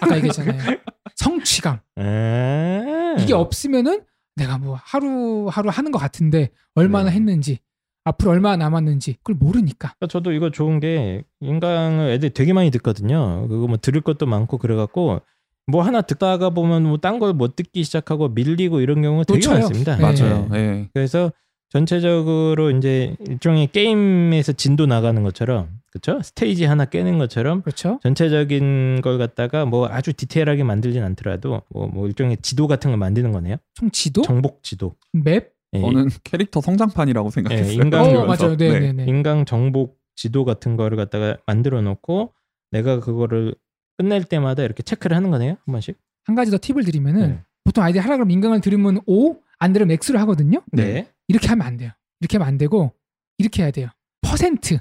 [0.00, 0.78] 아까 얘기했잖아요.
[1.16, 1.80] 성취감.
[1.98, 3.16] 에.
[3.20, 4.04] 이게 없으면은
[4.36, 7.16] 내가 뭐 하루 하루 하는 것 같은데 얼마나 네.
[7.16, 7.58] 했는지
[8.04, 9.94] 앞으로 얼마나 남았는지 그걸 모르니까.
[9.98, 13.46] 그러니까 저도 이거 좋은 게 인강을 애들이 되게 많이 듣거든요.
[13.48, 15.20] 그거 뭐 들을 것도 많고 그래갖고
[15.66, 19.54] 뭐 하나 듣다가 보면 뭐 딴 걸 못 듣기 시작하고 밀리고 이런 경우가 되게 놓쳐요.
[19.60, 19.96] 많습니다.
[19.96, 20.02] 네.
[20.02, 20.48] 맞아요.
[20.54, 20.58] 예.
[20.58, 20.88] 예.
[20.92, 21.30] 그래서
[21.70, 26.20] 전체적으로 이제 일종의 게임에서 진도 나가는 것처럼 그렇죠?
[26.22, 27.98] 스테이지 하나 깨는 것처럼 그렇죠?
[28.02, 33.32] 전체적인 걸 갖다가 뭐 아주 디테일하게 만들진 않더라도 뭐, 뭐 일종의 지도 같은 걸 만드는
[33.32, 33.56] 거네요.
[33.74, 34.94] 총 지도, 정복 지도.
[35.12, 35.52] 맵.
[35.74, 37.72] 예, 저는 캐릭터 성장판이라고 생각했어요.
[37.82, 38.44] 인간- 어 그러면서.
[38.44, 38.56] 맞아요.
[38.58, 39.04] 네, 네, 네.
[39.06, 42.32] 인강 정복 지도 같은 거를 갖다가 만들어 놓고
[42.70, 43.54] 내가 그거를
[43.98, 45.56] 끝낼 때마다 이렇게 체크를 하는 거네요.
[45.64, 45.96] 한 번씩.
[46.24, 47.40] 한 가지 더 팁을 드리면은 네.
[47.64, 50.62] 보통 아이들이 하라 그러면 인강을 들으면 O, 안 들으면 X를 하거든요.
[50.72, 51.08] 네.
[51.28, 51.90] 이렇게 하면 안 돼요.
[52.20, 52.92] 이렇게 하면 안 되고
[53.38, 53.88] 이렇게 해야 돼요.
[54.22, 54.78] 퍼센트.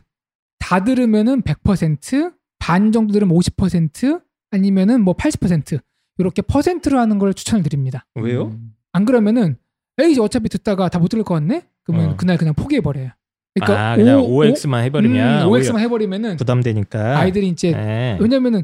[0.60, 5.80] 다 들으면은 100%, 반 정도 들으면 50%, 아니면은 뭐 80%
[6.18, 8.06] 이렇게 퍼센트로 하는 걸 추천을 드립니다.
[8.16, 8.48] 왜요?
[8.48, 8.74] 음.
[8.94, 9.58] 안 그러면은
[9.98, 11.64] 에이 어차피 듣다가 다 못 들을 것 같네.
[11.84, 12.16] 그러면 어.
[12.18, 13.10] 그날 그냥 포기해 버려요.
[13.62, 17.20] 아, 그냥 오- OX만 해버리면 음, OX만 해버리면은 부담되니까.
[17.20, 18.18] 아이들이 이제 네.
[18.22, 18.64] 왜냐면은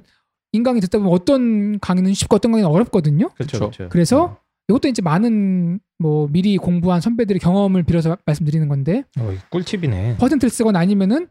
[0.57, 3.29] 인강이 듣다 보면 어떤 강의는 쉽고 어떤 강의는 어렵거든요.
[3.29, 3.69] 그렇죠.
[3.69, 3.89] 그쵸.
[3.89, 4.37] 그래서
[4.67, 10.17] 이것도 이제 많은 뭐 미리 공부한 선배들의 경험을 빌어서 말씀드리는 건데 어, 꿀팁이네.
[10.17, 11.27] 퍼센트를 쓰거나 아니면은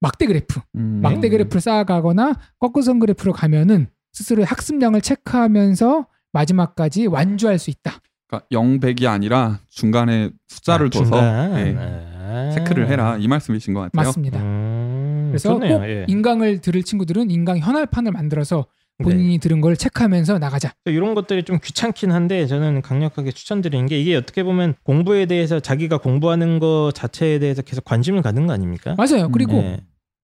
[0.00, 1.00] 막대 그래프, 음.
[1.02, 8.00] 막대 그래프를 쌓아가거나 꺾어선 그래프로 가면은 스스로의 학습량을 체크하면서 마지막까지 완주할 수 있다.
[8.28, 11.58] 그러니까 0, 100이 아니라 중간에 숫자를 아, 둬서 중간.
[11.58, 12.50] 예, 아.
[12.50, 14.06] 체크를 해라 이 말씀이신 것 같아요.
[14.06, 14.38] 맞습니다.
[14.40, 14.87] 음,
[15.28, 15.78] 그래서 좋네요.
[15.78, 16.04] 꼭 예.
[16.08, 18.66] 인강을 들을 친구들은 인강 현할판을 만들어서
[19.02, 19.38] 본인이 네.
[19.38, 20.74] 들은 걸 체크하면서 나가자.
[20.86, 25.98] 이런 것들이 좀 귀찮긴 한데 저는 강력하게 추천드리는 게 이게 어떻게 보면 공부에 대해서 자기가
[25.98, 28.96] 공부하는 거 자체에 대해서 계속 관심을 갖는 거 아닙니까?
[28.96, 29.30] 맞아요.
[29.30, 29.80] 그리고 예.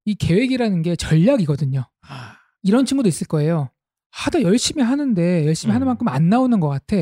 [0.07, 1.85] 이 계획이라는 게 전략이거든요.
[2.63, 3.71] 이런 친구도 있을 거예요.
[4.11, 5.75] 하다 열심히 하는데 열심히 음.
[5.75, 6.97] 하는 만큼 안 나오는 것 같아.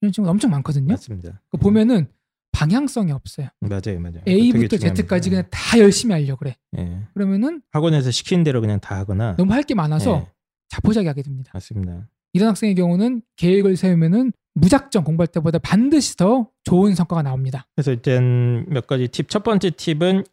[0.00, 0.88] 이런 친구 엄청 많거든요.
[0.88, 1.42] 맞습니다.
[1.50, 2.08] 그 보면은
[2.54, 3.48] 방향성이 없어요.
[3.60, 4.20] 맞아요, 맞아요.
[4.28, 5.44] A부터 Z까지 그냥.
[5.50, 6.56] 다 열심히 하려고 그래.
[6.78, 7.00] 예.
[7.12, 9.34] 그러면은 학원에서 시키는 대로 그냥 다 하거나.
[9.36, 10.32] 너무 할 게 많아서 예,
[10.68, 11.50] 자포자기 하게 됩니다.
[11.54, 12.08] 맞습니다.
[12.32, 17.66] 이런 학생의 경우는 계획을 세우면은 무작정 공부할 때보다 반드시 더 좋은 성과가 나옵니다.
[17.74, 19.28] 그래서 일단 몇 가지 팁.
[19.28, 20.24] 첫 번째 팁은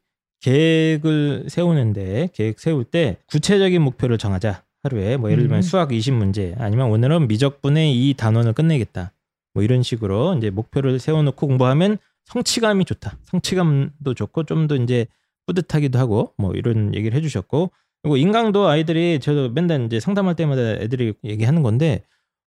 [0.42, 4.64] 계획을 세우는데 계획 세울 때 구체적인 목표를 정하자.
[4.84, 5.62] 하루에 뭐 예를 들면 음.
[5.62, 9.14] 수학 20문제 아니면 오늘은 미적분의 이 단원을 끝내겠다.
[9.54, 13.18] 뭐 이런 식으로 이제 목표를 세워놓고 공부하면 성취감이 좋다.
[13.26, 15.08] 성취감도 좋고 좀 더 이제
[15.48, 17.72] 뿌듯하기도 하고 뭐 이런 얘기를 해주셨고
[18.04, 22.04] 그리고 인강도 아이들이 저도 맨날 이제 상담할 때마다 애들이 얘기하는 건데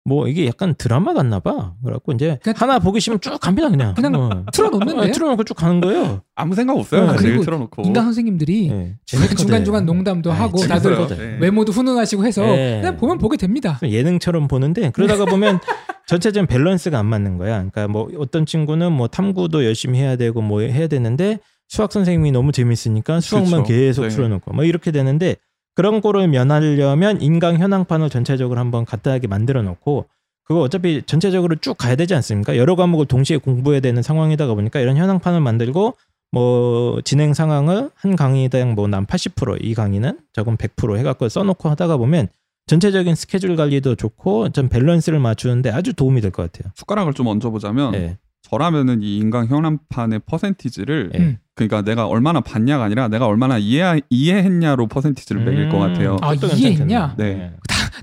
[0.05, 1.75] 뭐 이게 약간 드라마 같나 봐.
[1.85, 3.95] 그래갖고 이제 그냥- 하나 보기 싫으면 쭉 갑니다 그냥.
[3.95, 4.45] 그냥 어.
[4.53, 4.99] 틀어놓는데?
[5.11, 6.23] 어, 틀어놓고 쭉 가는 거예요.
[6.35, 7.03] 아무 생각 없어요.
[7.03, 7.13] 네.
[7.13, 7.83] 늘 그리고 틀어놓고.
[7.85, 10.59] 인간 선생님들이 네, 중간 중간 중간 농담도 아이, 하고.
[10.59, 11.39] 다들 네.
[11.41, 12.81] 외모도 훈훈하시고 해서 네.
[12.81, 13.79] 그냥 보면 보게 됩니다.
[13.83, 15.61] 예능처럼 보는데 그러다가 보면
[16.09, 17.55] 전체적인 밸런스가 안 맞는 거야.
[17.59, 21.39] 그러니까 뭐 어떤 친구는 뭐 탐구도 열심히 해야 되고 뭐 해야 되는데
[21.69, 23.69] 수학 선생님이 너무 재밌으니까 수학만 그렇죠.
[23.73, 24.09] 계속 네.
[24.09, 25.37] 틀어놓고 뭐 이렇게 되는데
[25.75, 30.07] 그런 거를 면하려면 인강 현황판을 전체적으로 한번 간단하게 만들어 놓고
[30.45, 32.57] 그거 어차피 전체적으로 쭉 가야 되지 않습니까?
[32.57, 35.95] 여러 과목을 동시에 공부해야 되는 상황이다가 보니까 이런 현황판을 만들고
[36.33, 42.29] 뭐 진행 상황을 한 강의당 뭐 난 80%이 강의는 저건 100% 해갖고 써놓고 하다가 보면
[42.67, 46.73] 전체적인 스케줄 관리도 좋고 좀 밸런스를 맞추는데 아주 도움이 될 것 같아요.
[46.77, 48.19] 숟가락을 좀 얹어보자면 예.
[48.43, 51.19] 저라면은 이 인강 현황판의 퍼센티지를 예.
[51.19, 51.39] 음.
[51.55, 56.17] 그러니까 내가 얼마나 봤냐가 아니라 내가 얼마나 이해 이해했냐로 퍼센티지를 매길 것 음, 같아요.
[56.23, 57.15] 아, 이해했냐?
[57.15, 57.15] 괜찮겠네.
[57.35, 57.53] 네.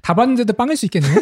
[0.04, 1.14] 다 봤는데도 빵일 수 있겠네요.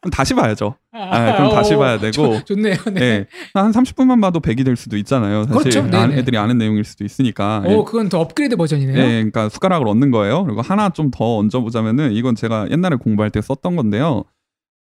[0.00, 0.76] 그럼 다시 봐야죠.
[0.92, 2.12] 아, 그럼 다시 어, 봐야 되고.
[2.12, 2.76] 좋- 좋네요.
[2.92, 3.00] 네.
[3.02, 3.26] 예.
[3.54, 5.44] 한 30분만 봐도 100이 될 수도 있잖아요.
[5.44, 5.96] 사실 그렇죠.
[5.96, 6.04] 아.
[6.12, 7.64] 애들이 아는 내용일 수도 있으니까.
[7.66, 7.74] 예.
[7.74, 8.96] 오, 그건 더 업그레이드 버전이네요.
[8.96, 10.44] 예, 그러니까 숟가락을 얹는 거예요.
[10.44, 14.24] 그리고 하나 좀 더 얹어보자면은 이건 제가 옛날에 공부할 때 썼던 건데요.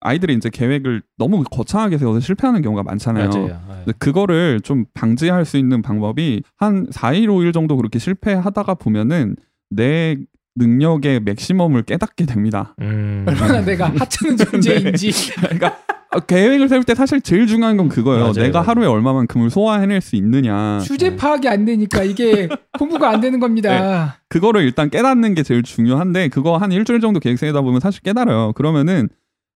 [0.01, 3.29] 아이들이 이제 계획을 너무 거창하게 세워서 실패하는 경우가 많잖아요.
[3.31, 3.47] 맞아요.
[3.47, 3.85] 예.
[3.85, 9.37] 근데 그거를 좀 방지할 수 있는 방법이 한 4일, 5일 정도 그렇게 실패하다가 보면은
[9.71, 10.17] 내
[10.57, 12.75] 능력의 맥시멈을 깨닫게 됩니다.
[12.81, 13.25] 음.
[13.29, 15.11] 얼마나 내가 하찮은 존재인지.
[15.37, 15.79] 그러니까
[16.11, 18.21] 아, 계획을 세울 때 사실 제일 중요한 건 그거예요.
[18.21, 18.63] 맞아요, 내가.
[18.63, 20.81] 하루에 얼마만큼을 소화해낼 수 있느냐.
[20.81, 24.17] 주제 파악이 안 되니까 이게 공부가 안 되는 겁니다.
[24.29, 28.53] 그거를 일단 깨닫는 게 제일 중요한데 그거 한 일주일 정도 계획 세우다 보면 사실 깨달아요.
[28.55, 29.09] 그러면은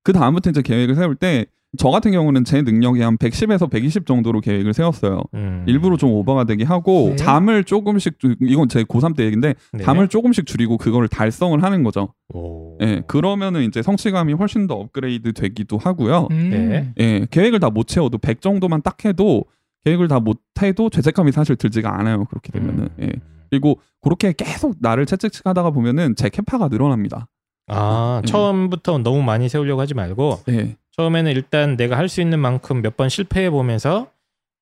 [0.03, 1.47] 그 다음부터 이제 계획을 세울 때
[1.79, 5.23] 저 같은 경우는 제 능력이 한 110에서 120 정도로 계획을 세웠어요.
[5.33, 5.65] 음.
[5.67, 7.17] 일부러 좀 오버가 되게 하고 네.
[7.17, 9.83] 잠을 조금씩 줄- 이건 제 고3 때 얘기인데 네.
[9.83, 12.13] 잠을 조금씩 줄이고 그거를 달성을 하는 거죠.
[12.35, 12.77] 오.
[12.83, 13.01] 예.
[13.07, 16.29] 그러면은 이제 성취감이 훨씬 더 업그레이드 되기도 하고요.
[16.31, 16.51] 음.
[16.51, 16.93] 네.
[17.01, 17.27] 예.
[17.31, 19.47] 계획을 다 못 채워도 100 정도만 딱 해도
[19.87, 22.27] 계획을 다 못 해도 죄책감이 사실 들지가 않아요.
[22.27, 22.83] 그렇게 되면은.
[22.85, 22.89] 음.
[23.03, 23.13] 예.
[23.49, 27.29] 그리고 그렇게 계속 나를 채찍하다가 보면은 제 캐파가 늘어납니다.
[27.69, 28.27] 아 음.
[28.27, 30.77] 처음부터 너무 많이 세우려고 하지 말고 예.
[30.97, 34.09] 처음에는 일단 내가 할 수 있는 만큼 몇 번 실패해 보면서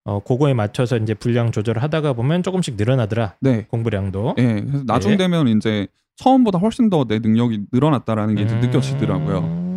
[0.05, 3.67] 어 그거에 맞춰서 이제 분량 조절을 하다가 보면 조금씩 늘어나더라 네.
[3.69, 4.35] 공부량도.
[4.39, 4.61] 예.
[4.61, 5.17] 그래서 나중 네.
[5.17, 5.87] 되면 이제
[6.17, 8.61] 처음보다 훨씬 더 내 능력이 늘어났다라는 게 이제 음.
[8.61, 9.71] 느껴지더라고요.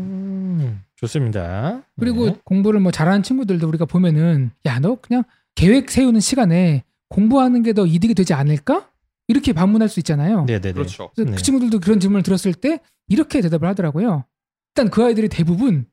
[0.98, 1.82] 좋습니다.
[2.00, 2.36] 그리고 네.
[2.46, 5.24] 공부를 뭐 잘하는 친구들도 우리가 보면은 야 너 그냥
[5.56, 8.88] 계획 세우는 시간에 공부하는 게 더 이득이 되지 않을까?
[9.28, 10.46] 이렇게 반문할 수 있잖아요.
[10.46, 10.74] 네네네.
[10.74, 11.12] 그렇죠.
[11.16, 11.36] 그래서 네.
[11.38, 14.26] 그 친구들도 그런 질문을 들었을 때 이렇게 대답을 하더라고요.
[14.76, 15.86] 일단 그 아이들이 대부분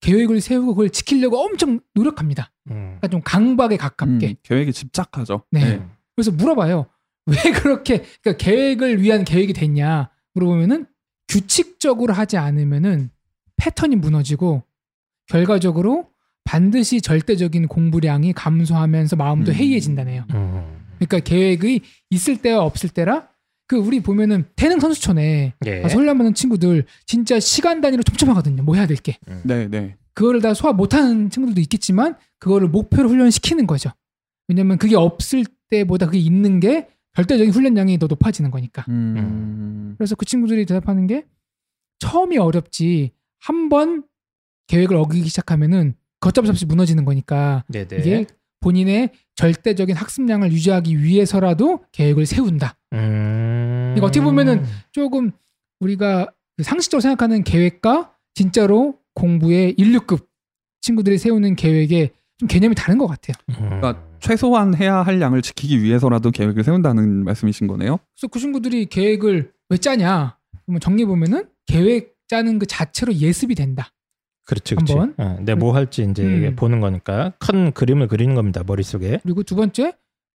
[0.00, 2.52] 계획을 세우고 그걸 지키려고 엄청 노력합니다.
[2.70, 2.98] 음.
[3.00, 4.28] 그러니까 좀 강박에 가깝게.
[4.28, 5.42] 음, 계획에 집착하죠.
[5.50, 5.60] 네.
[5.62, 5.82] 예.
[6.14, 6.86] 그래서 물어봐요.
[7.26, 10.86] 왜 그렇게 그러니까 계획을 위한 계획이 됐냐 물어보면은
[11.28, 13.10] 규칙적으로 하지 않으면은
[13.58, 14.62] 패턴이 무너지고
[15.26, 16.08] 결과적으로
[16.44, 19.54] 반드시 절대적인 공부량이 감소하면서 마음도 음.
[19.56, 20.24] 해이해진다네요.
[20.32, 20.77] 음.
[20.98, 21.80] 그러니까 계획이
[22.10, 23.28] 있을 때와 없을 때라
[23.66, 25.80] 그 우리 보면은 태능 선수촌에 예.
[25.82, 28.62] 가서 훈련받는 친구들 진짜 시간 단위로 촘촘하거든요.
[28.62, 29.18] 뭐 해야 될 게.
[29.44, 29.96] 네, 네.
[30.14, 33.90] 그거를 다 소화 못하는 친구들도 있겠지만 그거를 목표로 훈련시키는 거죠.
[34.48, 38.84] 왜냐면 그게 없을 때보다 그게 있는 게 절대적인 훈련량이 더 높아지는 거니까.
[38.88, 39.94] 음.
[39.98, 41.26] 그래서 그 친구들이 대답하는 게
[41.98, 44.04] 처음이 어렵지 한 번
[44.68, 47.96] 계획을 어기기 시작하면은 걷잡을 수 없이 무너지는 거니까 네네.
[47.98, 48.26] 이게
[48.60, 52.76] 본인의 절대적인 학습량을 유지하기 위해서라도 계획을 세운다.
[52.92, 53.94] 음.
[53.96, 55.30] 이거 어떻게 보면은 조금
[55.80, 60.26] 우리가 그 상식적으로 생각하는 계획과 진짜로 공부의 1류급
[60.80, 63.34] 친구들이 세우는 계획에 좀 개념이 다른 것 같아요.
[63.50, 63.80] 음.
[63.80, 67.98] 그러니까 최소한 해야 할 양을 지키기 위해서라도 계획을 세운다는 말씀이신 거네요.
[68.14, 70.36] 그래서 그 친구들이 계획을 왜 짜냐?
[70.64, 73.90] 그러면 정리해 보면은 계획 짜는 그 자체로 예습이 된다.
[74.48, 74.92] 그렇지, 그렇지.
[74.94, 75.14] 한번.
[75.18, 76.56] 어, 내가 뭐 할지 이제 음.
[76.56, 79.20] 보는 거니까 큰 그림을 그리는 겁니다 머릿 속에.
[79.22, 79.92] 그리고 두 번째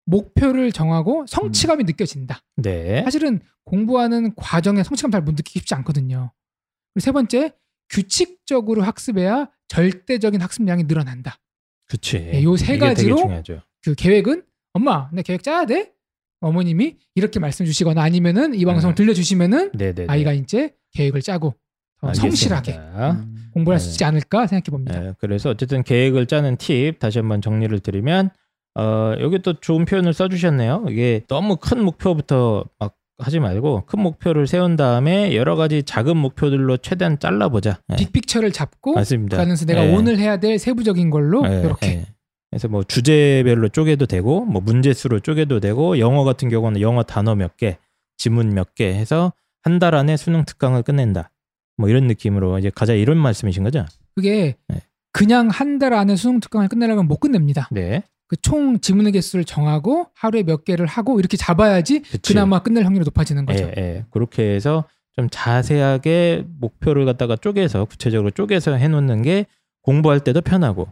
[0.05, 1.25] 목표를 정하고 음.
[1.27, 2.41] 성취감이 느껴진다.
[2.57, 3.03] 네.
[3.03, 6.33] 사실은 공부하는 과정에 성취감 잘 못 느끼기 쉽지 않거든요.
[6.93, 7.53] 그리고 세 번째
[7.89, 11.39] 규칙적으로 학습해야 절대적인 학습량이 늘어난다.
[11.87, 12.19] 그렇지.
[12.19, 13.61] 네, 요세 가지로 중요하죠.
[13.81, 14.43] 그 계획은
[14.73, 15.93] 엄마 내 계획 짜야 돼.
[16.41, 18.95] 어머님이 이렇게 말씀 주시거나 아니면은 이 방송을 음.
[18.95, 20.07] 들려주시면은 네네.
[20.09, 21.55] 아이가 이제 계획을 짜고
[22.01, 22.79] 더 성실하게
[23.79, 23.91] 수 네.
[23.91, 24.99] 있지 않을까 생각해 봅니다.
[24.99, 28.29] 네, 그래서 어쨌든 계획을 짜는 팁 다시 한번 정리를 드리면
[28.75, 30.85] 어, 여기 또 좋은 표현을 써주셨네요.
[30.89, 36.77] 이게 너무 큰 목표부터 막 하지 말고 큰 목표를 세운 다음에 여러 가지 작은 목표들로
[36.77, 37.79] 최대한 잘라보자.
[37.87, 39.37] 네, 빅픽처를 잡고 맞습니다.
[39.37, 39.95] 그 안에서 내가 네.
[39.95, 42.05] 오늘 해야 될 세부적인 걸로 네, 이렇게 네.
[42.49, 47.55] 그래서 뭐 주제별로 쪼개도 되고 뭐 문제수로 쪼개도 되고 영어 같은 경우는 영어 단어 몇
[47.57, 47.77] 개,
[48.17, 49.33] 지문 몇 개 해서
[49.63, 51.29] 한 달 안에 수능 특강을 끝낸다.
[51.81, 53.85] 뭐 이런 느낌으로 이제 가자 이런 말씀이신 거죠?
[54.15, 54.81] 그게 네.
[55.11, 57.67] 그냥 한 달 안에 수능 특강을 끝내려면 못 끝냅니다.
[57.71, 58.03] 네.
[58.27, 62.33] 그 총 지문의 개수를 정하고 하루에 몇 개를 하고 이렇게 잡아야지 그치.
[62.33, 63.65] 그나마 끝낼 확률이 높아지는 거죠.
[63.65, 64.05] 예, 예.
[64.09, 64.85] 그렇게 해서
[65.17, 69.47] 좀 자세하게 목표를 갖다가 쪼개서 구체적으로 쪼개서 해놓는 게
[69.81, 70.87] 공부할 때도 편하고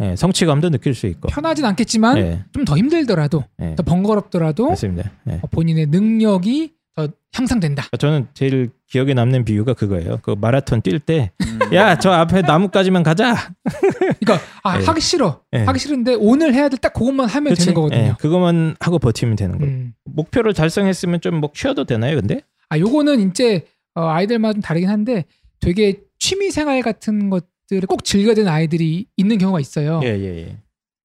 [0.00, 1.28] 예, 성취감도 느낄 수 있고.
[1.28, 3.74] 편하진 않겠지만 예, 좀더 힘들더라도 예.
[3.74, 5.10] 더 번거롭더라도 맞습니다.
[5.28, 5.34] 예.
[5.42, 7.84] 어, 본인의 능력이 더 향상된다.
[7.98, 10.18] 저는 제일 기억에 남는 비유가 그거예요.
[10.22, 11.72] 그 마라톤 뛸 때, 음.
[11.74, 13.34] 야, 저 앞에 나무까지만 가자.
[14.20, 14.84] 그러니까 아 예.
[14.84, 15.40] 하기 싫어.
[15.52, 15.58] 예.
[15.58, 17.66] 하기 싫은데 오늘 해야 될 딱 그것만 하면 그치?
[17.66, 18.00] 되는 거거든요.
[18.00, 19.72] 예, 그것만 하고 버티면 되는 거예요.
[19.72, 19.94] 음.
[20.04, 22.40] 목표를 달성했으면 좀 뭐 쉬어도 되나요, 근데?
[22.68, 23.64] 아 요거는 이제
[23.94, 25.24] 어, 아이들마다 좀 다르긴 한데
[25.60, 30.00] 되게 취미 생활 같은 것들을 꼭 즐겨야 되는 아이들이 있는 경우가 있어요.
[30.02, 30.56] 예, 예, 예.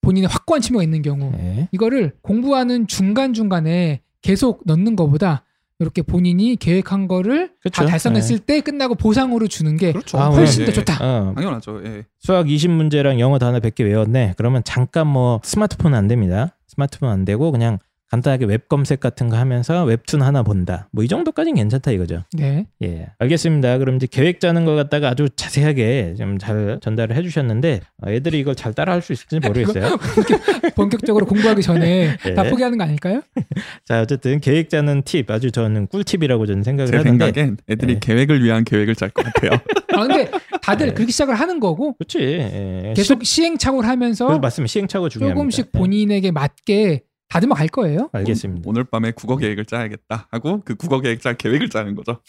[0.02, 1.68] 본인의 확고한 취미가 있는 경우 예.
[1.72, 5.44] 이거를 공부하는 중간 중간에 계속 넣는 것보다
[5.80, 7.86] 이렇게 본인이 계획한 거를 다 그쵸.
[7.86, 10.18] 달성했을 때 끝나고 보상으로 주는 게 그렇죠.
[10.18, 10.74] 아, 훨씬 예, 더 예.
[10.74, 10.98] 좋다.
[11.02, 11.82] 어, 당연하죠.
[11.86, 12.06] 예.
[12.20, 14.36] 수학 20문제랑 영어 단어 100개 외웠네.
[14.38, 16.56] 그러면 잠깐 뭐 스마트폰은 안 됩니다.
[16.68, 17.80] 스마트폰 안 되고 그냥
[18.16, 20.88] 간단하게 웹 검색 같은 거 하면서 웹툰 하나 본다.
[20.92, 22.24] 뭐 이 정도까지는 괜찮다 이거죠.
[22.34, 22.66] 네.
[22.84, 23.78] 예, 알겠습니다.
[23.78, 28.56] 그럼 이제 계획 짜는 거 갖다가 아주 자세하게 좀 잘 전달을 해주셨는데 어, 애들이 이걸
[28.56, 29.98] 잘 따라할 수 있을지 모르겠어요.
[30.76, 32.34] 본격적으로 공부하기 전에 예.
[32.34, 33.22] 다 포기하는 거 아닐까요?
[33.86, 37.26] 자, 어쨌든 계획 짜는 팁 아주 저는 꿀팁이라고 저는 생각을 제 하는데.
[37.26, 38.00] 생각엔 애들이 예.
[38.00, 39.52] 계획을 위한 계획을 짤 것 같아요.
[39.94, 40.30] 아 근데
[40.62, 40.94] 다들 네.
[40.94, 42.20] 그렇게 시작을 하는 거고 그렇지.
[42.20, 42.94] 예.
[42.96, 44.72] 계속 시행착오를 하면서 그 맞습니다.
[44.72, 45.36] 시행착오 중요합니다.
[45.40, 45.78] 조금씩 예.
[45.78, 48.10] 본인에게 맞게 다듬어 갈 거예요.
[48.14, 48.70] 알겠습니다.
[48.70, 52.22] 오늘 밤에 국어 계획을 짜야겠다 하고 그 국어 계획 짤 계획을 짜는 거죠.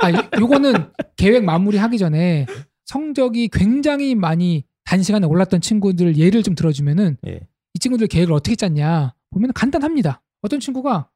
[0.00, 2.46] 아, 요- 요거는 계획 마무리하기 전에
[2.84, 7.40] 성적이 굉장히 많이 단시간에 올랐던 친구들 예를 좀 들어주면은 예.
[7.74, 10.20] 이 친구들 계획을 어떻게 짰냐 보면 간단합니다.
[10.42, 11.08] 어떤 친구가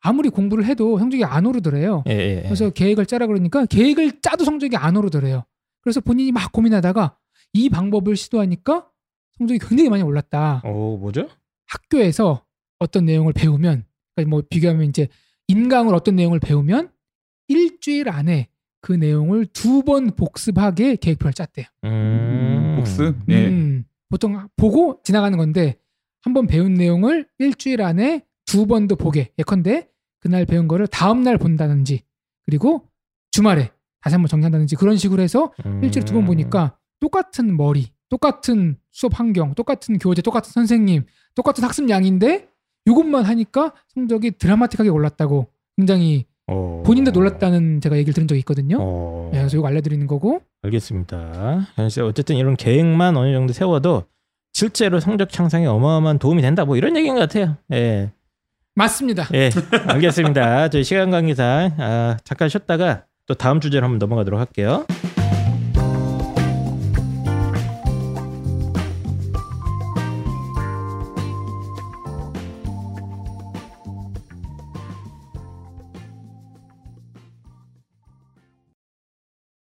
[0.00, 2.04] 아무리 공부를 해도 성적이 안 오르더래요.
[2.06, 2.42] 예, 예, 예.
[2.42, 5.44] 그래서 계획을 짜라 그러니까 계획을 짜도 성적이 안 오르더래요.
[5.80, 7.16] 그래서 본인이 막 고민하다가
[7.54, 8.86] 이 방법을 시도하니까
[9.38, 10.62] 성적이 굉장히 많이 올랐다.
[10.64, 11.28] 오, 뭐죠?
[11.68, 12.44] 학교에서
[12.78, 15.08] 어떤 내용을 배우면 그러니까 뭐 비교하면 이제
[15.48, 16.90] 인강을 어떤 내용을 배우면
[17.48, 18.48] 일주일 안에
[18.80, 21.66] 그 내용을 두 번 복습하게 계획표를 짰대요.
[21.84, 22.74] 음.
[22.78, 23.16] 복습.
[23.28, 23.46] 예.
[23.48, 25.76] 음, 보통 보고 지나가는 건데
[26.22, 29.32] 한 번 배운 내용을 일주일 안에 두 번 더 보게.
[29.38, 29.88] 예컨대
[30.20, 32.02] 그날 배운 거를 다음 날 본다든지
[32.44, 32.88] 그리고
[33.32, 35.82] 주말에 다시 한번 정리한다든지 그런 식으로 해서 음.
[35.82, 41.04] 일주일에 두 번 보니까 똑같은 머리, 똑같은 수업 환경, 똑같은 교재, 똑같은 선생님,
[41.36, 42.48] 똑같은 학습량인데
[42.86, 46.82] 이것만 하니까 성적이 드라마틱하게 올랐다고 굉장히 어.
[46.84, 48.78] 본인도 놀랐다는 제가 얘기를 들은 적이 있거든요.
[48.80, 49.30] 어.
[49.32, 51.68] 네, 그래서 이거 알려드리는 거고 알겠습니다.
[51.76, 54.04] 그래서 어쨌든 이런 계획만 어느 정도 세워도
[54.52, 56.64] 실제로 성적 향상에 어마어마한 도움이 된다.
[56.64, 57.56] 뭐 이런 얘기인 것 같아요.
[57.72, 58.10] 예.
[58.74, 59.28] 맞습니다.
[59.34, 59.50] 예.
[59.88, 60.68] 알겠습니다.
[60.70, 64.86] 저희 시간 관계상 아, 잠깐 쉬었다가 또 다음 주제로 한번 넘어가도록 할게요.